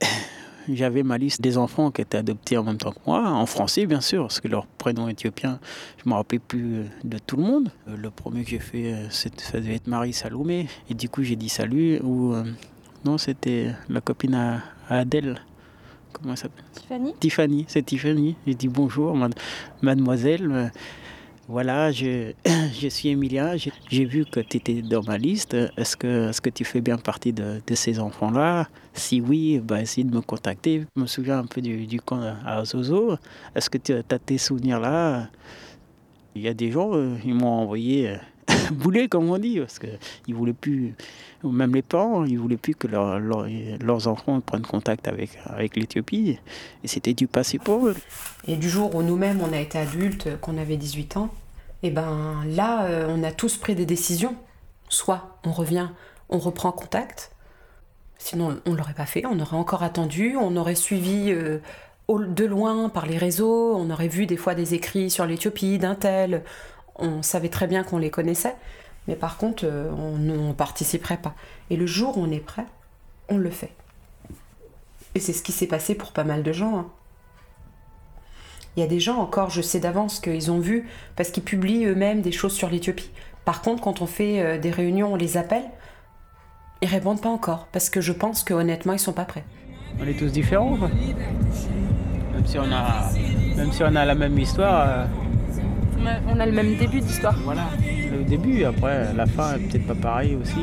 J'avais 0.68 1.02
ma 1.02 1.18
liste 1.18 1.40
des 1.40 1.58
enfants 1.58 1.90
qui 1.90 2.02
étaient 2.02 2.18
adoptés 2.18 2.56
en 2.56 2.62
même 2.62 2.76
temps 2.76 2.92
que 2.92 3.00
moi, 3.04 3.28
en 3.28 3.46
français 3.46 3.86
bien 3.86 4.00
sûr, 4.00 4.24
parce 4.24 4.38
que 4.38 4.46
leur 4.46 4.66
prénom 4.66 5.08
éthiopien, 5.08 5.58
je 5.96 6.04
ne 6.04 6.10
me 6.10 6.14
rappelais 6.14 6.38
plus 6.38 6.84
de 7.02 7.18
tout 7.18 7.36
le 7.36 7.42
monde. 7.42 7.72
Le 7.88 8.10
premier 8.10 8.44
que 8.44 8.50
j'ai 8.50 8.60
fait, 8.60 8.94
ça 9.10 9.58
devait 9.58 9.76
être 9.76 9.88
Marie 9.88 10.12
Salomé. 10.12 10.68
Et 10.88 10.94
du 10.94 11.08
coup, 11.08 11.24
j'ai 11.24 11.34
dit 11.34 11.48
salut. 11.48 11.98
Ou 12.04 12.34
euh, 12.34 12.44
non, 13.04 13.18
c'était 13.18 13.72
la 13.88 14.00
copine 14.00 14.34
à 14.34 14.62
Adèle 14.88 15.40
comment 16.12 16.36
s'appelle 16.36 16.64
Tiffany 16.72 17.14
Tiffany, 17.18 17.64
c'est 17.68 17.82
Tiffany. 17.82 18.36
J'ai 18.46 18.54
dit 18.54 18.68
bonjour, 18.68 19.16
mademoiselle. 19.82 20.70
Voilà, 21.48 21.90
je, 21.90 22.32
je 22.80 22.88
suis 22.88 23.08
Emilia. 23.08 23.56
J'ai 23.56 24.04
vu 24.04 24.24
que 24.24 24.38
tu 24.38 24.58
étais 24.58 24.82
dans 24.82 25.02
ma 25.02 25.18
liste. 25.18 25.56
Est-ce 25.76 25.96
que, 25.96 26.30
est 26.30 26.40
que 26.40 26.50
tu 26.50 26.64
fais 26.64 26.80
bien 26.80 26.96
partie 26.96 27.32
de, 27.32 27.60
de 27.66 27.74
ces 27.74 27.98
enfants-là? 27.98 28.68
Si 28.92 29.20
oui, 29.20 29.58
bah, 29.58 29.80
essaye 29.80 30.04
de 30.04 30.14
me 30.14 30.20
contacter. 30.20 30.84
Je 30.94 31.02
me 31.02 31.06
souviens 31.06 31.40
un 31.40 31.46
peu 31.46 31.60
du, 31.60 31.88
du 31.88 32.00
camp 32.00 32.20
à 32.46 32.64
Zozo. 32.64 33.16
Est-ce 33.56 33.68
que 33.68 33.78
tu 33.78 33.92
as 33.92 34.18
tes 34.18 34.38
souvenirs-là? 34.38 35.28
Il 36.36 36.42
y 36.42 36.48
a 36.48 36.54
des 36.54 36.70
gens, 36.70 36.92
ils 37.24 37.34
m'ont 37.34 37.48
envoyé 37.48 38.16
bouler, 38.72 39.08
comme 39.08 39.30
on 39.30 39.38
dit, 39.38 39.58
parce 39.58 39.78
qu'ils 39.78 40.34
voulaient 40.34 40.52
plus, 40.52 40.94
même 41.44 41.74
les 41.74 41.82
parents, 41.82 42.24
ils 42.24 42.38
voulaient 42.38 42.56
plus 42.56 42.74
que 42.74 42.86
leur, 42.86 43.18
leur, 43.18 43.46
leurs 43.80 44.08
enfants 44.08 44.40
prennent 44.40 44.62
contact 44.62 45.08
avec, 45.08 45.76
l'Éthiopie. 45.76 46.38
Et 46.84 46.88
c'était 46.88 47.14
du 47.14 47.26
passé 47.26 47.58
pour 47.58 47.88
eux. 47.88 47.96
Et 48.46 48.56
du 48.56 48.68
jour 48.68 48.94
où 48.94 49.02
nous-mêmes, 49.02 49.40
on 49.40 49.52
a 49.52 49.58
été 49.58 49.78
adultes, 49.78 50.40
qu'on 50.40 50.58
avait 50.58 50.76
18 50.76 51.16
ans, 51.16 51.30
et 51.82 51.90
ben 51.90 52.44
là, 52.46 52.84
euh, 52.84 53.06
on 53.08 53.22
a 53.22 53.32
tous 53.32 53.56
pris 53.56 53.74
des 53.74 53.86
décisions. 53.86 54.36
Soit 54.88 55.38
on 55.44 55.52
revient, 55.52 55.88
on 56.28 56.38
reprend 56.38 56.72
contact, 56.72 57.32
sinon 58.18 58.58
on 58.66 58.72
ne 58.72 58.76
l'aurait 58.76 58.94
pas 58.94 59.06
fait, 59.06 59.24
on 59.24 59.38
aurait 59.40 59.56
encore 59.56 59.82
attendu, 59.82 60.36
on 60.38 60.56
aurait 60.56 60.74
suivi 60.74 61.30
euh, 61.30 61.58
de 62.08 62.44
loin 62.44 62.88
par 62.88 63.06
les 63.06 63.18
réseaux, 63.18 63.74
on 63.76 63.88
aurait 63.90 64.08
vu 64.08 64.26
des 64.26 64.36
fois 64.36 64.54
des 64.54 64.74
écrits 64.74 65.10
sur 65.10 65.26
l'Éthiopie 65.26 65.78
d'un 65.78 65.94
tel, 65.94 66.42
on 67.00 67.22
savait 67.22 67.48
très 67.48 67.66
bien 67.66 67.82
qu'on 67.82 67.98
les 67.98 68.10
connaissait, 68.10 68.54
mais 69.08 69.16
par 69.16 69.36
contre, 69.36 69.64
euh, 69.64 69.90
on 69.92 70.16
ne 70.16 70.52
participerait 70.52 71.16
pas. 71.16 71.34
Et 71.70 71.76
le 71.76 71.86
jour 71.86 72.18
où 72.18 72.22
on 72.22 72.30
est 72.30 72.44
prêt, 72.44 72.66
on 73.28 73.38
le 73.38 73.50
fait. 73.50 73.72
Et 75.14 75.20
c'est 75.20 75.32
ce 75.32 75.42
qui 75.42 75.52
s'est 75.52 75.66
passé 75.66 75.94
pour 75.94 76.12
pas 76.12 76.24
mal 76.24 76.42
de 76.42 76.52
gens. 76.52 76.78
Hein. 76.78 76.86
Il 78.76 78.80
y 78.80 78.82
a 78.82 78.86
des 78.86 79.00
gens 79.00 79.16
encore, 79.16 79.50
je 79.50 79.62
sais 79.62 79.80
d'avance 79.80 80.20
qu'ils 80.20 80.50
ont 80.50 80.60
vu, 80.60 80.88
parce 81.16 81.30
qu'ils 81.30 81.42
publient 81.42 81.86
eux-mêmes 81.86 82.22
des 82.22 82.32
choses 82.32 82.52
sur 82.52 82.68
l'Éthiopie. 82.68 83.10
Par 83.44 83.62
contre, 83.62 83.82
quand 83.82 84.00
on 84.00 84.06
fait 84.06 84.40
euh, 84.40 84.58
des 84.58 84.70
réunions, 84.70 85.14
on 85.14 85.16
les 85.16 85.36
appelle, 85.36 85.64
ils 86.82 86.88
répondent 86.88 87.20
pas 87.20 87.30
encore, 87.30 87.66
parce 87.72 87.90
que 87.90 88.00
je 88.00 88.12
pense 88.12 88.44
que 88.44 88.54
honnêtement, 88.54 88.92
ils 88.92 88.98
sont 88.98 89.12
pas 89.12 89.24
prêts. 89.24 89.44
On 90.00 90.06
est 90.06 90.14
tous 90.14 90.30
différents. 90.30 90.76
Même 90.76 92.46
si 92.46 92.58
on 92.58 92.72
a, 92.72 93.10
même 93.56 93.72
si 93.72 93.82
on 93.82 93.94
a 93.96 94.04
la 94.04 94.14
même 94.14 94.38
histoire. 94.38 94.88
Euh 94.88 95.29
on 96.28 96.40
a 96.40 96.46
le 96.46 96.52
même 96.52 96.76
début 96.76 97.00
d'histoire. 97.00 97.36
Voilà, 97.44 97.66
le 98.12 98.24
début, 98.24 98.64
après 98.64 99.12
la 99.14 99.26
fin 99.26 99.54
est 99.54 99.58
peut-être 99.58 99.86
pas 99.86 99.94
pareil 99.94 100.36
aussi. 100.40 100.60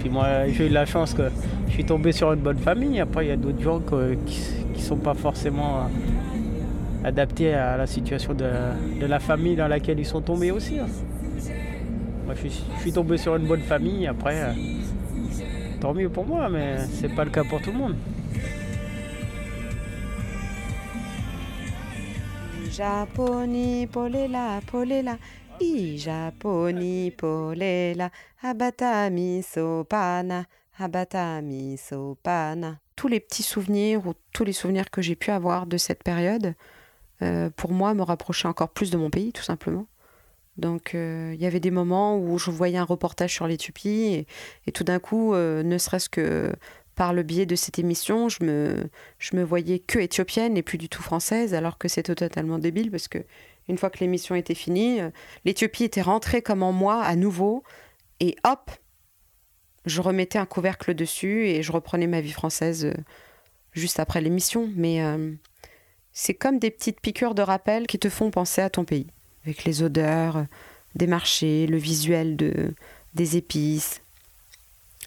Puis 0.00 0.08
moi, 0.08 0.48
j'ai 0.48 0.66
eu 0.66 0.70
la 0.70 0.86
chance 0.86 1.14
que 1.14 1.30
je 1.68 1.72
suis 1.72 1.84
tombé 1.84 2.12
sur 2.12 2.32
une 2.32 2.40
bonne 2.40 2.58
famille. 2.58 3.00
Après, 3.00 3.26
il 3.26 3.28
y 3.28 3.32
a 3.32 3.36
d'autres 3.36 3.60
gens 3.60 3.80
qui 4.26 4.42
ne 4.74 4.80
sont 4.80 4.96
pas 4.96 5.14
forcément 5.14 5.88
adaptés 7.04 7.54
à 7.54 7.76
la 7.76 7.86
situation 7.86 8.34
de, 8.34 9.06
la 9.06 9.18
famille 9.18 9.56
dans 9.56 9.68
laquelle 9.68 9.98
ils 9.98 10.06
sont 10.06 10.20
tombés 10.20 10.50
aussi. 10.50 10.78
Hein. 10.78 10.86
Moi, 12.26 12.34
je 12.34 12.48
je 12.48 12.80
suis, 12.80 12.92
tombé 12.92 13.16
sur 13.18 13.36
une 13.36 13.46
bonne 13.46 13.62
famille. 13.62 14.06
Après, 14.06 14.54
tant 15.80 15.94
mieux 15.94 16.08
pour 16.08 16.26
moi, 16.26 16.48
mais 16.48 16.78
c'est 16.92 17.14
pas 17.14 17.24
le 17.24 17.30
cas 17.30 17.44
pour 17.44 17.60
tout 17.60 17.72
le 17.72 17.78
monde. 17.78 17.94
Japoni 22.80 23.86
polela 23.86 24.58
polela, 24.64 25.18
i 25.60 27.12
polela, 27.14 28.10
abatami 28.42 29.42
sopana, 29.42 30.46
abatami 30.78 31.76
sopana. 31.76 32.78
Tous 32.96 33.08
les 33.08 33.20
petits 33.20 33.42
souvenirs 33.42 34.06
ou 34.06 34.14
tous 34.32 34.44
les 34.44 34.54
souvenirs 34.54 34.90
que 34.90 35.02
j'ai 35.02 35.14
pu 35.14 35.30
avoir 35.30 35.66
de 35.66 35.76
cette 35.76 36.02
période, 36.02 36.54
euh, 37.20 37.50
pour 37.54 37.72
moi, 37.72 37.92
me 37.92 38.02
rapprochaient 38.02 38.48
encore 38.48 38.70
plus 38.70 38.90
de 38.90 38.96
mon 38.96 39.10
pays, 39.10 39.34
tout 39.34 39.42
simplement. 39.42 39.86
Donc, 40.56 40.92
il 40.94 40.98
euh, 40.98 41.34
y 41.34 41.44
avait 41.44 41.60
des 41.60 41.70
moments 41.70 42.18
où 42.18 42.38
je 42.38 42.50
voyais 42.50 42.78
un 42.78 42.84
reportage 42.84 43.34
sur 43.34 43.46
l'Éthiopie 43.46 43.88
et, 44.14 44.26
et, 44.66 44.72
tout 44.72 44.84
d'un 44.84 44.98
coup, 44.98 45.34
euh, 45.34 45.62
ne 45.62 45.76
serait-ce 45.76 46.08
que 46.08 46.50
par 46.94 47.12
le 47.12 47.22
biais 47.22 47.46
de 47.46 47.56
cette 47.56 47.78
émission, 47.78 48.28
je 48.28 48.44
me, 48.44 48.90
je 49.18 49.36
me 49.36 49.42
voyais 49.42 49.78
que 49.78 49.98
éthiopienne 49.98 50.56
et 50.56 50.62
plus 50.62 50.78
du 50.78 50.88
tout 50.88 51.02
française, 51.02 51.54
alors 51.54 51.78
que 51.78 51.88
c'était 51.88 52.14
totalement 52.14 52.58
débile 52.58 52.90
parce 52.90 53.08
que 53.08 53.18
une 53.68 53.78
fois 53.78 53.90
que 53.90 54.00
l'émission 54.00 54.34
était 54.34 54.54
finie, 54.54 54.98
l'Éthiopie 55.44 55.84
était 55.84 56.02
rentrée 56.02 56.42
comme 56.42 56.62
en 56.62 56.72
moi 56.72 57.02
à 57.02 57.14
nouveau 57.16 57.62
et 58.20 58.36
hop, 58.44 58.70
je 59.86 60.00
remettais 60.02 60.38
un 60.38 60.46
couvercle 60.46 60.94
dessus 60.94 61.46
et 61.46 61.62
je 61.62 61.72
reprenais 61.72 62.06
ma 62.06 62.20
vie 62.20 62.32
française 62.32 62.84
euh, 62.84 62.94
juste 63.72 63.98
après 63.98 64.20
l'émission. 64.20 64.70
Mais 64.76 65.02
euh, 65.02 65.32
c'est 66.12 66.34
comme 66.34 66.58
des 66.58 66.70
petites 66.70 67.00
piqûres 67.00 67.34
de 67.34 67.42
rappel 67.42 67.86
qui 67.86 67.98
te 67.98 68.10
font 68.10 68.30
penser 68.30 68.60
à 68.60 68.70
ton 68.70 68.84
pays, 68.84 69.06
avec 69.44 69.64
les 69.64 69.82
odeurs 69.82 70.44
des 70.94 71.06
marchés, 71.06 71.66
le 71.66 71.78
visuel 71.78 72.36
de, 72.36 72.74
des 73.14 73.36
épices 73.36 74.02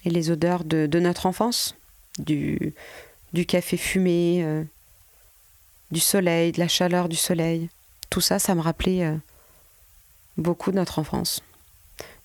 et 0.04 0.10
les 0.10 0.30
odeurs 0.30 0.64
de, 0.64 0.86
notre 0.98 1.26
enfance 1.26 1.76
du, 2.18 2.74
café 3.48 3.76
fumé, 3.76 4.42
euh, 4.44 4.62
du 5.90 6.00
soleil, 6.00 6.52
de 6.52 6.60
la 6.60 6.68
chaleur 6.68 7.08
du 7.08 7.16
soleil. 7.16 7.68
Tout 8.10 8.20
ça, 8.20 8.38
ça 8.38 8.54
me 8.54 8.60
rappelait 8.60 9.04
euh, 9.04 9.16
beaucoup 10.36 10.70
de 10.70 10.76
notre 10.76 10.98
enfance. 10.98 11.42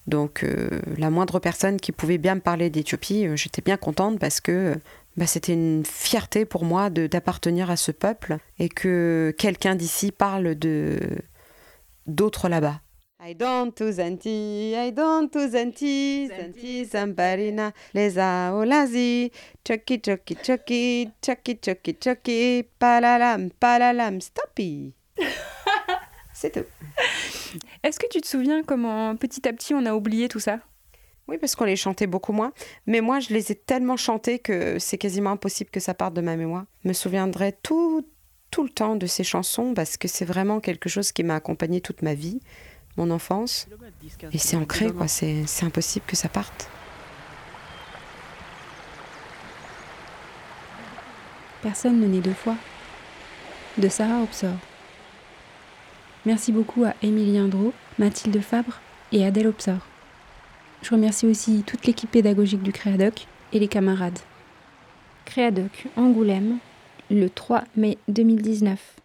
Donc 0.08 0.44
euh, 0.44 0.82
la 0.98 1.10
moindre 1.10 1.40
personne 1.40 1.80
qui 1.80 1.92
pouvait 1.92 2.18
bien 2.18 2.36
me 2.36 2.42
parler 2.42 2.70
d'Éthiopie, 2.70 3.28
j'étais 3.36 3.62
bien 3.62 3.78
contente 3.78 4.20
parce 4.20 4.42
que 4.42 4.76
bah, 5.18 5.28
c'était 5.28 5.54
une 5.54 5.86
fierté 5.86 6.46
pour 6.46 6.66
moi 6.66 6.90
d'appartenir 6.90 7.70
à 7.70 7.78
ce 7.78 7.92
peuple 7.92 8.38
et 8.58 8.70
que 8.70 9.34
quelqu'un 9.38 9.76
d'ici 9.76 10.12
parle 10.12 10.56
de 10.56 11.00
d'autres 12.08 12.50
là-bas. 12.50 12.82
I 13.22 13.34
don't 13.34 13.76
to 13.76 13.92
Zanti, 13.92 14.74
I 14.76 14.92
don't 14.92 15.30
to 15.34 15.40
Zanti, 15.50 16.30
Zanti 16.30 16.86
Zambarina, 16.86 17.74
les 17.94 18.18
aolazi, 18.18 19.30
choki 19.66 20.00
choki 20.00 20.36
choki, 20.36 21.12
choki 21.22 21.60
choki 21.60 21.94
choki, 22.00 22.64
palalam 22.80 23.50
palalam, 23.60 24.22
stoppy. 24.22 24.94
C'est 26.34 26.52
tout. 26.52 26.66
Est-ce 27.84 28.00
que 28.00 28.08
tu 28.08 28.22
te 28.22 28.28
souviens 28.28 28.64
comment 28.64 29.18
petit 29.18 29.46
à 29.50 29.52
petit 29.52 29.74
on 29.74 29.86
a 29.86 29.94
oublié 29.94 30.30
tout 30.30 30.40
ça? 30.40 30.62
Oui, 31.28 31.38
parce 31.38 31.58
qu'on 31.58 31.66
les 31.66 31.76
chantait 31.76 32.08
beaucoup 32.08 32.32
moins. 32.32 32.54
Mais 32.88 33.02
moi, 33.02 33.20
je 33.20 33.34
les 33.34 33.52
ai 33.52 33.56
tellement 33.56 33.98
chantés 33.98 34.40
que 34.40 34.80
c'est 34.80 34.98
quasiment 34.98 35.32
impossible 35.32 35.72
que 35.72 35.82
ça 35.82 35.94
parte 35.94 36.14
de 36.14 36.22
ma 36.22 36.38
mémoire. 36.38 36.68
Je 36.86 36.88
me 36.88 36.94
souviendrai 36.94 37.52
tout, 37.64 38.08
tout 38.50 38.64
le 38.64 38.70
temps 38.70 38.96
de 38.96 39.06
ces 39.08 39.26
chansons 39.26 39.74
parce 39.74 39.98
que 39.98 40.08
c'est 40.08 40.24
vraiment 40.24 40.62
quelque 40.62 40.88
chose 40.88 41.12
qui 41.12 41.24
m'a 41.24 41.36
accompagné 41.36 41.82
toute 41.82 42.02
ma 42.02 42.14
vie, 42.14 42.40
mon 42.98 43.12
enfance. 43.12 43.68
Et 44.32 44.38
c'est 44.38 44.58
ancré, 44.58 44.92
quoi. 44.92 45.08
C'est 45.08 45.64
impossible 45.64 46.06
que 46.06 46.16
ça 46.16 46.30
parte. 46.30 46.70
Personne 51.62 52.00
ne 52.00 52.08
naît 52.08 52.22
deux 52.22 52.34
fois. 52.34 52.56
De 53.78 53.88
Sarah 53.88 54.22
Obsor. 54.24 54.56
Merci 56.26 56.52
beaucoup 56.52 56.84
à 56.84 56.94
Émilie 57.02 57.38
Indro, 57.38 57.74
Mathilde 57.98 58.42
Fabre 58.42 58.80
et 59.12 59.26
Adèle 59.26 59.48
Obsor. 59.48 59.80
Je 60.82 60.92
remercie 60.92 61.26
aussi 61.26 61.64
toute 61.66 61.86
l'équipe 61.86 62.12
pédagogique 62.12 62.64
du 62.64 62.72
Créadoc 62.72 63.28
et 63.54 63.60
les 63.60 63.68
camarades. 63.68 64.20
Créadoc 65.26 65.88
Angoulême, 65.96 66.60
le 67.10 67.30
3 67.30 67.64
mai 67.76 67.98
2019. 68.08 68.99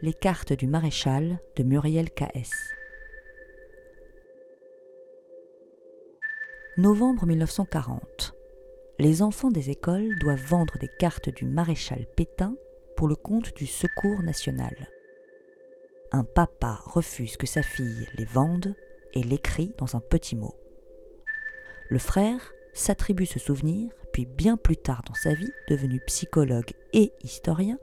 Les 0.00 0.14
cartes 0.14 0.52
du 0.52 0.68
maréchal 0.68 1.40
de 1.56 1.64
Muriel 1.64 2.08
K.S. 2.12 2.52
Novembre 6.76 7.26
1940. 7.26 8.32
Les 9.00 9.22
enfants 9.22 9.50
des 9.50 9.70
écoles 9.70 10.16
doivent 10.20 10.46
vendre 10.46 10.78
des 10.78 10.86
cartes 11.00 11.30
du 11.30 11.46
maréchal 11.46 12.06
Pétain 12.14 12.54
pour 12.96 13.08
le 13.08 13.16
compte 13.16 13.56
du 13.56 13.66
Secours 13.66 14.22
national. 14.22 14.88
Un 16.12 16.22
papa 16.22 16.78
refuse 16.84 17.36
que 17.36 17.48
sa 17.48 17.62
fille 17.62 18.06
les 18.16 18.24
vende 18.24 18.76
et 19.14 19.24
l'écrit 19.24 19.74
dans 19.78 19.96
un 19.96 20.00
petit 20.00 20.36
mot. 20.36 20.54
Le 21.88 21.98
frère 21.98 22.52
s'attribue 22.72 23.26
ce 23.26 23.40
souvenir, 23.40 23.90
puis 24.12 24.26
bien 24.26 24.56
plus 24.56 24.76
tard 24.76 25.02
dans 25.08 25.14
sa 25.14 25.34
vie, 25.34 25.50
devenu 25.68 25.98
psychologue 26.06 26.70
et 26.92 27.12
historien, 27.24 27.80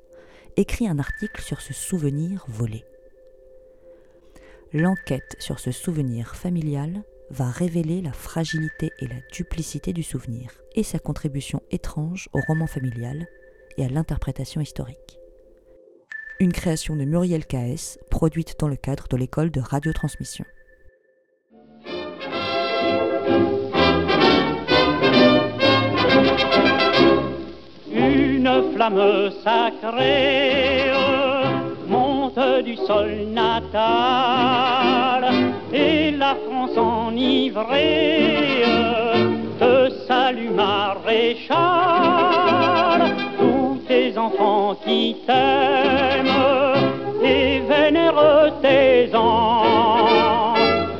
écrit 0.57 0.87
un 0.87 0.99
article 0.99 1.41
sur 1.41 1.61
ce 1.61 1.73
souvenir 1.73 2.45
volé. 2.47 2.85
L'enquête 4.73 5.35
sur 5.39 5.59
ce 5.59 5.71
souvenir 5.71 6.35
familial 6.35 7.03
va 7.29 7.49
révéler 7.49 8.01
la 8.01 8.13
fragilité 8.13 8.91
et 8.99 9.07
la 9.07 9.15
duplicité 9.31 9.93
du 9.93 10.03
souvenir 10.03 10.51
et 10.75 10.83
sa 10.83 10.99
contribution 10.99 11.61
étrange 11.71 12.29
au 12.33 12.39
roman 12.47 12.67
familial 12.67 13.25
et 13.77 13.85
à 13.85 13.89
l'interprétation 13.89 14.61
historique. 14.61 15.19
Une 16.39 16.51
création 16.51 16.95
de 16.95 17.05
Muriel 17.05 17.45
K.S. 17.45 17.97
produite 18.11 18.59
dans 18.59 18.67
le 18.67 18.75
cadre 18.75 19.07
de 19.07 19.17
l'école 19.17 19.51
de 19.51 19.61
radiotransmission. 19.61 20.45
Flamme 28.73 29.31
sacrée 29.43 30.91
monte 31.87 32.39
du 32.63 32.75
sol 32.75 33.11
natal 33.33 35.23
et 35.73 36.11
la 36.11 36.35
France 36.45 36.77
enivrée 36.77 38.63
te 39.59 39.89
salue 40.07 40.51
maréchal. 40.51 41.55
Tous 43.39 43.79
tes 43.87 44.17
enfants 44.17 44.75
qui 44.83 45.15
t'aiment 45.25 46.27
et 47.23 47.61
vénèrent 47.69 48.53
tes 48.61 49.15
ans 49.15 50.53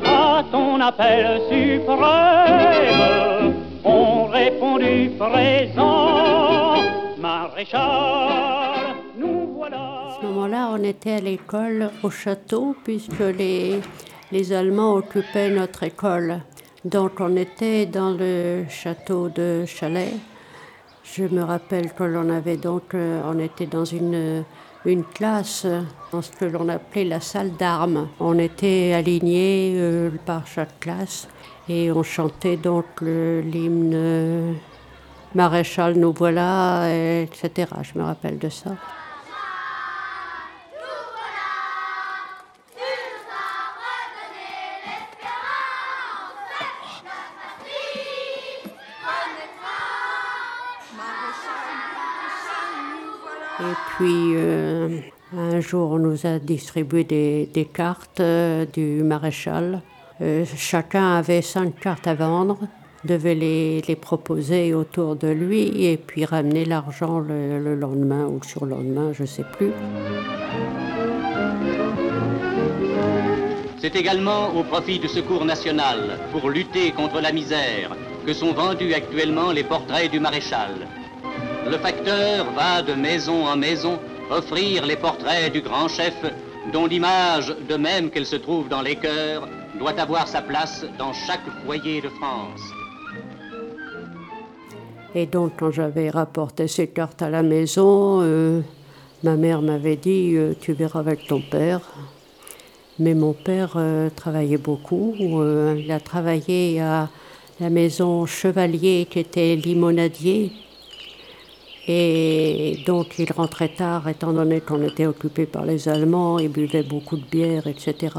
à 0.04 0.42
ton 0.50 0.80
appel 0.80 1.40
suprême 1.50 2.96
ont 3.84 4.24
répondu 4.26 5.10
présent, 5.18 6.55
nous 9.16 9.54
voilà. 9.54 9.78
À 9.78 10.18
ce 10.20 10.26
moment-là, 10.26 10.70
on 10.72 10.82
était 10.82 11.12
à 11.12 11.20
l'école 11.20 11.90
au 12.02 12.10
château 12.10 12.76
puisque 12.84 13.20
les, 13.20 13.80
les 14.30 14.52
Allemands 14.52 14.92
occupaient 14.94 15.48
notre 15.48 15.82
école. 15.84 16.40
Donc 16.84 17.12
on 17.18 17.34
était 17.36 17.86
dans 17.86 18.10
le 18.10 18.66
château 18.68 19.30
de 19.30 19.64
Chalais. 19.66 20.12
Je 21.02 21.22
me 21.22 21.42
rappelle 21.42 21.94
que 21.94 22.04
l'on 22.04 22.28
avait 22.28 22.58
donc, 22.58 22.94
euh, 22.94 23.22
on 23.24 23.38
était 23.38 23.66
dans 23.66 23.86
une, 23.86 24.44
une 24.84 25.04
classe 25.04 25.66
dans 26.12 26.20
ce 26.20 26.32
que 26.32 26.44
l'on 26.44 26.68
appelait 26.68 27.04
la 27.04 27.20
salle 27.20 27.52
d'armes. 27.52 28.08
On 28.20 28.38
était 28.38 28.92
alignés 28.92 29.76
euh, 29.76 30.10
par 30.26 30.46
chaque 30.46 30.78
classe 30.80 31.26
et 31.70 31.90
on 31.90 32.02
chantait 32.02 32.58
donc 32.58 32.84
l'hymne 33.00 34.56
Maréchal, 35.36 35.96
nous 35.96 36.14
voilà, 36.14 36.88
et 36.88 37.24
etc. 37.24 37.70
Je 37.82 37.98
me 37.98 38.04
rappelle 38.04 38.38
de 38.38 38.48
ça. 38.48 38.70
Et 53.60 53.74
puis, 53.96 54.32
euh, 54.36 55.00
un 55.36 55.60
jour, 55.60 55.90
on 55.90 55.98
nous 55.98 56.26
a 56.26 56.38
distribué 56.38 57.04
des, 57.04 57.50
des 57.52 57.66
cartes 57.66 58.20
euh, 58.20 58.64
du 58.64 59.02
maréchal. 59.02 59.82
Euh, 60.22 60.46
chacun 60.56 61.16
avait 61.16 61.42
cinq 61.42 61.78
cartes 61.78 62.06
à 62.06 62.14
vendre, 62.14 62.58
devait 63.06 63.34
les, 63.34 63.80
les 63.82 63.96
proposer 63.96 64.74
autour 64.74 65.16
de 65.16 65.28
lui 65.28 65.84
et 65.84 65.96
puis 65.96 66.24
ramener 66.24 66.64
l'argent 66.64 67.18
le, 67.18 67.58
le 67.58 67.74
lendemain 67.74 68.26
ou 68.26 68.38
le 68.42 68.46
surlendemain, 68.46 69.12
je 69.12 69.22
ne 69.22 69.26
sais 69.26 69.44
plus. 69.56 69.72
C'est 73.80 73.94
également 73.94 74.48
au 74.56 74.64
profit 74.64 74.98
du 74.98 75.06
Secours 75.06 75.44
national, 75.44 76.18
pour 76.32 76.50
lutter 76.50 76.90
contre 76.90 77.20
la 77.20 77.30
misère, 77.30 77.94
que 78.26 78.32
sont 78.32 78.52
vendus 78.52 78.92
actuellement 78.94 79.52
les 79.52 79.62
portraits 79.62 80.10
du 80.10 80.18
maréchal. 80.18 80.88
Le 81.70 81.78
facteur 81.78 82.50
va 82.52 82.82
de 82.82 82.94
maison 82.94 83.46
en 83.46 83.56
maison 83.56 83.98
offrir 84.30 84.86
les 84.86 84.96
portraits 84.96 85.52
du 85.52 85.60
grand 85.60 85.88
chef, 85.88 86.14
dont 86.72 86.86
l'image, 86.86 87.54
de 87.68 87.76
même 87.76 88.10
qu'elle 88.10 88.26
se 88.26 88.36
trouve 88.36 88.68
dans 88.68 88.82
les 88.82 88.96
cœurs, 88.96 89.48
doit 89.78 90.00
avoir 90.00 90.26
sa 90.26 90.42
place 90.42 90.84
dans 90.98 91.12
chaque 91.12 91.46
foyer 91.64 92.00
de 92.00 92.08
France. 92.08 92.75
Et 95.18 95.24
donc, 95.24 95.52
quand 95.58 95.70
j'avais 95.70 96.10
rapporté 96.10 96.68
ces 96.68 96.88
cartes 96.88 97.22
à 97.22 97.30
la 97.30 97.42
maison, 97.42 98.20
euh, 98.20 98.60
ma 99.22 99.34
mère 99.36 99.62
m'avait 99.62 99.96
dit 99.96 100.34
euh, 100.36 100.52
Tu 100.60 100.74
verras 100.74 101.00
avec 101.00 101.26
ton 101.26 101.40
père. 101.40 101.80
Mais 102.98 103.14
mon 103.14 103.32
père 103.32 103.76
euh, 103.76 104.10
travaillait 104.14 104.58
beaucoup. 104.58 105.14
il 105.18 105.90
a 105.90 106.00
travaillé 106.00 106.82
à 106.82 107.08
la 107.60 107.70
maison 107.70 108.26
Chevalier, 108.26 109.06
qui 109.10 109.20
était 109.20 109.56
limonadier. 109.56 110.52
Et 111.88 112.82
donc, 112.84 113.18
il 113.18 113.32
rentrait 113.32 113.70
tard, 113.74 114.10
étant 114.10 114.34
donné 114.34 114.60
qu'on 114.60 114.82
était 114.82 115.06
occupé 115.06 115.46
par 115.46 115.64
les 115.64 115.88
Allemands. 115.88 116.38
Il 116.38 116.50
buvait 116.50 116.82
beaucoup 116.82 117.16
de 117.16 117.24
bière, 117.24 117.66
etc. 117.66 118.14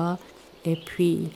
Et 0.65 0.77
puis, 0.83 1.29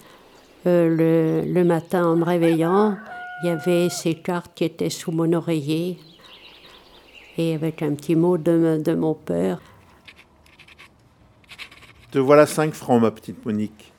le 0.66 1.64
matin, 1.64 2.08
en 2.08 2.16
me 2.16 2.24
réveillant, 2.24 2.96
il 3.44 3.48
y 3.48 3.50
avait 3.50 3.90
ces 3.90 4.14
cartes 4.14 4.52
qui 4.54 4.64
étaient 4.64 4.90
sous 4.90 5.12
mon 5.12 5.34
oreiller. 5.34 5.98
Et 7.38 7.56
avec 7.56 7.82
un 7.82 7.96
petit 7.96 8.16
mot 8.16 8.38
de, 8.38 8.94
mon 8.94 9.14
père. 9.16 9.60
Te 12.12 12.20
voilà 12.20 12.46
5 12.46 12.74
francs, 12.74 13.02
ma 13.02 13.10
petite 13.10 13.44
Monique. 13.46 13.94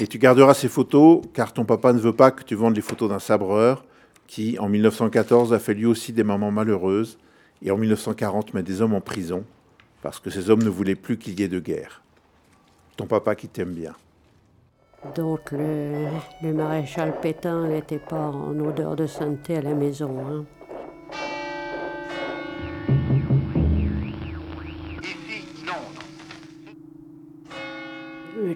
Et 0.00 0.06
tu 0.06 0.18
garderas 0.18 0.54
ces 0.54 0.68
photos 0.68 1.22
car 1.32 1.52
ton 1.52 1.64
papa 1.64 1.92
ne 1.92 1.98
veut 1.98 2.14
pas 2.14 2.30
que 2.30 2.42
tu 2.42 2.54
vendes 2.54 2.74
les 2.74 2.82
photos 2.82 3.08
d'un 3.08 3.20
sabreur 3.20 3.84
qui, 4.26 4.58
en 4.58 4.68
1914, 4.68 5.52
a 5.52 5.58
fait 5.58 5.74
lui 5.74 5.86
aussi 5.86 6.12
des 6.12 6.24
mamans 6.24 6.50
malheureuses 6.50 7.18
et 7.62 7.70
en 7.70 7.78
1940 7.78 8.54
met 8.54 8.62
des 8.62 8.82
hommes 8.82 8.94
en 8.94 9.00
prison 9.00 9.44
parce 10.02 10.18
que 10.18 10.30
ces 10.30 10.50
hommes 10.50 10.62
ne 10.62 10.68
voulaient 10.68 10.96
plus 10.96 11.16
qu'il 11.16 11.38
y 11.38 11.42
ait 11.44 11.48
de 11.48 11.60
guerre. 11.60 12.02
Ton 12.96 13.06
papa 13.06 13.34
qui 13.34 13.48
t'aime 13.48 13.72
bien. 13.72 13.94
Donc 15.16 15.50
le, 15.50 16.06
le 16.42 16.52
maréchal 16.54 17.12
Pétain 17.20 17.66
n'était 17.66 17.98
pas 17.98 18.28
en 18.28 18.58
odeur 18.60 18.94
de 18.96 19.06
sainteté 19.06 19.56
à 19.56 19.62
la 19.62 19.74
maison. 19.74 20.16
hein. 20.26 20.44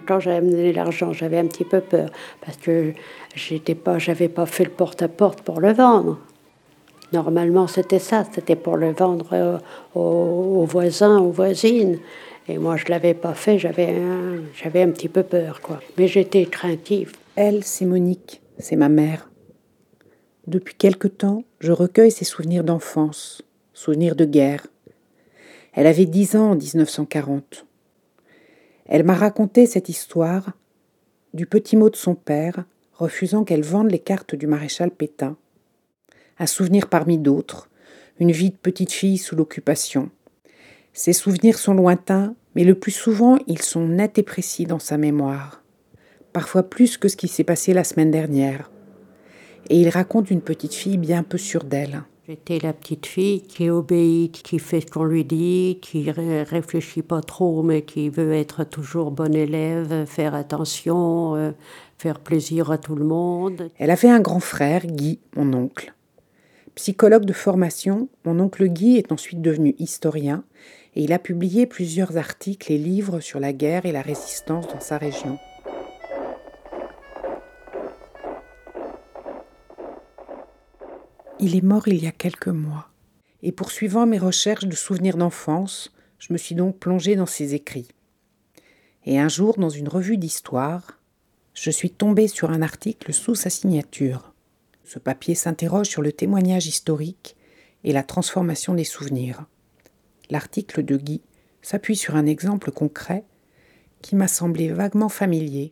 Quand 0.07 0.21
j'avais 0.21 0.37
amené 0.37 0.71
l'argent, 0.71 1.11
j'avais 1.11 1.37
un 1.37 1.47
petit 1.47 1.65
peu 1.65 1.81
peur 1.81 2.09
parce 2.43 2.55
que 2.57 2.93
j'étais 3.35 3.75
pas, 3.75 3.99
j'avais 3.99 4.29
pas 4.29 4.45
fait 4.45 4.63
le 4.63 4.69
porte-à-porte 4.69 5.41
pour 5.41 5.59
le 5.59 5.73
vendre. 5.73 6.17
Normalement, 7.11 7.67
c'était 7.67 7.99
ça, 7.99 8.23
c'était 8.31 8.55
pour 8.55 8.77
le 8.77 8.91
vendre 8.91 9.27
euh, 9.33 9.57
aux, 9.95 10.61
aux 10.61 10.65
voisins, 10.65 11.19
aux 11.19 11.31
voisines. 11.31 11.99
Et 12.49 12.57
moi, 12.57 12.77
je 12.77 12.85
l'avais 12.87 13.13
pas 13.13 13.33
fait, 13.33 13.59
j'avais 13.59 13.89
un, 13.89 14.37
un 14.37 14.91
petit 14.91 15.09
peu 15.09 15.23
peur, 15.23 15.61
quoi. 15.61 15.81
Mais 15.97 16.07
j'étais 16.07 16.45
craintive. 16.45 17.13
Elle, 17.35 17.63
c'est 17.63 17.85
Monique, 17.85 18.41
c'est 18.57 18.77
ma 18.77 18.89
mère. 18.89 19.29
Depuis 20.47 20.75
quelque 20.75 21.09
temps, 21.09 21.43
je 21.59 21.73
recueille 21.73 22.11
ses 22.11 22.23
souvenirs 22.23 22.63
d'enfance, 22.63 23.41
souvenirs 23.73 24.15
de 24.15 24.23
guerre. 24.23 24.65
Elle 25.73 25.87
avait 25.87 26.05
dix 26.05 26.37
ans 26.37 26.51
en 26.51 26.55
1940. 26.55 27.65
Elle 28.85 29.03
m'a 29.03 29.15
raconté 29.15 29.65
cette 29.65 29.89
histoire 29.89 30.53
du 31.33 31.45
petit 31.45 31.75
mot 31.75 31.89
de 31.89 31.97
son 31.97 32.15
père 32.15 32.63
refusant 32.93 33.43
qu'elle 33.43 33.63
vende 33.63 33.91
les 33.91 33.99
cartes 33.99 34.35
du 34.35 34.47
maréchal 34.47 34.89
Pétain. 34.89 35.35
Un 36.39 36.47
souvenir 36.47 36.87
parmi 36.87 37.17
d'autres, 37.17 37.69
une 38.19 38.31
vie 38.31 38.51
de 38.51 38.55
petite 38.55 38.93
fille 38.93 39.17
sous 39.17 39.35
l'occupation. 39.35 40.09
Ces 40.99 41.13
souvenirs 41.13 41.59
sont 41.59 41.75
lointains, 41.75 42.33
mais 42.55 42.63
le 42.63 42.73
plus 42.73 42.89
souvent 42.91 43.37
ils 43.45 43.61
sont 43.61 43.87
nets 43.87 44.17
et 44.17 44.23
précis 44.23 44.65
dans 44.65 44.79
sa 44.79 44.97
mémoire, 44.97 45.61
parfois 46.33 46.63
plus 46.63 46.97
que 46.97 47.07
ce 47.07 47.15
qui 47.15 47.27
s'est 47.27 47.43
passé 47.43 47.71
la 47.71 47.83
semaine 47.83 48.09
dernière. 48.09 48.71
Et 49.69 49.79
il 49.79 49.89
raconte 49.89 50.31
une 50.31 50.41
petite 50.41 50.73
fille 50.73 50.97
bien 50.97 51.21
peu 51.21 51.37
sûre 51.37 51.65
d'elle. 51.65 52.01
J'étais 52.27 52.57
la 52.57 52.73
petite 52.73 53.05
fille 53.05 53.43
qui 53.43 53.69
obéit, 53.69 54.41
qui 54.41 54.57
fait 54.57 54.81
ce 54.81 54.87
qu'on 54.87 55.03
lui 55.03 55.23
dit, 55.23 55.77
qui 55.83 56.09
ré- 56.09 56.41
réfléchit 56.41 57.03
pas 57.03 57.21
trop, 57.21 57.61
mais 57.61 57.83
qui 57.83 58.09
veut 58.09 58.33
être 58.33 58.63
toujours 58.63 59.11
bon 59.11 59.35
élève, 59.35 60.07
faire 60.07 60.33
attention, 60.33 61.35
euh, 61.35 61.51
faire 61.99 62.19
plaisir 62.19 62.71
à 62.71 62.79
tout 62.79 62.95
le 62.95 63.05
monde. 63.05 63.69
Elle 63.77 63.91
avait 63.91 64.09
un 64.09 64.19
grand 64.19 64.39
frère, 64.39 64.87
Guy, 64.87 65.19
mon 65.35 65.53
oncle. 65.53 65.93
Psychologue 66.73 67.25
de 67.25 67.33
formation, 67.33 68.09
mon 68.25 68.39
oncle 68.39 68.65
Guy 68.65 68.97
est 68.97 69.11
ensuite 69.11 69.43
devenu 69.43 69.75
historien 69.77 70.43
et 70.97 71.03
il 71.03 71.13
a 71.13 71.19
publié 71.19 71.67
plusieurs 71.67 72.17
articles 72.17 72.71
et 72.71 72.77
livres 72.79 73.19
sur 73.19 73.39
la 73.39 73.53
guerre 73.53 73.85
et 73.85 73.91
la 73.91 74.01
résistance 74.01 74.67
dans 74.67 74.79
sa 74.79 74.97
région. 74.97 75.37
Il 81.39 81.55
est 81.55 81.61
mort 81.61 81.87
il 81.87 82.03
y 82.03 82.07
a 82.07 82.11
quelques 82.11 82.47
mois. 82.47 82.89
Et 83.43 83.51
poursuivant 83.51 84.07
mes 84.07 84.17
recherches 84.17 84.65
de 84.65 84.75
souvenirs 84.75 85.17
d'enfance, 85.17 85.93
je 86.17 86.33
me 86.33 86.37
suis 86.39 86.55
donc 86.55 86.79
plongée 86.79 87.15
dans 87.15 87.27
ses 87.27 87.53
écrits. 87.53 87.89
Et 89.05 89.19
un 89.19 89.29
jour, 89.29 89.59
dans 89.59 89.69
une 89.69 89.89
revue 89.89 90.17
d'histoire, 90.17 90.99
je 91.53 91.69
suis 91.69 91.91
tombée 91.91 92.27
sur 92.27 92.49
un 92.49 92.63
article 92.63 93.13
sous 93.13 93.35
sa 93.35 93.51
signature. 93.51 94.33
Ce 94.83 94.97
papier 94.97 95.35
s'interroge 95.35 95.89
sur 95.89 96.01
le 96.01 96.11
témoignage 96.11 96.65
historique 96.65 97.35
et 97.83 97.93
la 97.93 98.01
transformation 98.01 98.73
des 98.73 98.83
souvenirs. 98.83 99.45
L'article 100.29 100.83
de 100.83 100.97
Guy 100.97 101.21
s'appuie 101.61 101.95
sur 101.95 102.15
un 102.15 102.25
exemple 102.25 102.71
concret 102.71 103.23
qui 104.01 104.15
m'a 104.15 104.27
semblé 104.27 104.69
vaguement 104.69 105.09
familier. 105.09 105.71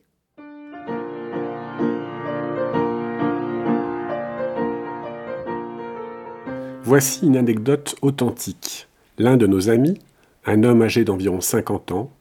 Voici 6.83 7.25
une 7.25 7.35
anecdote 7.35 7.95
authentique. 8.01 8.87
L'un 9.17 9.37
de 9.37 9.47
nos 9.47 9.69
amis, 9.69 9.99
un 10.45 10.63
homme 10.63 10.83
âgé 10.83 11.03
d'environ 11.03 11.41
50 11.41 11.91
ans, 11.91 12.11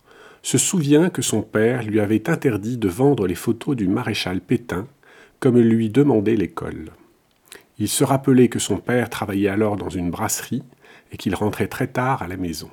se 0.42 0.58
souvient 0.58 1.10
que 1.10 1.22
son 1.22 1.42
père 1.42 1.82
lui 1.84 2.00
avait 2.00 2.28
interdit 2.28 2.78
de 2.78 2.88
vendre 2.88 3.26
les 3.26 3.34
photos 3.34 3.76
du 3.76 3.88
maréchal 3.88 4.40
Pétain, 4.40 4.88
comme 5.38 5.58
lui 5.58 5.88
demandait 5.88 6.36
l'école. 6.36 6.90
Il 7.78 7.88
se 7.88 8.04
rappelait 8.04 8.48
que 8.48 8.58
son 8.58 8.78
père 8.78 9.10
travaillait 9.10 9.48
alors 9.48 9.76
dans 9.76 9.88
une 9.88 10.10
brasserie 10.10 10.62
et 11.14 11.16
qu'il 11.16 11.36
rentrait 11.36 11.68
très 11.68 11.86
tard 11.86 12.22
à 12.22 12.28
la 12.28 12.36
maison. 12.36 12.68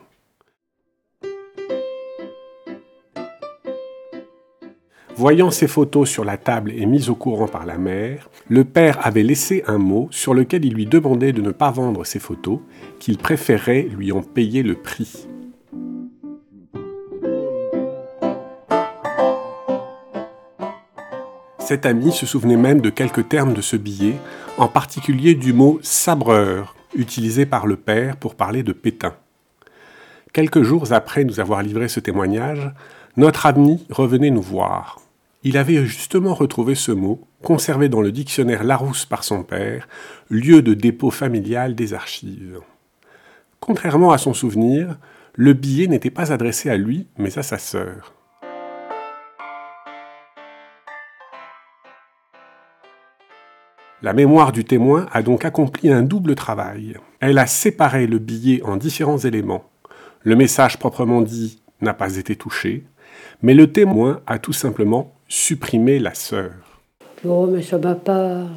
Voyant 5.16 5.52
ces 5.52 5.68
photos 5.68 6.10
sur 6.10 6.26
la 6.26 6.38
table 6.38 6.72
et 6.72 6.88
mis 6.88 7.10
au 7.10 7.16
courant 7.16 7.48
par 7.48 7.68
la 7.68 7.78
mère, 7.78 8.32
le 8.50 8.66
père 8.66 9.06
avait 9.06 9.22
laissé 9.22 9.64
un 9.68 9.78
mot 9.78 10.08
sur 10.10 10.34
lequel 10.34 10.66
il 10.66 10.74
lui 10.74 10.88
demandait 10.88 11.34
de 11.34 11.42
ne 11.42 11.52
pas 11.52 11.70
vendre 11.70 12.04
ces 12.04 12.18
photos, 12.18 12.60
qu'il 13.00 13.20
préférait 13.20 13.84
lui 13.84 14.12
en 14.12 14.24
payer 14.24 14.64
le 14.64 14.74
prix. 14.74 15.28
Cet 21.60 21.86
ami 21.86 22.12
se 22.12 22.26
souvenait 22.26 22.58
même 22.58 22.82
de 22.82 22.90
quelques 22.90 23.30
termes 23.30 23.54
de 23.54 23.62
ce 23.62 23.76
billet, 23.76 24.16
en 24.58 24.68
particulier 24.68 25.36
du 25.36 25.54
mot 25.54 25.80
sabreur, 25.84 26.76
utilisé 26.94 27.46
par 27.46 27.68
le 27.68 27.78
père 27.78 28.18
pour 28.18 28.36
parler 28.36 28.64
de 28.64 28.74
Pétain. 28.74 29.16
Quelques 30.34 30.64
jours 30.64 30.94
après 30.94 31.24
nous 31.24 31.40
avoir 31.40 31.62
livré 31.62 31.88
ce 31.88 32.00
témoignage, 32.00 32.72
notre 33.18 33.46
ami 33.46 33.86
revenait 33.90 34.30
nous 34.30 34.42
voir. 34.42 35.02
Il 35.44 35.58
avait 35.58 35.86
justement 35.86 36.34
retrouvé 36.34 36.76
ce 36.76 36.92
mot, 36.92 37.28
conservé 37.42 37.90
dans 37.90 38.02
le 38.02 38.12
dictionnaire 38.12 38.64
Larousse 38.64 39.06
par 39.06 39.24
son 39.24 39.44
père, 39.44 39.88
lieu 40.30 40.62
de 40.62 40.74
dépôt 40.74 41.12
familial 41.12 41.76
des 41.76 41.94
archives. 41.94 42.60
Contrairement 43.60 44.12
à 44.12 44.18
son 44.18 44.34
souvenir, 44.34 44.98
le 45.34 45.54
billet 45.54 45.88
n'était 45.88 46.12
pas 46.12 46.32
adressé 46.32 46.70
à 46.70 46.78
lui, 46.78 47.08
mais 47.18 47.38
à 47.38 47.44
sa 47.44 47.58
sœur. 47.58 48.14
La 54.04 54.14
mémoire 54.14 54.52
du 54.52 54.66
témoin 54.66 55.06
a 55.12 55.22
donc 55.22 55.46
accompli 55.46 55.92
un 55.92 56.02
double 56.02 56.34
travail. 56.34 56.96
Elle 57.20 57.38
a 57.38 57.46
séparé 57.46 58.08
le 58.08 58.18
billet 58.18 58.64
en 58.64 58.76
différents 58.76 59.20
éléments. 59.20 59.64
Le 60.24 60.36
message 60.36 60.80
proprement 60.80 61.22
dit 61.22 61.62
n'a 61.82 61.94
pas 61.94 62.18
été 62.18 62.36
touché, 62.36 62.84
mais 63.44 63.54
le 63.54 63.72
témoin 63.72 64.22
a 64.26 64.40
tout 64.40 64.54
simplement 64.54 65.14
supprimé 65.28 66.00
la 66.00 66.16
sœur. 66.16 66.52
Bon, 67.24 67.46
mais 67.46 67.62
ça 67.62 67.78
m'a 67.78 67.94
pas, 67.94 68.48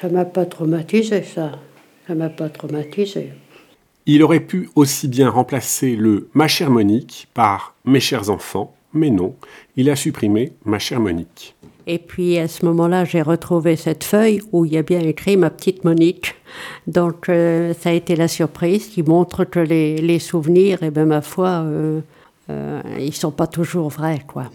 ça 0.00 0.08
m'a 0.08 0.24
pas 0.24 0.46
traumatisé, 0.46 1.24
ça. 1.24 1.52
Ça 2.06 2.14
m'a 2.14 2.30
pas 2.30 2.48
traumatisé. 2.48 3.34
Il 4.06 4.22
aurait 4.22 4.40
pu 4.40 4.70
aussi 4.76 5.08
bien 5.08 5.28
remplacer 5.28 5.94
le 5.94 6.30
ma 6.32 6.48
chère 6.48 6.70
Monique 6.70 7.28
par 7.34 7.74
mes 7.84 8.00
chers 8.00 8.30
enfants, 8.30 8.74
mais 8.94 9.10
non, 9.10 9.36
il 9.76 9.90
a 9.90 9.96
supprimé 9.96 10.54
ma 10.64 10.78
chère 10.78 11.00
Monique. 11.00 11.54
Et 11.92 11.98
puis 11.98 12.38
à 12.38 12.46
ce 12.46 12.64
moment-là, 12.66 13.04
j'ai 13.04 13.20
retrouvé 13.20 13.74
cette 13.74 14.04
feuille 14.04 14.40
où 14.52 14.64
il 14.64 14.74
y 14.74 14.78
a 14.78 14.82
bien 14.82 15.00
écrit 15.00 15.36
ma 15.36 15.50
petite 15.50 15.82
Monique. 15.82 16.36
Donc 16.86 17.28
euh, 17.28 17.74
ça 17.74 17.90
a 17.90 17.92
été 17.92 18.14
la 18.14 18.28
surprise 18.28 18.86
qui 18.86 19.02
montre 19.02 19.42
que 19.42 19.58
les, 19.58 20.18
souvenirs, 20.20 20.84
et 20.84 20.92
ben 20.92 21.06
ma 21.06 21.20
foi, 21.20 21.64
euh, 21.64 22.00
euh, 22.48 22.80
ils 23.00 23.12
sont 23.12 23.32
pas 23.32 23.48
toujours 23.48 23.88
vrais, 23.88 24.20
quoi. 24.28 24.52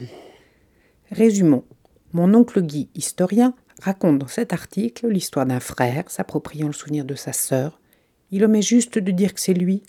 Résumons. 1.11 1.65
Mon 2.13 2.33
oncle 2.33 2.61
Guy, 2.61 2.87
historien, 2.95 3.53
raconte 3.81 4.17
dans 4.17 4.27
cet 4.27 4.53
article 4.53 5.09
l'histoire 5.09 5.45
d'un 5.45 5.59
frère 5.59 6.05
s'appropriant 6.07 6.67
le 6.67 6.73
souvenir 6.73 7.03
de 7.03 7.15
sa 7.15 7.33
sœur. 7.33 7.81
Il 8.31 8.45
omet 8.45 8.61
juste 8.61 8.97
de 8.97 9.11
dire 9.11 9.33
que 9.33 9.41
c'est 9.41 9.53
lui. 9.53 9.83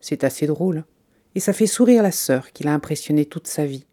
C'est 0.00 0.22
assez 0.22 0.46
drôle. 0.46 0.84
Et 1.34 1.40
ça 1.40 1.52
fait 1.52 1.66
sourire 1.66 2.04
la 2.04 2.12
sœur 2.12 2.52
qui 2.52 2.62
l'a 2.62 2.72
impressionné 2.72 3.24
toute 3.24 3.48
sa 3.48 3.66
vie. 3.66 3.84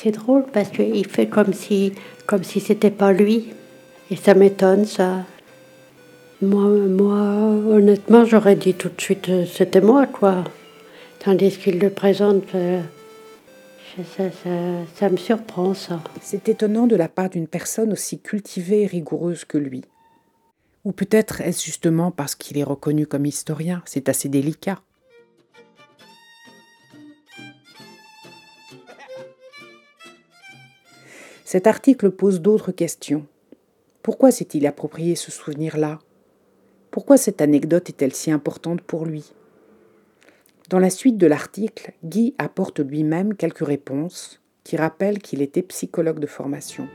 C'est 0.00 0.12
drôle 0.12 0.44
parce 0.52 0.68
qu'il 0.68 1.08
fait 1.08 1.26
comme 1.26 1.52
si, 1.52 1.92
comme 2.24 2.44
si 2.44 2.60
c'était 2.60 2.92
pas 2.92 3.12
lui. 3.12 3.48
Et 4.12 4.16
ça 4.16 4.34
m'étonne, 4.34 4.84
ça. 4.84 5.24
Moi, 6.40 6.68
moi, 6.68 7.18
honnêtement, 7.18 8.24
j'aurais 8.24 8.54
dit 8.54 8.74
tout 8.74 8.90
de 8.90 9.00
suite, 9.00 9.28
euh, 9.28 9.44
c'était 9.44 9.80
moi, 9.80 10.06
quoi. 10.06 10.44
Tandis 11.18 11.58
qu'il 11.58 11.80
le 11.80 11.90
présente, 11.90 12.54
euh, 12.54 12.80
ça, 14.16 14.30
ça, 14.30 14.50
ça 14.94 15.08
me 15.10 15.16
surprend, 15.16 15.74
ça. 15.74 16.00
C'est 16.22 16.48
étonnant 16.48 16.86
de 16.86 16.94
la 16.94 17.08
part 17.08 17.30
d'une 17.30 17.48
personne 17.48 17.92
aussi 17.92 18.20
cultivée 18.20 18.82
et 18.82 18.86
rigoureuse 18.86 19.44
que 19.44 19.58
lui. 19.58 19.82
Ou 20.84 20.92
peut-être 20.92 21.40
est-ce 21.40 21.64
justement 21.64 22.12
parce 22.12 22.36
qu'il 22.36 22.56
est 22.56 22.62
reconnu 22.62 23.08
comme 23.08 23.26
historien, 23.26 23.82
c'est 23.84 24.08
assez 24.08 24.28
délicat. 24.28 24.78
Cet 31.50 31.66
article 31.66 32.10
pose 32.10 32.42
d'autres 32.42 32.72
questions. 32.72 33.24
Pourquoi 34.02 34.30
s'est-il 34.30 34.66
approprié 34.66 35.14
ce 35.14 35.30
souvenir-là? 35.30 35.98
Pourquoi 36.90 37.16
cette 37.16 37.40
anecdote 37.40 37.88
est-elle 37.88 38.14
si 38.14 38.30
importante 38.30 38.82
pour 38.82 39.06
lui? 39.06 39.32
Dans 40.68 40.78
la 40.78 40.90
suite 40.90 41.16
de 41.16 41.26
l'article, 41.26 41.94
Guy 42.04 42.34
apporte 42.36 42.80
lui-même 42.80 43.34
quelques 43.34 43.66
réponses 43.66 44.42
qui 44.62 44.76
rappellent 44.76 45.20
qu'il 45.20 45.40
était 45.40 45.62
psychologue 45.62 46.18
de 46.18 46.26
formation. 46.26 46.86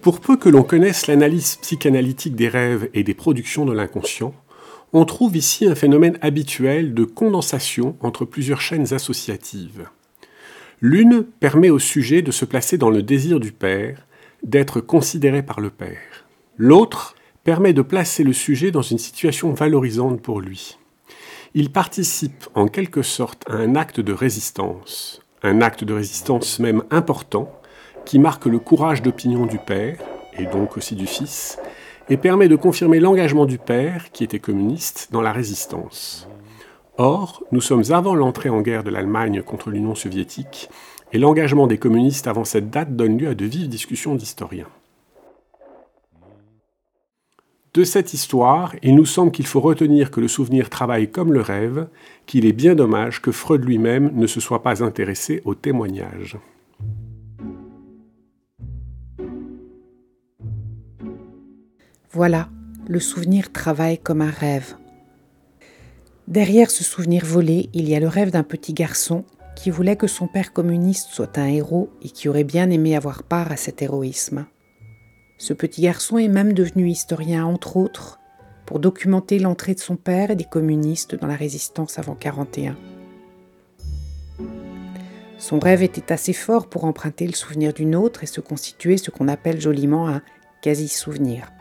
Pour 0.00 0.20
peu 0.20 0.36
que 0.36 0.48
l'on 0.48 0.62
connaisse 0.62 1.08
l'analyse 1.08 1.56
psychanalytique 1.56 2.36
des 2.36 2.48
rêves 2.48 2.88
et 2.94 3.02
des 3.02 3.14
productions 3.14 3.66
de 3.66 3.72
l'inconscient, 3.72 4.32
on 4.92 5.06
trouve 5.06 5.36
ici 5.36 5.66
un 5.66 5.74
phénomène 5.74 6.18
habituel 6.20 6.94
de 6.94 7.02
condensation 7.02 7.96
entre 8.00 8.24
plusieurs 8.24 8.60
chaînes 8.60 8.94
associatives. 8.94 9.88
L'une 10.86 11.24
permet 11.24 11.70
au 11.70 11.78
sujet 11.78 12.20
de 12.20 12.30
se 12.30 12.44
placer 12.44 12.76
dans 12.76 12.90
le 12.90 13.02
désir 13.02 13.40
du 13.40 13.52
père, 13.52 14.06
d'être 14.42 14.82
considéré 14.82 15.42
par 15.42 15.60
le 15.60 15.70
père. 15.70 16.26
L'autre 16.58 17.14
permet 17.42 17.72
de 17.72 17.80
placer 17.80 18.22
le 18.22 18.34
sujet 18.34 18.70
dans 18.70 18.82
une 18.82 18.98
situation 18.98 19.54
valorisante 19.54 20.20
pour 20.20 20.42
lui. 20.42 20.76
Il 21.54 21.72
participe 21.72 22.44
en 22.54 22.68
quelque 22.68 23.00
sorte 23.00 23.44
à 23.48 23.54
un 23.54 23.76
acte 23.76 24.00
de 24.00 24.12
résistance, 24.12 25.22
un 25.42 25.62
acte 25.62 25.84
de 25.84 25.94
résistance 25.94 26.58
même 26.58 26.82
important, 26.90 27.50
qui 28.04 28.18
marque 28.18 28.44
le 28.44 28.58
courage 28.58 29.00
d'opinion 29.00 29.46
du 29.46 29.56
père, 29.56 29.96
et 30.38 30.44
donc 30.44 30.76
aussi 30.76 30.96
du 30.96 31.06
fils, 31.06 31.58
et 32.10 32.18
permet 32.18 32.48
de 32.48 32.56
confirmer 32.56 33.00
l'engagement 33.00 33.46
du 33.46 33.56
père, 33.56 34.12
qui 34.12 34.22
était 34.22 34.38
communiste, 34.38 35.08
dans 35.12 35.22
la 35.22 35.32
résistance. 35.32 36.28
Or, 36.96 37.42
nous 37.50 37.60
sommes 37.60 37.82
avant 37.90 38.14
l'entrée 38.14 38.50
en 38.50 38.62
guerre 38.62 38.84
de 38.84 38.90
l'Allemagne 38.90 39.42
contre 39.42 39.70
l'Union 39.70 39.96
soviétique, 39.96 40.68
et 41.12 41.18
l'engagement 41.18 41.66
des 41.66 41.78
communistes 41.78 42.28
avant 42.28 42.44
cette 42.44 42.70
date 42.70 42.94
donne 42.94 43.18
lieu 43.18 43.28
à 43.28 43.34
de 43.34 43.44
vives 43.44 43.68
discussions 43.68 44.14
d'historiens. 44.14 44.68
De 47.72 47.82
cette 47.82 48.14
histoire, 48.14 48.76
il 48.84 48.94
nous 48.94 49.06
semble 49.06 49.32
qu'il 49.32 49.48
faut 49.48 49.60
retenir 49.60 50.12
que 50.12 50.20
le 50.20 50.28
souvenir 50.28 50.70
travaille 50.70 51.10
comme 51.10 51.32
le 51.32 51.40
rêve, 51.40 51.88
qu'il 52.26 52.46
est 52.46 52.52
bien 52.52 52.76
dommage 52.76 53.20
que 53.20 53.32
Freud 53.32 53.64
lui-même 53.64 54.12
ne 54.14 54.28
se 54.28 54.38
soit 54.38 54.62
pas 54.62 54.84
intéressé 54.84 55.42
au 55.44 55.56
témoignage. 55.56 56.38
Voilà, 62.12 62.48
le 62.86 63.00
souvenir 63.00 63.50
travaille 63.50 63.98
comme 63.98 64.20
un 64.20 64.30
rêve. 64.30 64.76
Derrière 66.28 66.70
ce 66.70 66.84
souvenir 66.84 67.24
volé, 67.26 67.68
il 67.74 67.86
y 67.86 67.94
a 67.94 68.00
le 68.00 68.08
rêve 68.08 68.30
d'un 68.30 68.44
petit 68.44 68.72
garçon 68.72 69.24
qui 69.56 69.70
voulait 69.70 69.96
que 69.96 70.06
son 70.06 70.26
père 70.26 70.54
communiste 70.54 71.10
soit 71.10 71.36
un 71.38 71.46
héros 71.46 71.90
et 72.02 72.08
qui 72.08 72.28
aurait 72.28 72.44
bien 72.44 72.70
aimé 72.70 72.96
avoir 72.96 73.22
part 73.22 73.52
à 73.52 73.56
cet 73.56 73.82
héroïsme. 73.82 74.46
Ce 75.36 75.52
petit 75.52 75.82
garçon 75.82 76.16
est 76.16 76.28
même 76.28 76.54
devenu 76.54 76.88
historien, 76.88 77.44
entre 77.44 77.76
autres, 77.76 78.20
pour 78.64 78.78
documenter 78.78 79.38
l'entrée 79.38 79.74
de 79.74 79.80
son 79.80 79.96
père 79.96 80.30
et 80.30 80.36
des 80.36 80.44
communistes 80.44 81.14
dans 81.14 81.26
la 81.26 81.36
résistance 81.36 81.98
avant 81.98 82.14
41. 82.14 82.76
Son 85.36 85.58
rêve 85.58 85.82
était 85.82 86.10
assez 86.10 86.32
fort 86.32 86.68
pour 86.68 86.84
emprunter 86.84 87.26
le 87.26 87.34
souvenir 87.34 87.74
d'une 87.74 87.94
autre 87.94 88.22
et 88.22 88.26
se 88.26 88.40
constituer 88.40 88.96
ce 88.96 89.10
qu'on 89.10 89.28
appelle 89.28 89.60
joliment 89.60 90.08
un 90.08 90.22
quasi-souvenir. 90.62 91.53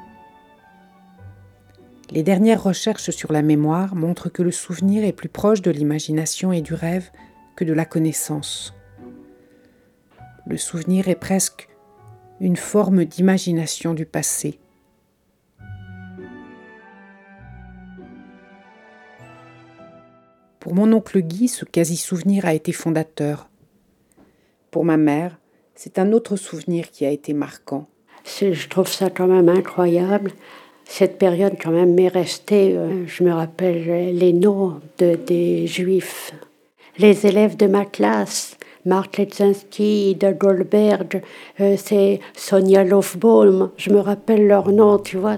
Les 2.14 2.22
dernières 2.22 2.61
recherches 2.61 3.09
sur 3.09 3.34
la 3.34 3.41
mémoire 3.41 3.95
montrent 3.95 4.30
que 4.30 4.43
le 4.43 4.51
souvenir 4.51 5.03
est 5.03 5.14
plus 5.14 5.30
proche 5.30 5.64
de 5.64 5.72
l'imagination 5.72 6.53
et 6.53 6.61
du 6.61 6.76
rêve 6.76 7.09
que 7.55 7.66
de 7.66 7.74
la 7.74 7.86
connaissance. 7.86 8.76
Le 10.45 10.57
souvenir 10.57 11.07
est 11.07 11.16
presque 11.16 11.70
une 12.39 12.55
forme 12.55 13.03
d'imagination 13.03 13.95
du 13.95 14.05
passé. 14.05 14.59
Pour 20.59 20.76
mon 20.76 20.93
oncle 20.93 21.20
Guy, 21.20 21.47
ce 21.47 21.66
quasi-souvenir 21.66 22.45
a 22.45 22.53
été 22.53 22.74
fondateur. 22.74 23.49
Pour 24.70 24.86
ma 24.86 24.97
mère, 24.97 25.39
c'est 25.74 25.97
un 25.97 26.11
autre 26.11 26.36
souvenir 26.36 26.91
qui 26.91 27.07
a 27.07 27.09
été 27.09 27.34
marquant. 27.34 27.88
Je 28.39 28.68
trouve 28.68 28.88
ça 28.88 29.09
quand 29.09 29.28
même 29.28 29.49
incroyable 29.49 30.32
cette 30.86 31.18
période 31.18 31.56
quand 31.62 31.72
même 31.72 31.94
m'est 31.94 32.08
restée. 32.08 32.76
Euh, 32.76 33.06
je 33.08 33.24
me 33.24 33.34
rappelle 33.34 34.16
les 34.16 34.34
noms 34.34 34.80
de, 34.98 35.16
des 35.16 35.68
juifs. 35.68 36.34
Les 36.98 37.26
élèves 37.26 37.58
de 37.58 37.66
ma 37.66 37.86
classe, 37.86 38.58
Mark 38.86 39.18
Letzinski, 39.18 40.16
de 40.16 40.32
Goldberg, 40.32 41.24
euh, 41.60 41.76
c'est 41.78 42.20
Sonia 42.36 42.84
Lofbaum, 42.84 43.72
je 43.78 43.90
me 43.90 44.00
rappelle 44.00 44.46
leurs 44.46 44.72
noms, 44.72 45.00
tu 45.00 45.18
vois. 45.18 45.38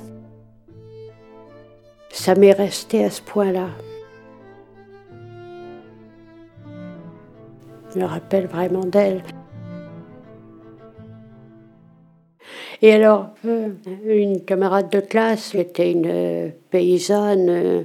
Ça 2.10 2.36
m'est 2.36 2.54
resté 2.54 3.06
à 3.06 3.10
ce 3.10 3.22
point-là. 3.22 3.68
Je 7.94 8.00
me 8.00 8.06
rappelle 8.06 8.48
vraiment 8.48 8.86
d'elle. 8.86 9.22
Et 12.82 12.92
alors, 12.92 13.30
euh, 13.46 13.70
une 14.06 14.44
camarade 14.44 14.90
de 14.90 15.00
classe 15.00 15.56
était 15.56 15.92
une 15.92 16.08
euh, 16.08 16.50
paysanne 16.70 17.50
euh, 17.50 17.82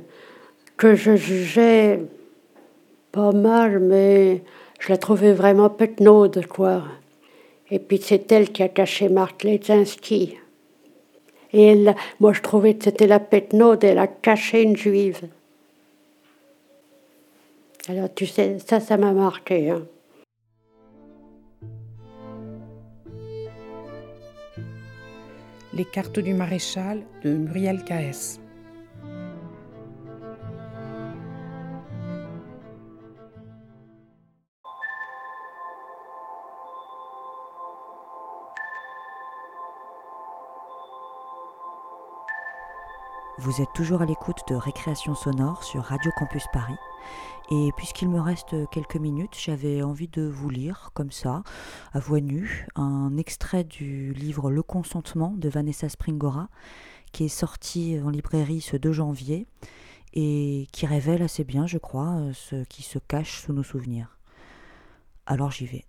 que 0.76 0.95
je 0.95 1.16
jugeais 1.16 2.01
pas 3.12 3.32
mal, 3.32 3.78
mais 3.78 4.43
je 4.78 4.88
la 4.88 4.97
trouvais 4.97 5.32
vraiment 5.32 5.70
petnaude, 5.70 6.47
quoi. 6.47 6.84
Et 7.70 7.78
puis 7.78 8.01
c'est 8.03 8.30
elle 8.32 8.51
qui 8.51 8.62
a 8.62 8.68
caché 8.68 9.09
Marc 9.09 9.45
Lezinski. 9.45 10.36
Et 11.53 11.66
elle, 11.66 11.95
moi 12.18 12.32
je 12.32 12.41
trouvais 12.41 12.74
que 12.74 12.84
c'était 12.84 13.07
la 13.07 13.20
petnaude, 13.20 13.84
elle 13.84 13.99
a 13.99 14.07
caché 14.07 14.62
une 14.62 14.76
juive. 14.76 15.20
Alors 17.88 18.12
tu 18.14 18.26
sais, 18.26 18.59
ça, 18.64 18.80
ça 18.80 18.97
m'a 18.97 19.12
marqué. 19.12 19.70
Hein. 19.70 19.82
Les 25.73 25.85
cartes 25.85 26.18
du 26.18 26.35
maréchal 26.35 27.03
de 27.23 27.31
Muriel 27.31 27.85
Caes. 27.85 28.39
Vous 43.43 43.62
êtes 43.62 43.72
toujours 43.72 44.03
à 44.03 44.05
l'écoute 44.05 44.43
de 44.49 44.55
Récréation 44.55 45.14
sonore 45.14 45.64
sur 45.64 45.82
Radio 45.82 46.11
Campus 46.18 46.45
Paris. 46.53 46.76
Et 47.51 47.70
puisqu'il 47.74 48.11
me 48.11 48.20
reste 48.20 48.55
quelques 48.68 48.97
minutes, 48.97 49.34
j'avais 49.34 49.80
envie 49.80 50.09
de 50.09 50.28
vous 50.28 50.51
lire, 50.51 50.91
comme 50.93 51.11
ça, 51.11 51.43
à 51.95 52.01
voix 52.01 52.20
nue, 52.20 52.66
un 52.76 53.16
extrait 53.16 53.64
du 53.64 54.12
livre 54.12 54.51
Le 54.51 54.62
consentement 54.62 55.32
de 55.38 55.49
Vanessa 55.49 55.88
Springora, 55.88 56.51
qui 57.12 57.24
est 57.24 57.28
sorti 57.28 57.99
en 58.05 58.11
librairie 58.11 58.61
ce 58.61 58.76
2 58.76 58.93
janvier 58.93 59.47
et 60.12 60.66
qui 60.70 60.84
révèle 60.84 61.22
assez 61.22 61.45
bien, 61.45 61.66
je 61.66 61.78
crois, 61.78 62.20
ce 62.34 62.64
qui 62.64 62.82
se 62.82 62.99
cache 62.99 63.41
sous 63.41 63.55
nos 63.55 63.62
souvenirs. 63.62 64.18
Alors 65.24 65.51
j'y 65.51 65.64
vais. 65.64 65.86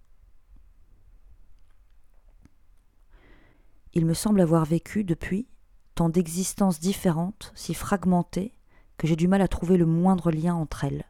Il 3.94 4.06
me 4.06 4.14
semble 4.14 4.40
avoir 4.40 4.64
vécu 4.64 5.04
depuis 5.04 5.50
tant 5.96 6.10
d'existences 6.10 6.80
différentes, 6.80 7.52
si 7.56 7.74
fragmentées, 7.74 8.54
que 8.98 9.08
j'ai 9.08 9.16
du 9.16 9.28
mal 9.28 9.42
à 9.42 9.48
trouver 9.48 9.78
le 9.78 9.86
moindre 9.86 10.32
lien 10.32 10.56
entre 10.56 10.84
elles. 10.84 11.06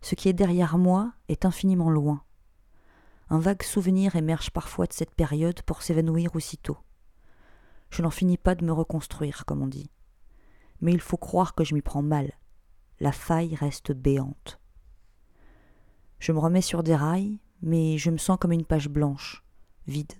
Ce 0.00 0.14
qui 0.14 0.28
est 0.28 0.34
derrière 0.34 0.78
moi 0.78 1.12
est 1.28 1.44
infiniment 1.44 1.90
loin. 1.90 2.22
Un 3.28 3.38
vague 3.38 3.62
souvenir 3.62 4.16
émerge 4.16 4.50
parfois 4.50 4.86
de 4.86 4.92
cette 4.92 5.14
période 5.14 5.62
pour 5.62 5.82
s'évanouir 5.82 6.34
aussitôt. 6.34 6.78
Je 7.90 8.02
n'en 8.02 8.10
finis 8.10 8.38
pas 8.38 8.54
de 8.54 8.64
me 8.64 8.72
reconstruire, 8.72 9.44
comme 9.44 9.62
on 9.62 9.66
dit. 9.66 9.90
Mais 10.80 10.92
il 10.92 11.00
faut 11.00 11.16
croire 11.16 11.54
que 11.54 11.64
je 11.64 11.74
m'y 11.74 11.82
prends 11.82 12.02
mal. 12.02 12.32
La 12.98 13.12
faille 13.12 13.54
reste 13.54 13.92
béante. 13.92 14.60
Je 16.18 16.32
me 16.32 16.38
remets 16.38 16.62
sur 16.62 16.82
des 16.82 16.96
rails, 16.96 17.38
mais 17.62 17.98
je 17.98 18.10
me 18.10 18.18
sens 18.18 18.38
comme 18.40 18.52
une 18.52 18.64
page 18.64 18.88
blanche, 18.88 19.44
vide, 19.86 20.12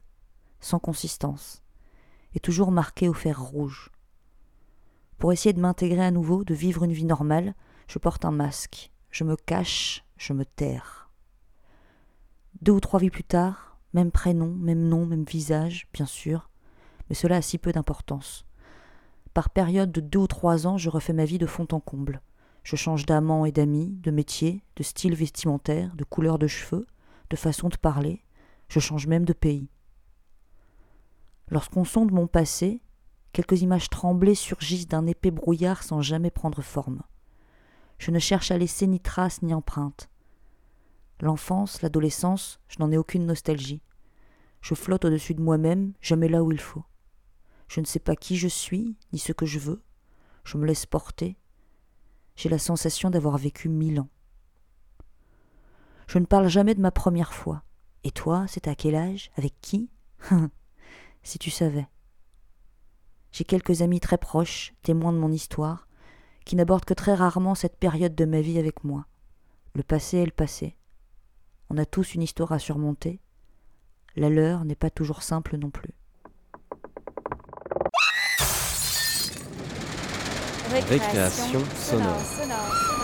sans 0.61 0.79
consistance, 0.79 1.63
et 2.35 2.41
toujours 2.41 2.71
marquée 2.71 3.09
au 3.09 3.13
fer 3.13 3.41
rouge. 3.41 3.91
Pour 5.19 5.33
essayer 5.33 5.53
de 5.53 5.61
m'intégrer 5.61 6.05
à 6.05 6.11
nouveau, 6.11 6.45
de 6.45 6.55
vivre 6.55 6.85
une 6.85 6.93
vie 6.93 7.05
normale, 7.05 7.55
je 7.89 7.99
porte 7.99 8.25
un 8.25 8.31
masque, 8.31 8.91
je 9.11 9.25
me 9.25 9.37
cache, 9.37 10.05
je 10.17 10.33
me 10.33 10.45
terre. 10.45 11.11
Deux 12.63 12.73
ou 12.73 12.81
trois 12.81 13.01
vies 13.01 13.11
plus 13.11 13.25
tard, 13.25 13.79
même 13.93 14.11
prénom, 14.11 14.55
même 14.55 14.89
nom, 14.89 15.07
même 15.07 15.25
visage, 15.25 15.89
bien 15.93 16.07
sûr, 16.07 16.49
mais 17.09 17.15
cela 17.15 17.37
a 17.37 17.43
si 17.43 17.59
peu 17.59 17.73
d'importance. 17.73 18.45
Par 19.35 19.51
période 19.51 19.93
de 19.93 20.01
deux 20.01 20.21
ou 20.21 20.27
trois 20.27 20.67
ans, 20.67 20.79
je 20.79 20.91
refais 20.91 21.13
ma 21.13 21.25
vie 21.25 21.39
de 21.39 21.47
fond 21.47 21.67
en 21.73 21.81
comble. 21.81 22.21
Je 22.63 22.77
change 22.77 23.07
d'amant 23.07 23.45
et 23.45 23.53
d'amis, 23.53 23.99
de 24.03 24.11
métier, 24.11 24.63
de 24.77 24.83
style 24.83 25.15
vestimentaire, 25.15 25.95
de 25.97 26.05
couleur 26.05 26.39
de 26.39 26.47
cheveux, 26.47 26.87
de 27.31 27.37
façon 27.37 27.69
de 27.69 27.77
parler, 27.77 28.23
je 28.69 28.81
change 28.81 29.07
même 29.07 29.25
de 29.25 29.33
pays. 29.33 29.69
Lorsqu'on 31.51 31.85
sonde 31.85 32.13
mon 32.13 32.27
passé, 32.27 32.81
quelques 33.33 33.63
images 33.63 33.91
tremblées 33.91 34.37
surgissent 34.37 34.87
d'un 34.87 35.07
épais 35.07 35.33
brouillard 35.33 35.83
sans 35.83 36.01
jamais 36.01 36.31
prendre 36.31 36.63
forme. 36.63 37.03
Je 37.99 38.11
ne 38.11 38.19
cherche 38.19 38.51
à 38.51 38.59
laisser 38.59 38.87
ni 38.87 39.01
trace 39.01 39.43
ni 39.43 39.53
empreinte. 39.53 40.09
L'enfance, 41.21 41.83
l'adolescence, 41.83 42.61
je 42.69 42.79
n'en 42.79 42.91
ai 42.91 42.97
aucune 42.97 43.27
nostalgie. 43.27 43.83
Je 44.63 44.75
flotte 44.75 45.05
au-dessus 45.05 45.35
de 45.35 45.43
moi-même, 45.43 45.93
jamais 46.01 46.29
là 46.29 46.43
où 46.43 46.53
il 46.53 46.61
faut. 46.61 46.85
Je 47.69 47.81
ne 47.81 47.85
sais 47.87 47.99
pas 47.99 48.17
qui 48.17 48.37
je 48.37 48.49
suis, 48.49 48.97
ni 49.13 49.19
ce 49.19 49.33
que 49.33 49.47
je 49.47 49.59
veux. 49.59 49.83
Je 50.45 50.57
me 50.57 50.67
laisse 50.67 50.87
porter. 50.87 51.37
J'ai 52.37 52.49
la 52.49 52.59
sensation 52.59 53.11
d'avoir 53.11 53.37
vécu 53.39 53.69
mille 53.69 54.01
ans. 54.01 54.09
Je 56.07 56.19
ne 56.19 56.27
parle 56.27 56.49
jamais 56.49 56.75
de 56.75 56.81
ma 56.81 56.91
première 56.91 57.35
fois. 57.35 57.63
Et 58.03 58.11
toi, 58.11 58.47
c'était 58.49 58.71
à 58.71 58.75
quel 58.75 58.95
âge? 58.95 59.31
Avec 59.37 59.55
qui? 59.61 59.91
Si 61.23 61.39
tu 61.39 61.51
savais. 61.51 61.87
J'ai 63.33 63.45
quelques 63.45 63.83
amis 63.83 64.01
très 64.01 64.19
proches, 64.19 64.73
témoins 64.83 65.13
de 65.13 65.19
mon 65.19 65.31
histoire, 65.31 65.87
qui 66.45 66.57
n'abordent 66.57 66.85
que 66.85 66.95
très 66.95 67.15
rarement 67.15 67.55
cette 67.55 67.77
période 67.77 68.15
de 68.15 68.25
ma 68.25 68.41
vie 68.41 68.59
avec 68.59 68.83
moi. 68.85 69.07
Le 69.75 69.83
passé 69.83 70.19
est 70.19 70.27
le 70.27 70.33
passé. 70.33 70.77
On 71.69 71.79
a 71.79 71.85
tous 71.85 72.15
une 72.15 72.23
histoire 72.23 72.53
à 72.53 72.59
surmonter. 72.59 73.21
La 74.17 74.29
leur 74.29 74.65
n'est 74.65 74.75
pas 74.75 74.91
toujours 74.91 75.23
simple 75.23 75.57
non 75.57 75.71
plus. 75.71 75.95
Récréation 80.89 81.65
sonore. 81.77 83.00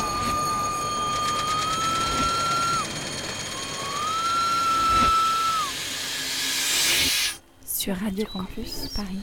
Sur 7.86 7.98
Radio 7.98 8.26
Campus 8.32 8.88
Paris. 8.96 9.20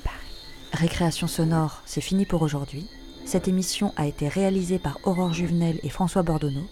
Récréation 0.72 1.28
sonore, 1.28 1.82
c'est 1.86 2.00
fini 2.00 2.26
pour 2.26 2.44
aujourd'hui. 2.44 2.90
Cette 3.26 3.50
émission 3.50 3.92
a 3.98 4.08
été 4.08 4.30
réalisée 4.30 4.80
par 4.80 5.00
Aurore 5.04 5.34
Juvenel 5.34 5.82
et 5.84 5.90
François 5.90 6.24
Bordonneau. 6.24 6.66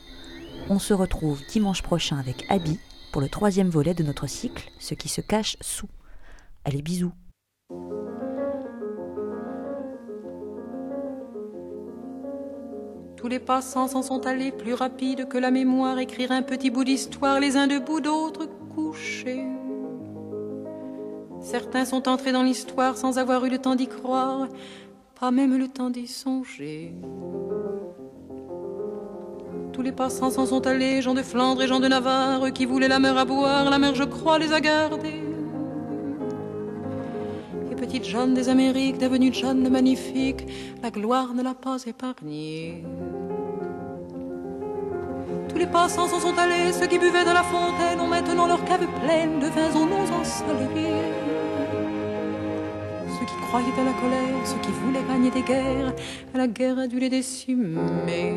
On 0.69 0.79
se 0.79 0.93
retrouve 0.93 1.41
dimanche 1.49 1.81
prochain 1.81 2.17
avec 2.17 2.45
Abby 2.47 2.79
pour 3.11 3.19
le 3.19 3.27
troisième 3.27 3.67
volet 3.67 3.93
de 3.93 4.03
notre 4.03 4.25
cycle 4.25 4.71
Ce 4.79 4.93
qui 4.93 5.09
se 5.09 5.19
cache 5.19 5.57
sous. 5.59 5.89
Allez, 6.63 6.81
bisous. 6.81 7.11
Tous 13.17 13.27
les 13.27 13.39
passants 13.39 13.89
s'en 13.89 14.01
sont 14.01 14.25
allés 14.27 14.53
plus 14.53 14.75
rapides 14.75 15.27
que 15.27 15.37
la 15.37 15.51
mémoire, 15.51 15.99
écrire 15.99 16.31
un 16.31 16.41
petit 16.41 16.69
bout 16.69 16.85
d'histoire, 16.85 17.41
les 17.41 17.57
uns 17.57 17.67
debout, 17.67 17.99
d'autres 17.99 18.47
couchés. 18.73 19.50
Certains 21.51 21.83
sont 21.83 22.07
entrés 22.07 22.31
dans 22.31 22.43
l'histoire 22.43 22.95
sans 22.95 23.17
avoir 23.17 23.43
eu 23.43 23.49
le 23.49 23.57
temps 23.57 23.75
d'y 23.75 23.87
croire, 23.87 24.47
pas 25.19 25.31
même 25.31 25.57
le 25.57 25.67
temps 25.67 25.89
d'y 25.89 26.07
songer. 26.07 26.93
Tous 29.73 29.81
les 29.81 29.91
passants 29.91 30.29
s'en 30.29 30.45
sont 30.45 30.65
allés, 30.65 31.01
gens 31.01 31.13
de 31.13 31.21
Flandre 31.21 31.61
et 31.61 31.67
gens 31.67 31.81
de 31.81 31.89
Navarre, 31.89 32.53
qui 32.53 32.65
voulaient 32.65 32.87
la 32.87 32.99
mer 32.99 33.17
à 33.17 33.25
boire, 33.25 33.69
la 33.69 33.79
mer, 33.79 33.95
je 33.95 34.05
crois, 34.05 34.39
les 34.39 34.53
a 34.53 34.61
gardés. 34.61 35.23
Et 37.69 37.75
petite 37.75 38.05
Jeanne 38.05 38.33
des 38.33 38.47
Amériques, 38.47 38.97
devenue 38.97 39.33
Jeanne 39.33 39.67
magnifique, 39.67 40.47
la 40.81 40.89
gloire 40.89 41.33
ne 41.33 41.43
l'a 41.43 41.53
pas 41.53 41.83
épargnée. 41.85 42.85
Tous 45.49 45.57
les 45.57 45.67
passants 45.67 46.07
s'en 46.07 46.21
sont 46.21 46.37
allés, 46.37 46.71
ceux 46.71 46.87
qui 46.87 46.97
buvaient 46.97 47.25
de 47.25 47.33
la 47.33 47.43
fontaine 47.43 47.99
ont 47.99 48.07
maintenant 48.07 48.47
leur 48.47 48.63
cave 48.63 48.87
pleine 49.03 49.41
de 49.41 49.47
vins 49.47 49.75
aux 49.75 49.85
noms 49.85 50.15
ensoleillés. 50.17 51.30
Croyaient 53.51 53.81
à 53.81 53.83
la 53.83 53.91
colère, 53.91 54.45
ceux 54.45 54.59
qui 54.59 54.71
voulaient 54.71 55.03
gagner 55.05 55.29
des 55.29 55.41
guerres, 55.41 55.93
à 56.33 56.37
la 56.37 56.47
guerre 56.47 56.79
a 56.79 56.87
dû 56.87 56.99
les 56.99 57.09
décimer. 57.09 58.33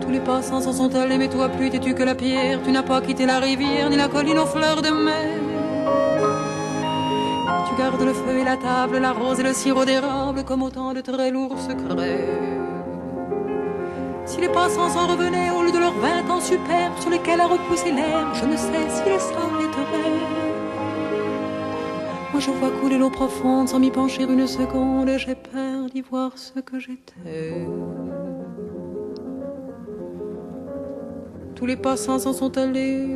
Tous 0.00 0.10
les 0.10 0.20
passants 0.20 0.60
s'en 0.60 0.72
sont 0.72 0.94
allés, 0.94 1.18
mais 1.18 1.26
toi 1.26 1.48
plus 1.48 1.70
têtu 1.70 1.92
que 1.94 2.04
la 2.04 2.14
pierre, 2.14 2.60
tu 2.62 2.70
n'as 2.70 2.84
pas 2.84 3.00
quitté 3.00 3.26
la 3.26 3.40
rivière 3.40 3.90
ni 3.90 3.96
la 3.96 4.06
colline 4.06 4.38
aux 4.38 4.46
fleurs 4.46 4.80
de 4.80 4.90
mer. 4.90 5.40
Tu 7.68 7.74
gardes 7.76 8.00
le 8.00 8.12
feu 8.12 8.38
et 8.38 8.44
la 8.44 8.56
table, 8.56 8.98
la 8.98 9.10
rose 9.10 9.40
et 9.40 9.42
le 9.42 9.54
sirop 9.54 9.84
d'érable 9.84 10.44
comme 10.44 10.62
autant 10.62 10.94
de 10.94 11.00
très 11.00 11.32
lourds 11.32 11.58
secrets. 11.58 12.28
Si 14.24 14.40
les 14.40 14.50
passants 14.50 14.90
s'en 14.90 15.08
revenaient 15.08 15.50
au 15.50 15.64
lieu 15.64 15.72
de 15.72 15.78
leurs 15.78 15.98
vingt 15.98 16.30
ans 16.30 16.40
superbes 16.40 16.96
sur 17.00 17.10
lesquels 17.10 17.40
a 17.40 17.48
repoussé 17.48 17.90
l'air, 17.90 18.32
je 18.34 18.44
ne 18.44 18.56
sais 18.56 18.88
si 18.88 19.02
les 19.04 19.18
s'arrêteraient. 19.18 19.53
Moi 22.34 22.40
je 22.40 22.50
vois 22.50 22.72
couler 22.80 22.98
l'eau 22.98 23.10
profonde 23.10 23.68
sans 23.68 23.78
m'y 23.78 23.92
pencher 23.92 24.24
une 24.24 24.48
seconde 24.48 25.08
et 25.08 25.20
j'ai 25.20 25.36
peur 25.36 25.86
d'y 25.86 26.00
voir 26.00 26.36
ce 26.36 26.58
que 26.58 26.80
j'étais. 26.80 27.64
Tous 31.54 31.64
les 31.64 31.76
passants 31.76 32.18
s'en 32.18 32.32
sont 32.32 32.58
allés. 32.58 33.06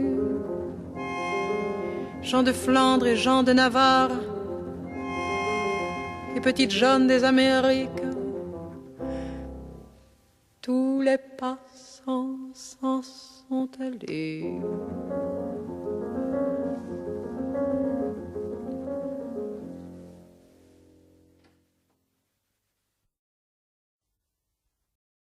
Jean 2.23 2.45
de 2.45 2.53
Flandre 2.53 3.09
et 3.09 3.16
Jean 3.16 3.43
de 3.43 3.53
Navarre. 3.53 4.12
Et 6.37 6.41
petite 6.41 6.71
Jeanne 6.71 7.09
des 7.09 7.25
Amériques. 7.25 7.89
Tous 10.62 11.01
les 11.01 11.19
passants 11.19 12.37
s'en 12.55 13.03
sont 13.03 13.69
allés. 13.81 14.61